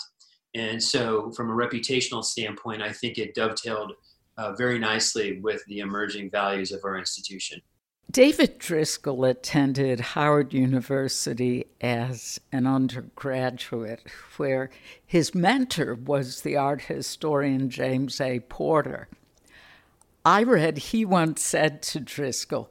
And 0.54 0.82
so, 0.82 1.30
from 1.32 1.50
a 1.50 1.54
reputational 1.54 2.24
standpoint, 2.24 2.82
I 2.82 2.92
think 2.92 3.18
it 3.18 3.34
dovetailed 3.34 3.92
uh, 4.36 4.52
very 4.54 4.78
nicely 4.78 5.38
with 5.40 5.64
the 5.66 5.80
emerging 5.80 6.30
values 6.30 6.72
of 6.72 6.80
our 6.84 6.98
institution. 6.98 7.60
David 8.10 8.58
Driskell 8.58 9.28
attended 9.28 10.00
Howard 10.00 10.52
University 10.52 11.66
as 11.80 12.40
an 12.50 12.66
undergraduate, 12.66 14.02
where 14.36 14.70
his 15.06 15.32
mentor 15.32 15.94
was 15.94 16.40
the 16.40 16.56
art 16.56 16.82
historian 16.82 17.70
James 17.70 18.20
A. 18.20 18.40
Porter. 18.40 19.06
I 20.24 20.42
read 20.42 20.78
he 20.78 21.04
once 21.04 21.40
said 21.40 21.82
to 21.82 22.00
Driskell, 22.00 22.66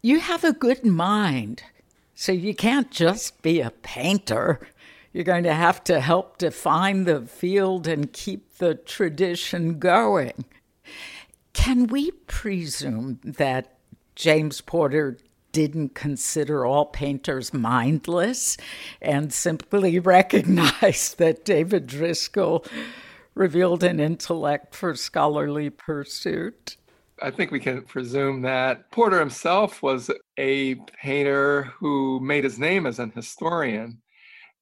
You 0.00 0.20
have 0.20 0.44
a 0.44 0.54
good 0.54 0.86
mind, 0.86 1.62
so 2.14 2.32
you 2.32 2.54
can't 2.54 2.90
just 2.90 3.42
be 3.42 3.60
a 3.60 3.70
painter. 3.70 4.60
You're 5.12 5.24
going 5.24 5.44
to 5.44 5.54
have 5.54 5.84
to 5.84 6.00
help 6.00 6.38
define 6.38 7.04
the 7.04 7.22
field 7.22 7.86
and 7.86 8.12
keep 8.12 8.58
the 8.58 8.74
tradition 8.74 9.78
going. 9.78 10.44
Can 11.52 11.86
we 11.86 12.10
presume 12.10 13.20
that 13.22 13.78
James 14.16 14.60
Porter 14.60 15.18
didn't 15.54 15.94
consider 15.94 16.66
all 16.66 16.84
painters 16.84 17.54
mindless 17.54 18.56
and 19.00 19.32
simply 19.32 19.98
recognized 20.00 21.16
that 21.18 21.44
David 21.44 21.86
Driskell 21.86 22.66
revealed 23.34 23.82
an 23.84 24.00
intellect 24.00 24.74
for 24.74 24.94
scholarly 24.94 25.70
pursuit. 25.70 26.76
I 27.22 27.30
think 27.30 27.50
we 27.50 27.60
can 27.60 27.82
presume 27.82 28.42
that 28.42 28.90
Porter 28.90 29.20
himself 29.20 29.82
was 29.82 30.10
a 30.38 30.74
painter 31.00 31.72
who 31.78 32.18
made 32.20 32.44
his 32.44 32.58
name 32.58 32.86
as 32.86 32.98
an 32.98 33.12
historian. 33.12 34.02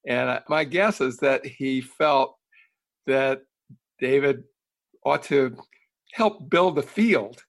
And 0.06 0.40
my 0.48 0.64
guess 0.64 1.00
is 1.00 1.16
that 1.18 1.46
he 1.46 1.80
felt 1.80 2.36
that 3.06 3.42
David 4.00 4.44
ought 5.04 5.22
to 5.24 5.56
help 6.12 6.50
build 6.50 6.76
the 6.76 6.82
field 6.82 7.42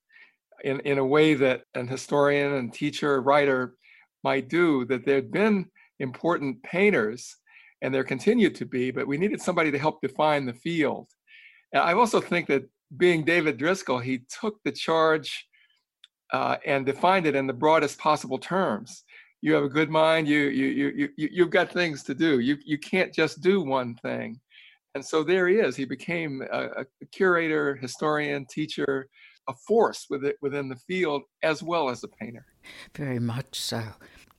in, 0.64 0.80
in 0.82 0.98
a 1.00 1.06
way 1.06 1.34
that 1.34 1.64
an 1.76 1.88
historian 1.88 2.54
and 2.54 2.74
teacher, 2.74 3.22
writer 3.22 3.76
might 4.24 4.48
do, 4.48 4.86
that 4.86 5.06
there'd 5.06 5.32
been 5.32 5.66
important 6.00 6.64
painters 6.64 7.36
and 7.82 7.94
there 7.94 8.04
continued 8.04 8.56
to 8.56 8.66
be, 8.66 8.92
but 8.92 9.08
we 9.08 9.18
needed 9.18 9.42
somebody 9.42 9.70
to 9.72 9.78
help 9.78 10.02
define 10.02 10.46
the 10.46 10.54
field. 10.54 11.10
And 11.74 11.84
I 11.84 11.94
also 11.94 12.22
think 12.22 12.48
that 12.48 12.64
being 12.98 13.24
David 13.24 13.58
Driskell, 13.58 14.04
he 14.04 14.24
took 14.42 14.62
the 14.64 14.72
charge 14.72 15.48
uh, 16.32 16.58
and 16.66 16.86
defined 16.86 17.28
it 17.28 17.36
in 17.36 17.48
the 17.48 17.54
broadest 17.54 17.98
possible 18.00 18.38
terms. 18.38 19.04
You 19.42 19.54
have 19.54 19.64
a 19.64 19.70
good 19.70 19.90
mind. 19.90 20.28
You 20.28 20.40
you 20.40 20.66
you 20.68 21.10
you 21.18 21.30
you've 21.32 21.50
got 21.50 21.72
things 21.72 22.04
to 22.04 22.16
do. 22.16 22.40
You 22.40 22.58
you 22.66 22.78
can't 22.78 23.14
just 23.14 23.42
do 23.42 23.62
one 23.62 23.96
thing. 23.96 24.40
And 24.96 25.04
so 25.04 25.24
there 25.24 25.48
he 25.48 25.56
is. 25.56 25.76
He 25.76 25.86
became 25.86 26.44
a, 26.52 26.82
a 26.82 27.06
curator, 27.12 27.76
historian, 27.76 28.46
teacher, 28.46 29.10
a 29.48 29.54
force 29.68 30.06
within, 30.10 30.34
within 30.42 30.70
the 30.70 30.76
field 30.76 31.24
as 31.42 31.64
well 31.64 31.90
as 31.90 32.04
a 32.04 32.08
painter. 32.08 32.46
Very 32.96 33.20
much 33.20 33.60
so. 33.60 33.84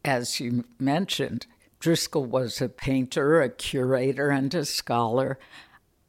As 0.05 0.39
you 0.39 0.65
mentioned, 0.79 1.47
Driskell 1.81 2.27
was 2.27 2.61
a 2.61 2.69
painter, 2.69 3.43
a 3.43 3.51
curator, 3.51 4.31
and 4.31 4.55
a 4.55 4.65
scholar. 4.65 5.39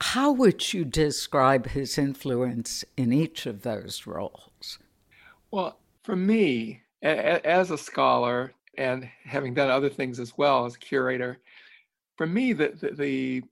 How 0.01 0.31
would 0.31 0.73
you 0.73 0.85
describe 0.85 1.67
his 1.67 1.97
influence 1.97 2.83
in 2.97 3.13
each 3.13 3.45
of 3.45 3.61
those 3.61 4.05
roles? 4.05 4.79
Well, 5.51 5.77
for 6.03 6.15
me, 6.15 6.81
as 7.01 7.71
a 7.71 7.77
scholar 7.77 8.53
and 8.77 9.09
having 9.23 9.53
done 9.53 9.69
other 9.69 9.89
things 9.89 10.19
as 10.19 10.37
well 10.37 10.65
as 10.65 10.75
a 10.75 10.79
curator, 10.79 11.39
for 12.17 12.27
me, 12.27 12.53
the, 12.53 12.73
the, 12.79 12.95
the 12.95 13.43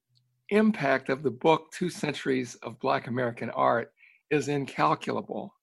impact 0.49 1.09
of 1.09 1.23
the 1.23 1.31
book, 1.31 1.71
Two 1.71 1.89
Centuries 1.89 2.55
of 2.55 2.79
Black 2.79 3.07
American 3.07 3.49
Art, 3.51 3.93
is 4.29 4.49
incalculable. 4.49 5.53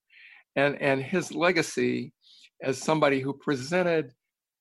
And, 0.57 0.81
and 0.81 1.03
his 1.03 1.33
legacy 1.33 2.12
as 2.62 2.78
somebody 2.78 3.20
who 3.20 3.33
presented 3.33 4.12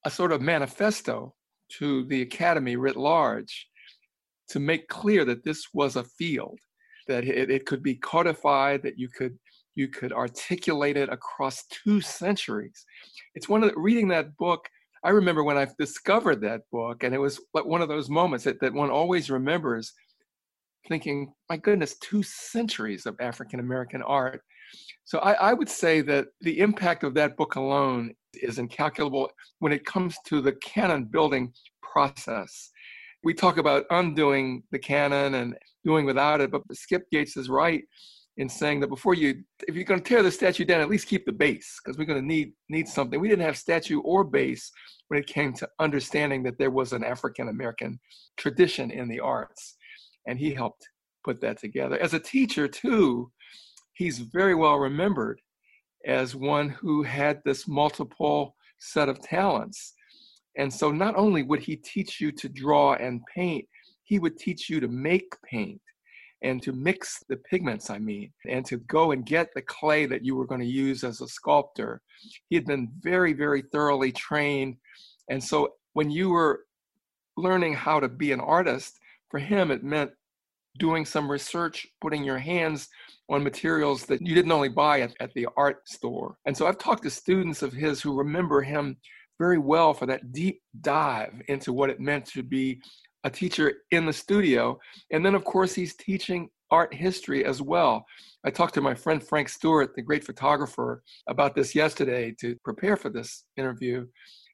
a 0.05 0.09
sort 0.09 0.31
of 0.31 0.41
manifesto 0.41 1.33
to 1.77 2.05
the 2.05 2.21
academy 2.21 2.75
writ 2.75 2.95
large 2.95 3.67
to 4.49 4.59
make 4.59 4.87
clear 4.87 5.25
that 5.25 5.43
this 5.43 5.67
was 5.73 5.95
a 5.95 6.03
field 6.03 6.59
that 7.07 7.23
it, 7.23 7.49
it 7.49 7.65
could 7.65 7.81
be 7.81 7.95
codified 7.95 8.83
that 8.83 8.97
you 8.97 9.09
could 9.09 9.37
you 9.75 9.87
could 9.87 10.11
articulate 10.11 10.97
it 10.97 11.09
across 11.09 11.65
two 11.67 12.01
centuries 12.01 12.85
it's 13.35 13.49
one 13.49 13.63
of 13.63 13.69
the, 13.69 13.79
reading 13.79 14.07
that 14.07 14.35
book 14.37 14.67
i 15.03 15.09
remember 15.09 15.43
when 15.43 15.57
i 15.57 15.67
discovered 15.77 16.41
that 16.41 16.61
book 16.71 17.03
and 17.03 17.13
it 17.13 17.19
was 17.19 17.39
one 17.53 17.81
of 17.81 17.89
those 17.89 18.09
moments 18.09 18.43
that, 18.43 18.59
that 18.59 18.73
one 18.73 18.89
always 18.89 19.29
remembers 19.29 19.93
thinking, 20.87 21.33
my 21.49 21.57
goodness, 21.57 21.97
two 21.99 22.23
centuries 22.23 23.05
of 23.05 23.15
African 23.19 23.59
American 23.59 24.01
art. 24.01 24.41
So 25.05 25.19
I, 25.19 25.33
I, 25.33 25.53
would 25.53 25.69
say 25.69 26.01
that 26.01 26.27
the 26.41 26.59
impact 26.59 27.03
of 27.03 27.13
that 27.15 27.35
book 27.35 27.55
alone 27.55 28.13
is 28.35 28.59
incalculable 28.59 29.31
when 29.59 29.73
it 29.73 29.85
comes 29.85 30.15
to 30.25 30.41
the 30.41 30.53
canon 30.53 31.05
building 31.05 31.51
process. 31.81 32.69
We 33.23 33.33
talk 33.33 33.57
about 33.57 33.85
undoing 33.89 34.63
the 34.71 34.79
canon 34.79 35.35
and 35.35 35.55
doing 35.83 36.05
without 36.05 36.41
it, 36.41 36.51
but 36.51 36.61
Skip 36.71 37.03
Gates 37.11 37.35
is 37.37 37.49
right 37.49 37.83
in 38.37 38.47
saying 38.47 38.79
that 38.79 38.87
before 38.87 39.13
you, 39.13 39.43
if 39.67 39.75
you're 39.75 39.83
going 39.83 39.99
to 39.99 40.07
tear 40.07 40.23
the 40.23 40.31
statue 40.31 40.63
down, 40.63 40.79
at 40.79 40.89
least 40.89 41.07
keep 41.07 41.25
the 41.25 41.31
base 41.31 41.79
because 41.83 41.97
we're 41.97 42.05
going 42.05 42.21
to 42.21 42.25
need 42.25 42.53
need 42.69 42.87
something. 42.87 43.19
We 43.19 43.27
didn't 43.27 43.45
have 43.45 43.57
statue 43.57 43.99
or 44.01 44.23
base 44.23 44.71
when 45.09 45.19
it 45.19 45.27
came 45.27 45.53
to 45.53 45.69
understanding 45.79 46.43
that 46.43 46.57
there 46.57 46.71
was 46.71 46.93
an 46.93 47.03
African 47.03 47.49
American 47.49 47.99
tradition 48.37 48.91
in 48.91 49.09
the 49.09 49.19
arts 49.19 49.75
and 50.25 50.39
he 50.39 50.53
helped 50.53 50.87
put 51.25 51.41
that 51.41 51.59
together. 51.59 51.99
As 51.99 52.13
a 52.13 52.19
teacher, 52.19 52.67
too, 52.67 53.31
he's 53.93 54.19
very 54.19 54.55
well 54.55 54.77
remembered 54.77 55.41
as 56.05 56.35
one 56.35 56.69
who 56.69 57.03
had 57.03 57.41
this 57.43 57.67
multiple 57.67 58.55
set 58.79 59.09
of 59.09 59.21
talents. 59.21 59.93
And 60.59 60.71
so 60.71 60.91
not 60.91 61.15
only 61.15 61.41
would 61.41 61.61
he 61.61 61.77
teach 61.77 62.19
you 62.19 62.33
to 62.33 62.49
draw 62.49 62.93
and 62.95 63.21
paint, 63.33 63.65
he 64.03 64.19
would 64.19 64.37
teach 64.37 64.69
you 64.69 64.81
to 64.81 64.89
make 64.89 65.33
paint 65.41 65.81
and 66.43 66.61
to 66.63 66.73
mix 66.73 67.23
the 67.29 67.37
pigments, 67.37 67.89
I 67.89 67.97
mean, 67.97 68.31
and 68.47 68.65
to 68.65 68.77
go 68.79 69.11
and 69.11 69.25
get 69.25 69.47
the 69.55 69.61
clay 69.61 70.05
that 70.05 70.23
you 70.23 70.35
were 70.35 70.45
going 70.45 70.61
to 70.61 70.67
use 70.67 71.05
as 71.05 71.21
a 71.21 71.27
sculptor. 71.27 72.01
He 72.49 72.55
had 72.55 72.65
been 72.65 72.89
very, 72.99 73.31
very 73.31 73.61
thoroughly 73.71 74.11
trained. 74.11 74.75
And 75.29 75.41
so 75.41 75.75
when 75.93 76.11
you 76.11 76.29
were 76.29 76.65
learning 77.37 77.75
how 77.75 78.01
to 78.01 78.09
be 78.09 78.33
an 78.33 78.41
artist, 78.41 78.99
for 79.29 79.39
him, 79.39 79.71
it 79.71 79.83
meant 79.83 80.11
doing 80.77 81.05
some 81.05 81.31
research, 81.31 81.87
putting 82.01 82.23
your 82.23 82.37
hands 82.37 82.89
on 83.29 83.43
materials 83.43 84.05
that 84.05 84.21
you 84.21 84.35
didn't 84.35 84.51
only 84.51 84.69
buy 84.69 85.01
at, 85.01 85.13
at 85.21 85.33
the 85.35 85.47
art 85.55 85.87
store. 85.87 86.35
And 86.45 86.55
so 86.55 86.67
I've 86.67 86.79
talked 86.79 87.03
to 87.03 87.09
students 87.09 87.61
of 87.61 87.71
his 87.71 88.01
who 88.01 88.17
remember 88.17 88.61
him 88.61 88.97
very 89.39 89.57
well 89.57 89.93
for 89.93 90.05
that 90.05 90.31
deep 90.31 90.61
dive 90.81 91.33
into 91.47 91.73
what 91.73 91.89
it 91.89 91.99
meant 91.99 92.25
to 92.25 92.43
be 92.43 92.81
a 93.23 93.29
teacher 93.29 93.73
in 93.91 94.05
the 94.05 94.13
studio. 94.13 94.77
And 95.11 95.25
then, 95.25 95.33
of 95.33 95.43
course, 95.43 95.73
he's 95.73 95.95
teaching 95.95 96.49
art 96.71 96.93
history 96.93 97.45
as 97.45 97.61
well. 97.61 98.05
I 98.45 98.51
talked 98.51 98.75
to 98.75 98.81
my 98.81 98.93
friend 98.93 99.21
Frank 99.21 99.49
Stewart, 99.49 99.95
the 99.95 100.01
great 100.01 100.23
photographer, 100.23 101.01
about 101.27 101.55
this 101.55 101.73
yesterday 101.73 102.33
to 102.39 102.55
prepare 102.63 102.95
for 102.95 103.09
this 103.09 103.45
interview. 103.57 104.05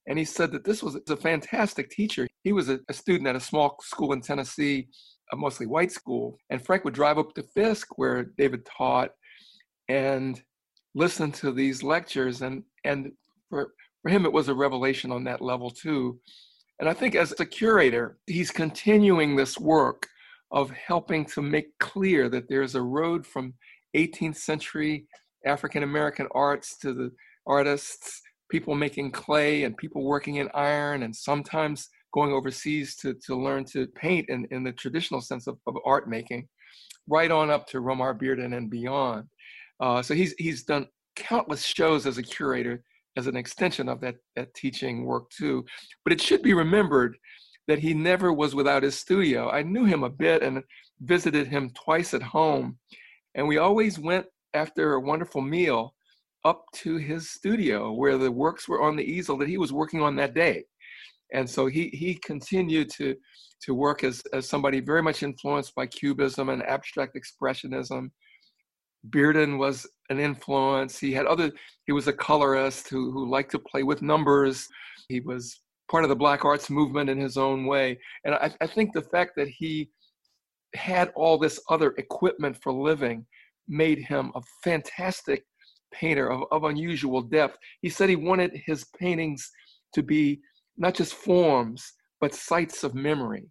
And 0.07 0.17
he 0.17 0.25
said 0.25 0.51
that 0.51 0.63
this 0.63 0.81
was 0.81 0.97
a 1.09 1.17
fantastic 1.17 1.89
teacher. 1.89 2.27
He 2.43 2.53
was 2.53 2.69
a, 2.69 2.79
a 2.89 2.93
student 2.93 3.27
at 3.27 3.35
a 3.35 3.39
small 3.39 3.77
school 3.81 4.13
in 4.13 4.21
Tennessee, 4.21 4.87
a 5.33 5.35
mostly 5.35 5.65
white 5.65 5.91
school. 5.91 6.37
And 6.49 6.63
Frank 6.63 6.85
would 6.85 6.93
drive 6.93 7.17
up 7.17 7.33
to 7.33 7.43
Fisk, 7.43 7.97
where 7.97 8.31
David 8.37 8.65
taught, 8.65 9.11
and 9.89 10.41
listen 10.93 11.31
to 11.33 11.51
these 11.51 11.83
lectures. 11.83 12.41
And, 12.41 12.63
and 12.83 13.11
for, 13.49 13.73
for 14.05 14.11
him, 14.11 14.23
it 14.23 14.31
was 14.31 14.49
a 14.49 14.53
revelation 14.53 15.11
on 15.11 15.23
that 15.23 15.41
level, 15.41 15.71
too. 15.71 16.19
And 16.79 16.87
I 16.87 16.93
think 16.93 17.15
as 17.15 17.33
a 17.39 17.45
curator, 17.45 18.19
he's 18.27 18.51
continuing 18.51 19.35
this 19.35 19.57
work 19.57 20.05
of 20.51 20.69
helping 20.69 21.25
to 21.25 21.41
make 21.41 21.75
clear 21.79 22.29
that 22.29 22.47
there's 22.47 22.75
a 22.75 22.81
road 22.83 23.25
from 23.25 23.55
18th 23.97 24.35
century 24.35 25.07
African 25.43 25.81
American 25.81 26.27
arts 26.35 26.77
to 26.79 26.93
the 26.93 27.11
artists, 27.47 28.21
people 28.51 28.75
making 28.75 29.09
clay 29.09 29.63
and 29.63 29.75
people 29.75 30.03
working 30.03 30.35
in 30.35 30.49
iron, 30.53 31.01
and 31.01 31.15
sometimes 31.15 31.89
going 32.13 32.31
overseas 32.31 32.95
to, 32.97 33.15
to 33.25 33.35
learn 33.35 33.65
to 33.65 33.87
paint 33.87 34.29
in, 34.29 34.47
in 34.51 34.63
the 34.63 34.71
traditional 34.71 35.19
sense 35.19 35.47
of, 35.47 35.57
of 35.65 35.77
art 35.83 36.07
making, 36.07 36.47
right 37.07 37.31
on 37.31 37.49
up 37.49 37.65
to 37.69 37.81
Romare 37.81 38.15
Bearden 38.15 38.55
and 38.55 38.69
beyond. 38.69 39.25
Uh, 39.79 40.03
so 40.03 40.13
he's, 40.13 40.35
he's 40.37 40.63
done 40.63 40.85
countless 41.15 41.65
shows 41.65 42.05
as 42.05 42.19
a 42.19 42.23
curator 42.23 42.83
as 43.17 43.27
an 43.27 43.35
extension 43.35 43.89
of 43.89 44.01
that, 44.01 44.15
that 44.35 44.53
teaching 44.53 45.05
work 45.05 45.29
too. 45.29 45.65
But 46.03 46.13
it 46.13 46.21
should 46.21 46.41
be 46.41 46.53
remembered 46.53 47.17
that 47.67 47.79
he 47.79 47.93
never 47.93 48.31
was 48.31 48.53
without 48.53 48.83
his 48.83 48.97
studio. 48.97 49.49
I 49.49 49.63
knew 49.63 49.85
him 49.85 50.03
a 50.03 50.09
bit 50.09 50.43
and 50.43 50.61
visited 51.01 51.47
him 51.47 51.71
twice 51.71 52.13
at 52.13 52.21
home. 52.21 52.77
And 53.33 53.47
we 53.47 53.57
always 53.57 53.97
went 53.99 54.25
after 54.53 54.93
a 54.93 54.99
wonderful 54.99 55.41
meal 55.41 55.93
up 56.45 56.63
to 56.73 56.97
his 56.97 57.31
studio 57.31 57.91
where 57.91 58.17
the 58.17 58.31
works 58.31 58.67
were 58.67 58.83
on 58.83 58.95
the 58.95 59.03
easel 59.03 59.37
that 59.37 59.49
he 59.49 59.57
was 59.57 59.73
working 59.73 60.01
on 60.01 60.15
that 60.15 60.35
day. 60.35 60.63
And 61.33 61.49
so 61.49 61.65
he, 61.65 61.89
he 61.89 62.15
continued 62.15 62.89
to, 62.91 63.15
to 63.63 63.73
work 63.73 64.03
as, 64.03 64.21
as 64.31 64.47
somebody 64.47 64.79
very 64.79 65.01
much 65.01 65.23
influenced 65.23 65.73
by 65.73 65.87
Cubism 65.87 66.49
and 66.49 66.61
abstract 66.63 67.17
expressionism. 67.17 68.11
Bearden 69.09 69.57
was 69.57 69.87
an 70.09 70.19
influence. 70.19 70.99
He 70.99 71.11
had 71.11 71.25
other, 71.25 71.51
he 71.85 71.91
was 71.91 72.07
a 72.07 72.13
colorist 72.13 72.89
who, 72.89 73.11
who 73.11 73.29
liked 73.29 73.51
to 73.51 73.59
play 73.59 73.83
with 73.83 74.01
numbers. 74.01 74.67
He 75.09 75.19
was 75.19 75.61
part 75.89 76.03
of 76.03 76.09
the 76.09 76.15
black 76.15 76.45
arts 76.45 76.69
movement 76.69 77.09
in 77.09 77.19
his 77.19 77.37
own 77.37 77.65
way. 77.65 77.99
And 78.23 78.35
I, 78.35 78.51
I 78.61 78.67
think 78.67 78.93
the 78.93 79.01
fact 79.01 79.31
that 79.37 79.47
he 79.47 79.89
had 80.73 81.11
all 81.15 81.37
this 81.37 81.59
other 81.69 81.93
equipment 81.97 82.57
for 82.61 82.71
living 82.71 83.25
made 83.67 83.99
him 83.99 84.31
a 84.35 84.41
fantastic 84.63 85.45
painter 85.93 86.29
of, 86.29 86.43
of 86.51 86.63
unusual 86.65 87.21
depth. 87.21 87.57
He 87.81 87.89
said 87.89 88.09
he 88.09 88.15
wanted 88.15 88.51
his 88.65 88.85
paintings 88.99 89.49
to 89.93 90.03
be 90.03 90.41
not 90.77 90.93
just 90.93 91.13
forms, 91.13 91.93
but 92.19 92.33
sites 92.33 92.83
of 92.83 92.93
memory, 92.95 93.45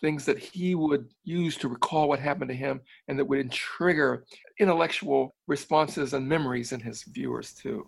things 0.00 0.24
that 0.24 0.38
he 0.38 0.74
would 0.74 1.08
use 1.24 1.56
to 1.58 1.68
recall 1.68 2.08
what 2.08 2.18
happened 2.18 2.48
to 2.48 2.56
him 2.56 2.80
and 3.08 3.18
that 3.18 3.24
would 3.24 3.52
trigger 3.52 4.24
intellectual 4.58 5.34
responses 5.46 6.14
and 6.14 6.28
memories 6.28 6.72
in 6.72 6.80
his 6.80 7.04
viewers 7.04 7.52
too. 7.52 7.86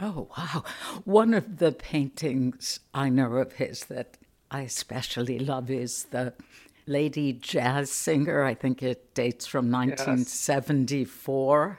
Oh, 0.00 0.28
wow. 0.36 0.64
One 1.04 1.34
of 1.34 1.58
the 1.58 1.72
paintings 1.72 2.80
I 2.92 3.08
know 3.08 3.34
of 3.34 3.54
his 3.54 3.84
that 3.86 4.18
I 4.50 4.62
especially 4.62 5.38
love 5.38 5.70
is 5.70 6.04
the 6.04 6.34
Lady 6.86 7.32
Jazz 7.32 7.90
Singer. 7.90 8.42
I 8.42 8.54
think 8.54 8.82
it 8.82 9.14
dates 9.14 9.46
from 9.46 9.70
1974. 9.70 11.78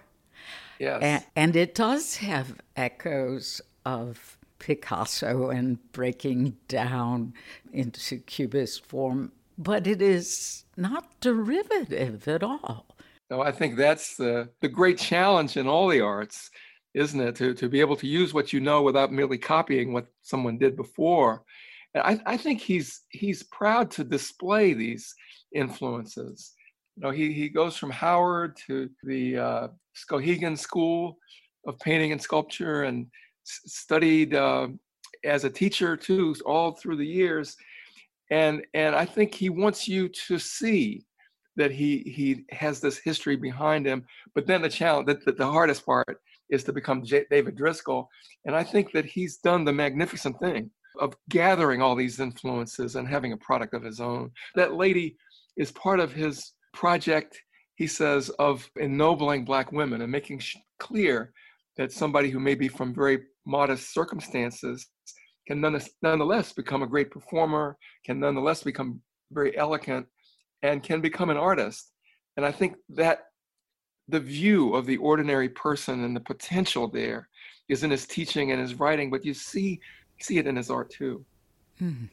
Yes. 0.80 1.00
And, 1.02 1.24
and 1.36 1.56
it 1.56 1.76
does 1.76 2.18
have 2.18 2.56
echoes 2.76 3.62
of 3.86 4.38
Picasso 4.60 5.50
and 5.50 5.92
breaking 5.92 6.58
down 6.68 7.34
into 7.72 8.18
Cubist 8.18 8.86
form, 8.86 9.32
but 9.58 9.88
it 9.88 10.02
is 10.02 10.66
not 10.78 11.20
derivative 11.22 12.28
at 12.28 12.44
all. 12.44 12.86
No, 13.30 13.42
I 13.42 13.52
think 13.52 13.76
that's 13.76 14.18
the, 14.18 14.50
the 14.62 14.68
great 14.68 14.98
challenge 14.98 15.58
in 15.58 15.68
all 15.68 15.88
the 15.88 16.02
arts 16.02 16.52
isn't 16.96 17.20
it? 17.20 17.36
To, 17.36 17.54
to 17.54 17.70
be 17.70 17.82
able 17.82 17.98
to 17.98 18.08
use 18.08 18.34
what 18.34 18.54
you 18.54 18.62
know 18.62 18.82
without 18.82 19.12
merely 19.12 19.38
copying 19.38 19.92
what 19.94 20.08
someone 20.22 20.58
did 20.58 20.76
before. 20.76 21.44
And 21.94 22.04
I, 22.04 22.34
I 22.34 22.38
think 22.38 22.62
he's 22.62 23.02
he's 23.10 23.44
proud 23.44 23.92
to 23.92 24.04
display 24.04 24.74
these 24.74 25.14
influences. 25.54 26.54
You 26.96 27.04
know, 27.04 27.12
he, 27.12 27.34
he 27.34 27.50
goes 27.50 27.76
from 27.76 27.92
Howard 27.92 28.58
to 28.68 28.90
the 29.04 29.38
uh, 29.38 29.68
Skowhegan 29.96 30.58
School 30.58 31.18
of 31.68 31.78
Painting 31.80 32.14
and 32.14 32.22
Sculpture 32.22 32.84
and 32.84 33.08
s- 33.46 33.62
studied 33.66 34.34
uh, 34.34 34.70
as 35.26 35.44
a 35.44 35.50
teacher 35.50 35.98
too, 35.98 36.34
all 36.46 36.72
through 36.72 36.96
the 36.96 37.06
years. 37.06 37.58
And 38.32 38.66
and 38.74 38.96
I 38.96 39.06
think 39.06 39.34
he 39.34 39.50
wants 39.50 39.88
you 39.88 40.10
to 40.28 40.40
see 40.40 41.06
that 41.56 41.72
he 41.72 42.00
he 42.00 42.46
has 42.52 42.80
this 42.80 42.98
history 42.98 43.36
behind 43.36 43.86
him. 43.86 44.06
But 44.34 44.48
then 44.48 44.62
the 44.62 44.70
challenge, 44.70 45.08
that 45.08 45.24
the, 45.26 45.32
the 45.34 45.46
hardest 45.46 45.86
part 45.86 46.20
is 46.50 46.64
to 46.64 46.74
become 46.74 47.04
J- 47.04 47.26
David 47.30 47.58
Driskell. 47.58 48.08
And 48.46 48.56
I 48.56 48.64
think 48.64 48.92
that 48.92 49.06
he's 49.06 49.38
done 49.38 49.66
the 49.66 49.74
magnificent 49.74 50.40
thing 50.40 50.70
of 51.00 51.16
gathering 51.30 51.82
all 51.82 51.96
these 51.96 52.20
influences 52.20 52.96
and 52.96 53.08
having 53.08 53.34
a 53.34 53.38
product 53.38 53.74
of 53.74 53.84
his 53.84 54.00
own. 54.00 54.32
That 54.56 54.76
lady 54.76 55.18
is 55.58 55.72
part 55.72 56.00
of 56.00 56.14
his 56.14 56.54
project, 56.74 57.42
he 57.76 57.88
says, 57.88 58.30
of 58.40 58.70
ennobling 58.80 59.46
Black 59.46 59.72
women 59.72 60.02
and 60.02 60.12
making 60.12 60.42
clear 60.80 61.34
that 61.78 61.92
somebody 61.92 62.30
who 62.30 62.40
may 62.40 62.56
be 62.56 62.68
from 62.68 62.94
very 62.94 63.24
modest 63.46 63.94
circumstances 63.94 64.88
can 65.48 65.62
nonetheless 66.02 66.54
become 66.54 66.84
a 66.84 66.88
great 66.88 67.12
performer, 67.12 67.78
can 68.04 68.20
nonetheless 68.20 68.64
become 68.64 69.02
very 69.32 69.56
elegant, 69.58 70.08
and 70.62 70.84
can 70.84 71.02
become 71.02 71.30
an 71.30 71.38
artist. 71.38 71.92
And 72.38 72.46
I 72.46 72.52
think 72.52 72.76
that 72.90 73.28
the 74.08 74.20
view 74.20 74.76
of 74.76 74.86
the 74.86 74.98
ordinary 74.98 75.50
person 75.50 76.04
and 76.04 76.16
the 76.16 76.22
potential 76.22 76.88
there 76.88 77.28
is 77.70 77.84
in 77.84 77.92
his 77.92 78.06
teaching 78.06 78.52
and 78.52 78.62
his 78.62 78.76
writing, 78.76 79.10
but 79.10 79.26
you 79.26 79.34
see 79.34 79.80
see 80.20 80.38
it 80.38 80.48
in 80.48 80.56
his 80.56 80.70
art 80.70 80.90
too. 80.90 81.26
Mm. 81.82 82.10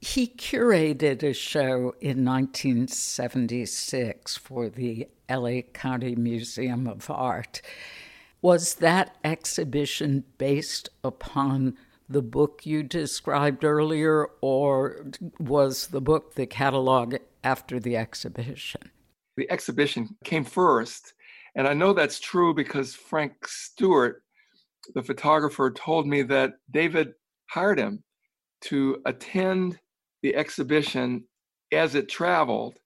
He 0.00 0.28
curated 0.28 1.22
a 1.22 1.32
show 1.32 1.94
in 2.00 2.24
1976 2.24 4.36
for 4.36 4.68
the 4.68 5.08
LA 5.30 5.62
County 5.72 6.14
Museum 6.14 6.86
of 6.86 7.10
Art. 7.10 7.62
Was 8.42 8.74
that 8.76 9.16
exhibition 9.24 10.24
based 10.38 10.88
upon 11.02 11.76
the 12.08 12.22
book 12.22 12.64
you 12.64 12.82
described 12.82 13.64
earlier, 13.64 14.28
or 14.40 15.06
was 15.38 15.88
the 15.88 16.00
book 16.00 16.34
the 16.34 16.46
catalog 16.46 17.16
after 17.42 17.80
the 17.80 17.96
exhibition? 17.96 18.90
the 19.36 19.50
exhibition 19.50 20.16
came 20.24 20.44
first. 20.44 21.14
And 21.54 21.66
I 21.66 21.74
know 21.74 21.92
that's 21.92 22.20
true 22.20 22.54
because 22.54 22.94
Frank 22.94 23.32
Stewart, 23.46 24.22
the 24.94 25.02
photographer, 25.02 25.70
told 25.70 26.06
me 26.06 26.22
that 26.22 26.54
David 26.70 27.12
hired 27.50 27.78
him 27.78 28.02
to 28.62 29.00
attend 29.06 29.78
the 30.22 30.34
exhibition 30.34 31.24
as 31.72 31.94
it 31.94 32.08
traveled 32.08 32.78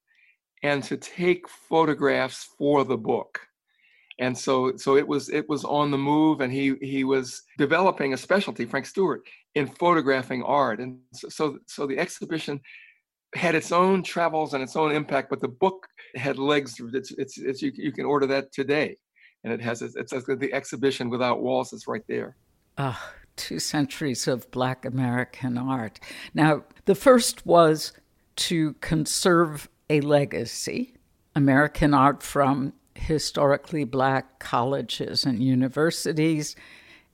and 0.63 0.83
to 0.83 0.97
take 0.97 1.47
photographs 1.47 2.47
for 2.57 2.83
the 2.83 2.97
book 2.97 3.39
and 4.21 4.37
so 4.37 4.75
so 4.77 4.95
it 4.95 5.07
was 5.07 5.29
it 5.29 5.47
was 5.49 5.65
on 5.65 5.91
the 5.91 5.97
move 5.97 6.39
and 6.41 6.53
he 6.53 6.75
he 6.81 7.03
was 7.03 7.41
developing 7.57 8.13
a 8.13 8.17
specialty 8.17 8.65
frank 8.65 8.85
stewart 8.85 9.21
in 9.55 9.67
photographing 9.67 10.41
art 10.43 10.79
and 10.79 10.97
so 11.13 11.27
so, 11.29 11.57
so 11.67 11.85
the 11.85 11.99
exhibition 11.99 12.61
had 13.35 13.55
its 13.55 13.71
own 13.71 14.03
travels 14.03 14.53
and 14.53 14.63
its 14.63 14.75
own 14.75 14.91
impact, 14.91 15.29
but 15.29 15.39
the 15.39 15.47
book 15.47 15.87
had 16.15 16.37
legs. 16.37 16.75
It's, 16.93 17.11
it's, 17.11 17.37
it's 17.37 17.61
you, 17.61 17.71
you 17.73 17.91
can 17.91 18.05
order 18.05 18.25
that 18.27 18.51
today, 18.51 18.97
and 19.43 19.53
it 19.53 19.61
has 19.61 19.81
it's, 19.81 19.95
it's 19.95 20.25
the 20.25 20.53
exhibition 20.53 21.09
without 21.09 21.41
walls. 21.41 21.73
is 21.73 21.87
right 21.87 22.03
there. 22.07 22.35
Ah, 22.77 23.13
two 23.35 23.59
centuries 23.59 24.27
of 24.27 24.49
Black 24.51 24.85
American 24.85 25.57
art. 25.57 25.99
Now, 26.33 26.63
the 26.85 26.95
first 26.95 27.45
was 27.45 27.93
to 28.37 28.73
conserve 28.75 29.69
a 29.89 30.01
legacy, 30.01 30.95
American 31.35 31.93
art 31.93 32.23
from 32.23 32.73
historically 33.01 33.83
black 33.83 34.39
colleges 34.39 35.25
and 35.25 35.43
universities, 35.43 36.55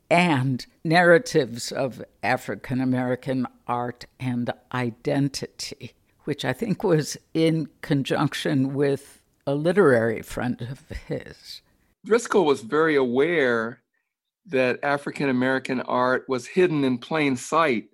and 0.09 0.65
narratives 0.83 1.71
of 1.71 2.03
African 2.23 2.79
American 2.79 3.45
art 3.67 4.05
and 4.19 4.51
identity 4.73 5.93
which 6.27 6.43
I 6.43 6.51
think 6.51 6.83
was 6.83 7.15
in 7.33 7.69
conjunction 7.81 8.73
with 8.73 9.21
a 9.47 9.55
literary 9.55 10.21
friend 10.21 10.61
of 10.61 10.83
his. 11.07 11.61
Driskell 12.05 12.43
was 12.43 12.59
very 12.59 12.97
aware 12.97 13.81
that 14.45 14.83
African 14.83 15.29
American 15.29 15.79
art 15.83 16.25
was 16.27 16.45
hidden 16.45 16.83
in 16.83 16.97
plain 16.97 17.38
sight 17.38 17.85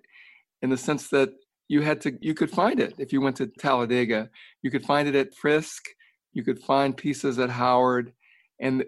in 0.62 0.70
the 0.70 0.76
sense 0.76 1.10
that 1.10 1.32
you 1.68 1.82
had 1.82 2.00
to 2.00 2.18
you 2.20 2.34
could 2.34 2.50
find 2.50 2.80
it 2.80 2.94
if 2.98 3.12
you 3.12 3.20
went 3.20 3.36
to 3.36 3.46
Talladega. 3.46 4.28
You 4.62 4.70
could 4.72 4.84
find 4.84 5.06
it 5.06 5.14
at 5.14 5.32
Fisk, 5.32 5.84
you 6.34 6.42
could 6.42 6.58
find 6.58 6.96
pieces 6.96 7.38
at 7.38 7.50
Howard. 7.50 8.12
And 8.60 8.84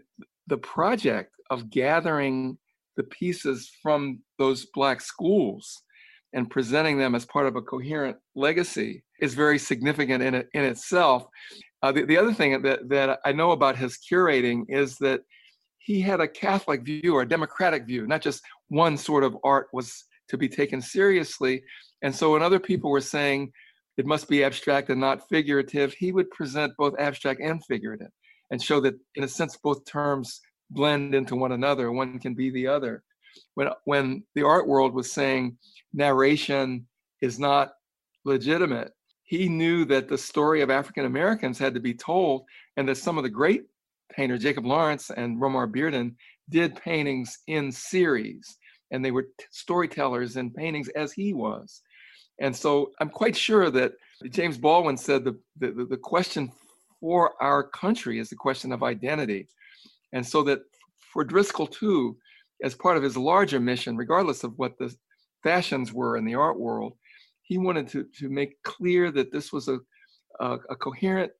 the 0.46 0.58
project 0.58 1.32
of 1.50 1.70
gathering 1.70 2.58
the 2.96 3.04
pieces 3.04 3.70
from 3.82 4.20
those 4.38 4.66
black 4.74 5.00
schools 5.00 5.82
and 6.32 6.50
presenting 6.50 6.98
them 6.98 7.14
as 7.14 7.24
part 7.24 7.46
of 7.46 7.56
a 7.56 7.62
coherent 7.62 8.16
legacy 8.34 9.02
is 9.20 9.34
very 9.34 9.58
significant 9.58 10.22
in 10.22 10.34
it 10.34 10.48
in 10.52 10.64
itself. 10.64 11.26
Uh, 11.82 11.92
the, 11.92 12.04
the 12.04 12.18
other 12.18 12.32
thing 12.32 12.60
that, 12.62 12.88
that 12.88 13.20
I 13.24 13.32
know 13.32 13.52
about 13.52 13.76
his 13.76 13.98
curating 13.98 14.64
is 14.68 14.96
that 14.98 15.20
he 15.78 16.00
had 16.00 16.20
a 16.20 16.28
Catholic 16.28 16.82
view 16.82 17.14
or 17.14 17.22
a 17.22 17.28
democratic 17.28 17.86
view, 17.86 18.06
not 18.06 18.22
just 18.22 18.42
one 18.68 18.96
sort 18.96 19.22
of 19.22 19.36
art 19.44 19.68
was 19.72 20.04
to 20.28 20.36
be 20.36 20.48
taken 20.48 20.82
seriously. 20.82 21.62
And 22.02 22.14
so 22.14 22.32
when 22.32 22.42
other 22.42 22.58
people 22.58 22.90
were 22.90 23.00
saying 23.00 23.52
it 23.96 24.06
must 24.06 24.28
be 24.28 24.44
abstract 24.44 24.90
and 24.90 25.00
not 25.00 25.28
figurative, 25.28 25.92
he 25.92 26.12
would 26.12 26.30
present 26.30 26.72
both 26.76 26.94
abstract 26.98 27.40
and 27.40 27.64
figurative 27.64 28.10
and 28.50 28.62
show 28.62 28.80
that, 28.80 28.94
in 29.14 29.24
a 29.24 29.28
sense, 29.28 29.56
both 29.56 29.84
terms 29.84 30.40
blend 30.70 31.14
into 31.14 31.36
one 31.36 31.52
another. 31.52 31.90
One 31.90 32.18
can 32.18 32.34
be 32.34 32.50
the 32.50 32.66
other. 32.66 33.02
When, 33.54 33.68
when 33.84 34.24
the 34.34 34.44
art 34.44 34.66
world 34.66 34.94
was 34.94 35.12
saying 35.12 35.58
narration 35.92 36.86
is 37.22 37.38
not 37.38 37.72
legitimate, 38.24 38.92
he 39.24 39.48
knew 39.48 39.84
that 39.86 40.08
the 40.08 40.18
story 40.18 40.60
of 40.60 40.70
African 40.70 41.04
Americans 41.04 41.58
had 41.58 41.74
to 41.74 41.80
be 41.80 41.94
told, 41.94 42.44
and 42.76 42.88
that 42.88 42.96
some 42.96 43.18
of 43.18 43.24
the 43.24 43.30
great 43.30 43.64
painters, 44.12 44.42
Jacob 44.42 44.64
Lawrence 44.64 45.10
and 45.10 45.40
Romare 45.40 45.70
Bearden, 45.70 46.14
did 46.48 46.76
paintings 46.76 47.38
in 47.48 47.72
series, 47.72 48.56
and 48.92 49.04
they 49.04 49.10
were 49.10 49.28
storytellers 49.50 50.36
in 50.36 50.50
paintings 50.50 50.88
as 50.90 51.12
he 51.12 51.34
was. 51.34 51.82
And 52.40 52.54
so 52.54 52.92
I'm 53.00 53.08
quite 53.08 53.36
sure 53.36 53.70
that 53.70 53.92
James 54.30 54.58
Baldwin 54.58 54.96
said 54.96 55.24
the, 55.24 55.38
the, 55.58 55.86
the 55.88 55.96
question 55.96 56.52
for 57.00 57.34
our 57.42 57.62
country 57.62 58.18
is 58.18 58.28
the 58.28 58.36
question 58.36 58.72
of 58.72 58.82
identity. 58.82 59.48
And 60.12 60.26
so 60.26 60.42
that 60.44 60.60
for 61.12 61.24
Driskell, 61.24 61.70
too, 61.70 62.16
as 62.62 62.74
part 62.74 62.96
of 62.96 63.02
his 63.02 63.16
larger 63.16 63.60
mission, 63.60 63.96
regardless 63.96 64.44
of 64.44 64.52
what 64.58 64.78
the 64.78 64.94
fashions 65.42 65.92
were 65.92 66.16
in 66.16 66.24
the 66.24 66.34
art 66.34 66.58
world, 66.58 66.94
he 67.42 67.58
wanted 67.58 67.88
to, 67.88 68.06
to 68.18 68.28
make 68.28 68.62
clear 68.62 69.10
that 69.12 69.32
this 69.32 69.52
was 69.52 69.68
a, 69.68 69.78
a, 70.40 70.58
a 70.70 70.76
coherent 70.76 71.32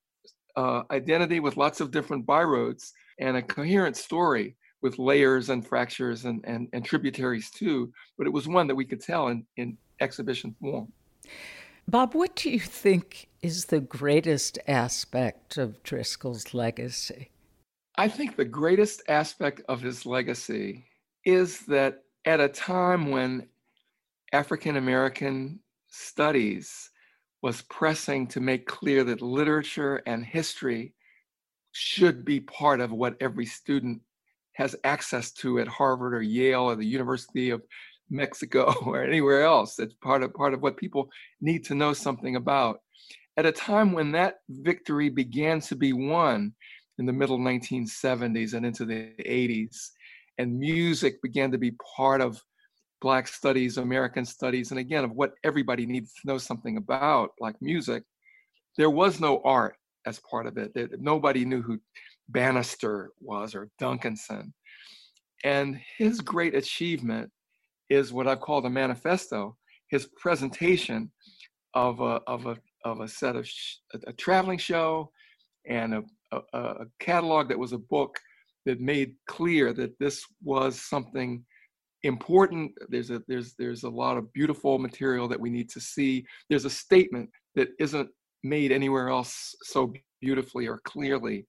uh, 0.56 0.82
identity 0.90 1.40
with 1.40 1.56
lots 1.56 1.80
of 1.80 1.90
different 1.90 2.26
byroads 2.26 2.92
and 3.18 3.36
a 3.36 3.42
coherent 3.42 3.96
story 3.96 4.56
with 4.86 5.00
layers 5.00 5.50
and 5.50 5.66
fractures 5.66 6.26
and, 6.26 6.44
and, 6.46 6.68
and 6.72 6.84
tributaries 6.84 7.50
too, 7.50 7.92
but 8.16 8.24
it 8.28 8.32
was 8.32 8.46
one 8.46 8.68
that 8.68 8.74
we 8.76 8.84
could 8.84 9.00
tell 9.00 9.28
in, 9.28 9.44
in 9.56 9.76
exhibition 10.00 10.54
form. 10.60 10.92
Bob, 11.88 12.14
what 12.14 12.36
do 12.36 12.50
you 12.50 12.60
think 12.60 13.28
is 13.42 13.64
the 13.64 13.80
greatest 13.80 14.60
aspect 14.68 15.58
of 15.58 15.82
Driskell's 15.82 16.54
legacy? 16.54 17.30
I 17.96 18.08
think 18.08 18.36
the 18.36 18.44
greatest 18.44 19.02
aspect 19.08 19.60
of 19.68 19.80
his 19.80 20.06
legacy 20.06 20.84
is 21.24 21.60
that 21.66 22.04
at 22.24 22.40
a 22.40 22.48
time 22.48 23.10
when 23.10 23.48
African 24.32 24.76
American 24.76 25.58
studies 25.88 26.90
was 27.42 27.62
pressing 27.62 28.28
to 28.28 28.40
make 28.40 28.66
clear 28.66 29.02
that 29.02 29.20
literature 29.20 29.96
and 30.06 30.24
history 30.24 30.92
should 31.72 32.24
be 32.24 32.38
part 32.40 32.80
of 32.80 32.92
what 32.92 33.16
every 33.20 33.46
student 33.46 34.00
has 34.56 34.74
access 34.84 35.32
to 35.32 35.58
at 35.58 35.68
Harvard 35.68 36.14
or 36.14 36.22
Yale 36.22 36.62
or 36.62 36.76
the 36.76 36.84
University 36.84 37.50
of 37.50 37.62
Mexico 38.08 38.74
or 38.86 39.02
anywhere 39.02 39.42
else. 39.42 39.78
It's 39.78 39.94
part 39.94 40.22
of 40.22 40.34
part 40.34 40.54
of 40.54 40.62
what 40.62 40.76
people 40.76 41.10
need 41.40 41.64
to 41.66 41.74
know 41.74 41.92
something 41.92 42.36
about. 42.36 42.80
At 43.36 43.46
a 43.46 43.52
time 43.52 43.92
when 43.92 44.12
that 44.12 44.36
victory 44.48 45.10
began 45.10 45.60
to 45.60 45.76
be 45.76 45.92
won 45.92 46.54
in 46.98 47.04
the 47.04 47.12
middle 47.12 47.38
1970s 47.38 48.54
and 48.54 48.64
into 48.64 48.86
the 48.86 49.12
80s, 49.20 49.90
and 50.38 50.58
music 50.58 51.20
began 51.20 51.50
to 51.52 51.58
be 51.58 51.72
part 51.96 52.22
of 52.22 52.42
Black 53.02 53.28
studies, 53.28 53.76
American 53.76 54.24
studies, 54.24 54.70
and 54.70 54.80
again, 54.80 55.04
of 55.04 55.12
what 55.12 55.34
everybody 55.44 55.84
needs 55.84 56.14
to 56.14 56.26
know 56.26 56.38
something 56.38 56.78
about, 56.78 57.32
like 57.38 57.60
music, 57.60 58.04
there 58.78 58.88
was 58.88 59.20
no 59.20 59.42
art 59.44 59.76
as 60.06 60.18
part 60.30 60.46
of 60.46 60.56
it. 60.56 60.72
Nobody 60.98 61.44
knew 61.44 61.60
who 61.60 61.78
Bannister 62.28 63.10
was 63.20 63.54
or 63.54 63.68
Duncanson. 63.80 64.52
And 65.44 65.80
his 65.96 66.20
great 66.20 66.54
achievement 66.54 67.30
is 67.88 68.12
what 68.12 68.26
I've 68.26 68.40
called 68.40 68.66
a 68.66 68.70
manifesto, 68.70 69.56
his 69.90 70.08
presentation 70.16 71.10
of 71.74 72.00
a, 72.00 72.20
of 72.26 72.46
a, 72.46 72.56
of 72.84 73.00
a 73.00 73.08
set 73.08 73.36
of 73.36 73.46
sh- 73.46 73.76
a, 74.06 74.12
traveling 74.12 74.58
show 74.58 75.10
and 75.68 75.94
a, 75.94 76.02
a, 76.32 76.58
a 76.58 76.84
catalog 77.00 77.48
that 77.48 77.58
was 77.58 77.72
a 77.72 77.78
book 77.78 78.18
that 78.64 78.80
made 78.80 79.14
clear 79.28 79.72
that 79.72 79.96
this 79.98 80.24
was 80.42 80.80
something 80.80 81.44
important 82.02 82.72
there's 82.88 83.10
a 83.10 83.20
there's 83.26 83.54
there's 83.58 83.82
a 83.82 83.88
lot 83.88 84.16
of 84.16 84.32
beautiful 84.32 84.78
material 84.78 85.26
that 85.26 85.40
we 85.40 85.50
need 85.50 85.68
to 85.68 85.80
see 85.80 86.24
there's 86.48 86.64
a 86.64 86.70
statement 86.70 87.28
that 87.54 87.68
isn't 87.80 88.08
made 88.44 88.70
anywhere 88.70 89.08
else 89.08 89.54
so 89.62 89.92
beautifully 90.20 90.68
or 90.68 90.78
clearly 90.84 91.46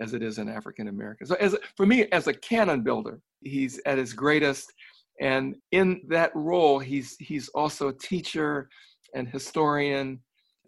as 0.00 0.14
it 0.14 0.22
is 0.22 0.38
in 0.38 0.48
african 0.48 0.88
american 0.88 1.26
so 1.26 1.34
as 1.36 1.56
for 1.76 1.86
me 1.86 2.06
as 2.12 2.26
a 2.26 2.34
canon 2.34 2.82
builder 2.82 3.20
he's 3.42 3.80
at 3.86 3.98
his 3.98 4.12
greatest 4.12 4.72
and 5.20 5.54
in 5.72 6.00
that 6.08 6.30
role 6.34 6.78
he's 6.78 7.16
he's 7.18 7.48
also 7.50 7.88
a 7.88 7.98
teacher 7.98 8.68
and 9.14 9.28
historian 9.28 10.18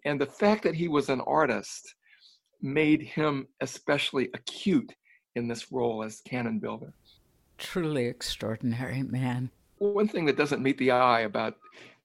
and 0.05 0.19
the 0.19 0.25
fact 0.25 0.63
that 0.63 0.75
he 0.75 0.87
was 0.87 1.09
an 1.09 1.21
artist 1.21 1.95
made 2.61 3.01
him 3.01 3.47
especially 3.61 4.29
acute 4.33 4.93
in 5.35 5.47
this 5.47 5.71
role 5.71 6.03
as 6.03 6.21
canon 6.21 6.59
builder 6.59 6.93
truly 7.57 8.07
extraordinary 8.07 9.03
man. 9.03 9.49
One 9.77 10.07
thing 10.07 10.25
that 10.25 10.37
doesn't 10.37 10.61
meet 10.61 10.77
the 10.77 10.91
eye 10.91 11.21
about 11.21 11.55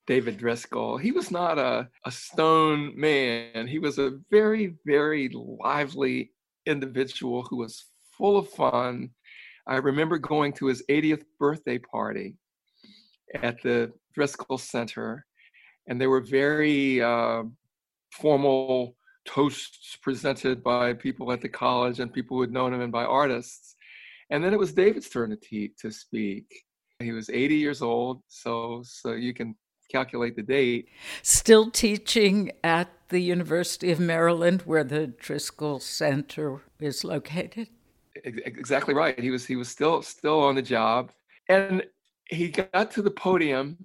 David 0.07 0.37
Driskell, 0.37 0.99
he 0.99 1.11
was 1.11 1.31
not 1.31 1.59
a, 1.59 1.87
a 2.05 2.11
stone 2.11 2.93
man. 2.99 3.67
He 3.67 3.79
was 3.79 3.99
a 3.99 4.19
very, 4.31 4.75
very 4.85 5.29
lively 5.29 6.31
individual 6.69 7.43
who 7.49 7.57
was 7.57 7.85
full 8.17 8.37
of 8.37 8.49
fun. 8.49 9.09
I 9.67 9.77
remember 9.77 10.17
going 10.17 10.53
to 10.53 10.67
his 10.67 10.83
80th 10.89 11.23
birthday 11.39 11.77
party 11.77 12.35
at 13.41 13.61
the 13.61 13.91
Driskell 14.17 14.59
Center, 14.59 15.25
and 15.87 15.99
there 15.99 16.09
were 16.09 16.21
very 16.21 17.01
uh, 17.01 17.43
formal 18.11 18.95
toasts 19.25 19.97
presented 20.01 20.63
by 20.63 20.93
people 20.93 21.31
at 21.31 21.41
the 21.41 21.49
college 21.49 21.99
and 21.99 22.11
people 22.13 22.37
who 22.37 22.41
had 22.41 22.51
known 22.51 22.73
him 22.73 22.81
and 22.81 22.91
by 22.91 23.05
artists. 23.05 23.75
And 24.31 24.43
then 24.43 24.53
it 24.53 24.59
was 24.59 24.73
David's 24.73 25.09
turn 25.09 25.29
to, 25.31 25.35
te- 25.35 25.73
to 25.79 25.91
speak. 25.91 26.45
He 26.99 27.11
was 27.11 27.29
80 27.29 27.55
years 27.55 27.81
old, 27.81 28.21
so 28.27 28.83
so 28.83 29.13
you 29.13 29.33
can 29.33 29.55
calculate 29.89 30.35
the 30.35 30.43
date. 30.43 30.87
Still 31.21 31.69
teaching 31.69 32.51
at 32.63 32.89
the 33.09 33.19
University 33.19 33.91
of 33.91 33.99
Maryland, 33.99 34.61
where 34.61 34.83
the 34.83 35.13
Driskell 35.21 35.81
Center 35.81 36.61
is 36.79 37.03
located. 37.03 37.67
Exactly 38.23 38.93
right. 38.93 39.19
He 39.19 39.31
was 39.31 39.45
he 39.45 39.55
was 39.55 39.69
still 39.69 40.01
still 40.01 40.39
on 40.39 40.55
the 40.55 40.61
job, 40.61 41.11
and 41.47 41.83
he 42.25 42.49
got 42.49 42.91
to 42.91 43.01
the 43.01 43.11
podium, 43.11 43.77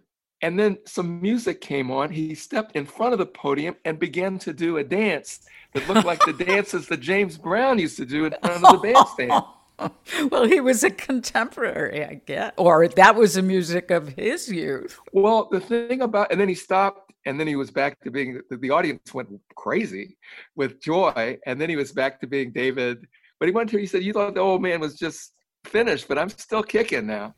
and 0.43 0.59
then 0.59 0.79
some 0.87 1.21
music 1.21 1.61
came 1.61 1.91
on. 1.91 2.11
He 2.11 2.35
stepped 2.35 2.77
in 2.77 2.85
front 2.85 3.13
of 3.13 3.19
the 3.19 3.27
podium 3.27 3.77
and 3.85 3.99
began 3.99 4.39
to 4.41 4.53
do 4.53 4.79
a 4.79 4.85
dance 4.85 5.41
that 5.73 5.89
looked 5.89 6.07
like 6.07 6.21
the 6.27 6.33
dances 6.45 6.87
that 6.89 7.01
James 7.01 7.39
Brown 7.39 7.79
used 7.79 7.97
to 7.97 8.05
do 8.05 8.27
in 8.27 8.35
front 8.43 8.65
of 8.65 8.73
the 8.73 8.79
bandstand. 8.93 9.43
well, 10.31 10.47
he 10.47 10.61
was 10.61 10.85
a 10.85 10.91
contemporary, 10.91 12.05
I 12.05 12.21
guess, 12.27 12.53
or 12.57 12.89
that 12.89 13.15
was 13.15 13.35
the 13.35 13.43
music 13.43 13.91
of 13.91 14.09
his 14.09 14.49
youth. 14.49 14.99
Well, 15.13 15.49
the 15.51 15.61
thing 15.61 16.03
about, 16.03 16.31
and 16.31 16.41
then 16.41 16.49
he 16.49 16.55
stopped, 16.55 17.13
and 17.27 17.41
then 17.41 17.47
he 17.47 17.57
was 17.57 17.71
back 17.71 18.01
to 18.03 18.11
being, 18.11 18.41
the, 18.51 18.57
the 18.57 18.71
audience 18.71 19.13
went 19.13 19.29
crazy 19.57 20.17
with 20.55 20.81
joy, 20.81 21.39
and 21.47 21.61
then 21.61 21.71
he 21.71 21.77
was 21.77 21.93
back 21.93 22.21
to 22.21 22.27
being 22.27 22.53
David. 22.53 23.07
But 23.41 23.49
he 23.49 23.53
went 23.53 23.71
to, 23.71 23.79
he 23.79 23.87
said, 23.87 24.05
You 24.05 24.13
thought 24.13 24.35
the 24.35 24.41
old 24.41 24.63
man 24.63 24.81
was 24.81 24.97
just 24.97 25.33
finished, 25.65 26.07
but 26.09 26.19
I'm 26.19 26.29
still 26.29 26.63
kicking 26.63 27.07
now. 27.07 27.35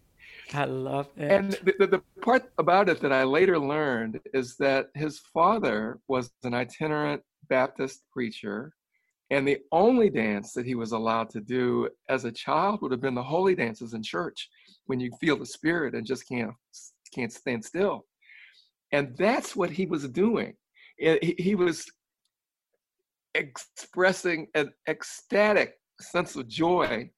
I 0.53 0.65
love 0.65 1.09
it. 1.17 1.31
And 1.31 1.53
the, 1.65 1.75
the, 1.79 1.87
the 1.87 2.03
part 2.21 2.51
about 2.59 2.89
it 2.89 3.01
that 3.01 3.13
I 3.13 3.25
later 3.25 3.59
learned 3.59 4.21
is 4.33 4.57
that 4.59 4.89
his 4.95 5.19
father 5.19 5.99
was 6.07 6.31
an 6.45 6.55
itinerant 6.55 7.23
Baptist 7.49 8.03
preacher 8.13 8.73
and 9.31 9.47
the 9.47 9.59
only 9.73 10.09
dance 10.09 10.53
that 10.53 10.67
he 10.67 10.75
was 10.75 10.93
allowed 10.93 11.31
to 11.31 11.41
do 11.41 11.89
as 12.09 12.25
a 12.25 12.33
child 12.33 12.81
would 12.81 12.93
have 12.93 13.01
been 13.01 13.15
the 13.15 13.23
holy 13.23 13.55
dances 13.55 13.95
in 13.95 14.03
church 14.03 14.49
when 14.87 15.01
you 15.01 15.11
feel 15.21 15.37
the 15.37 15.47
spirit 15.47 15.95
and 15.95 16.07
just 16.07 16.29
can't 16.29 16.53
can't 17.13 17.33
stand 17.33 17.65
still. 17.65 18.05
And 18.93 19.17
that's 19.17 19.57
what 19.57 19.71
he 19.71 19.87
was 19.87 20.09
doing. 20.09 20.55
Eh, 21.01 21.33
he 21.39 21.55
was 21.55 21.87
expressing 23.35 24.47
an 24.55 24.71
ecstatic 24.89 25.75
sense 26.01 26.37
of 26.37 26.49
joy 26.49 27.11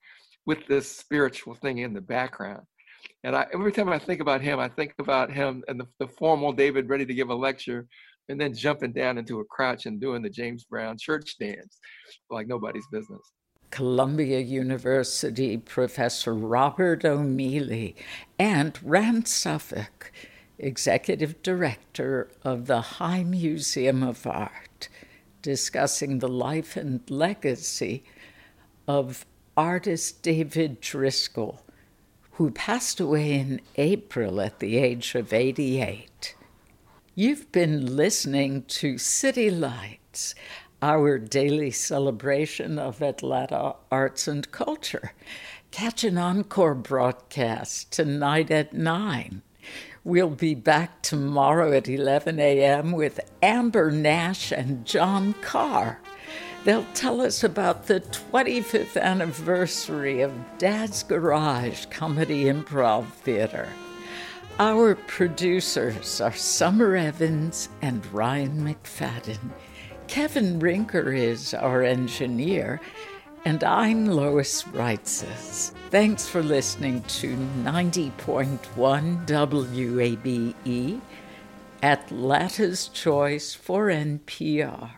with 0.47 0.67
this 0.67 0.91
spiritual 0.91 1.55
thing 1.55 1.79
in 1.79 1.93
the 1.93 2.01
background. 2.01 2.63
And 3.25 3.37
I, 3.37 3.47
every 3.53 3.73
time 3.73 3.89
I 3.89 3.99
think 3.99 4.21
about 4.21 4.41
him, 4.41 4.59
I 4.59 4.69
think 4.69 4.95
about 4.99 5.31
him 5.31 5.63
and 5.69 5.79
the, 5.79 5.87
the 5.99 6.09
formal 6.09 6.53
David 6.53 6.89
ready 6.89 7.05
to 7.05 7.15
give 7.15 7.31
a 7.31 7.35
lecture 7.35 7.87
and 8.29 8.41
then 8.41 8.55
jumping 8.55 8.93
down 8.93 9.19
into 9.19 9.41
a 9.41 9.45
crouch 9.45 9.87
and 9.87 10.01
doing 10.01 10.23
the 10.23 10.31
James 10.31 10.65
Brown 10.65 10.97
church 10.99 11.37
dance 11.39 11.79
like 12.31 12.47
nobody's 12.47 12.87
business. 12.93 13.21
Columbia 13.71 14.41
University 14.41 15.57
Professor 15.57 16.35
Robert 16.35 17.05
O'Meally, 17.05 17.95
and 18.39 18.79
Rand 18.83 19.29
Suffolk, 19.29 20.11
Executive 20.59 21.43
Director 21.43 22.29
of 22.43 22.67
the 22.67 22.81
High 22.81 23.23
Museum 23.25 24.03
of 24.03 24.27
Art, 24.27 24.89
discussing 25.43 26.19
the 26.19 26.29
life 26.29 26.77
and 26.77 27.09
legacy 27.11 28.05
of 28.87 29.27
artist 29.57 30.23
David 30.23 30.81
Driskell, 30.81 31.61
who 32.33 32.51
passed 32.51 33.01
away 33.01 33.35
in 33.35 33.61
April 33.77 34.41
at 34.41 34.61
the 34.61 34.79
age 34.79 35.15
of 35.15 35.33
88. 35.33 36.35
You've 37.21 37.51
been 37.51 37.97
listening 37.97 38.63
to 38.79 38.97
City 38.97 39.51
Lights 39.51 40.37
our 40.81 41.19
daily 41.19 41.73
celebration 41.73 42.79
of 42.79 43.03
Atlanta 43.03 43.75
arts 43.91 44.29
and 44.29 44.49
culture. 44.53 45.11
Catch 45.73 46.05
an 46.05 46.17
encore 46.17 46.77
broadcast 46.77 47.91
tonight 47.91 48.53
at 48.53 48.73
9. 48.73 49.43
We'll 50.05 50.31
be 50.31 50.55
back 50.55 51.03
tomorrow 51.03 51.73
at 51.73 51.89
11 51.89 52.39
a.m. 52.39 52.93
with 52.93 53.19
Amber 53.43 53.91
Nash 53.91 54.53
and 54.53 54.87
John 54.87 55.35
Carr. 55.43 55.99
They'll 56.63 56.87
tell 56.95 57.21
us 57.21 57.43
about 57.43 57.89
the 57.89 57.99
25th 57.99 58.97
anniversary 58.97 60.21
of 60.21 60.33
Dad's 60.59 61.03
Garage 61.03 61.87
Comedy 61.87 62.45
Improv 62.45 63.07
Theater. 63.09 63.69
Our 64.61 64.97
producers 64.97 66.21
are 66.21 66.35
Summer 66.35 66.97
Evans 66.97 67.69
and 67.81 68.05
Ryan 68.13 68.63
McFadden. 68.65 69.53
Kevin 70.09 70.59
Rinker 70.59 71.17
is 71.17 71.55
our 71.55 71.85
engineer, 71.85 72.81
and 73.45 73.63
I'm 73.63 74.07
Lois 74.07 74.65
Reitzes. 74.65 75.71
Thanks 75.91 76.27
for 76.27 76.43
listening 76.43 77.03
to 77.03 77.37
90.1 77.37 78.59
WABE, 79.29 81.01
Atlanta's 81.81 82.89
Choice 82.89 83.55
for 83.55 83.87
NPR. 83.87 84.98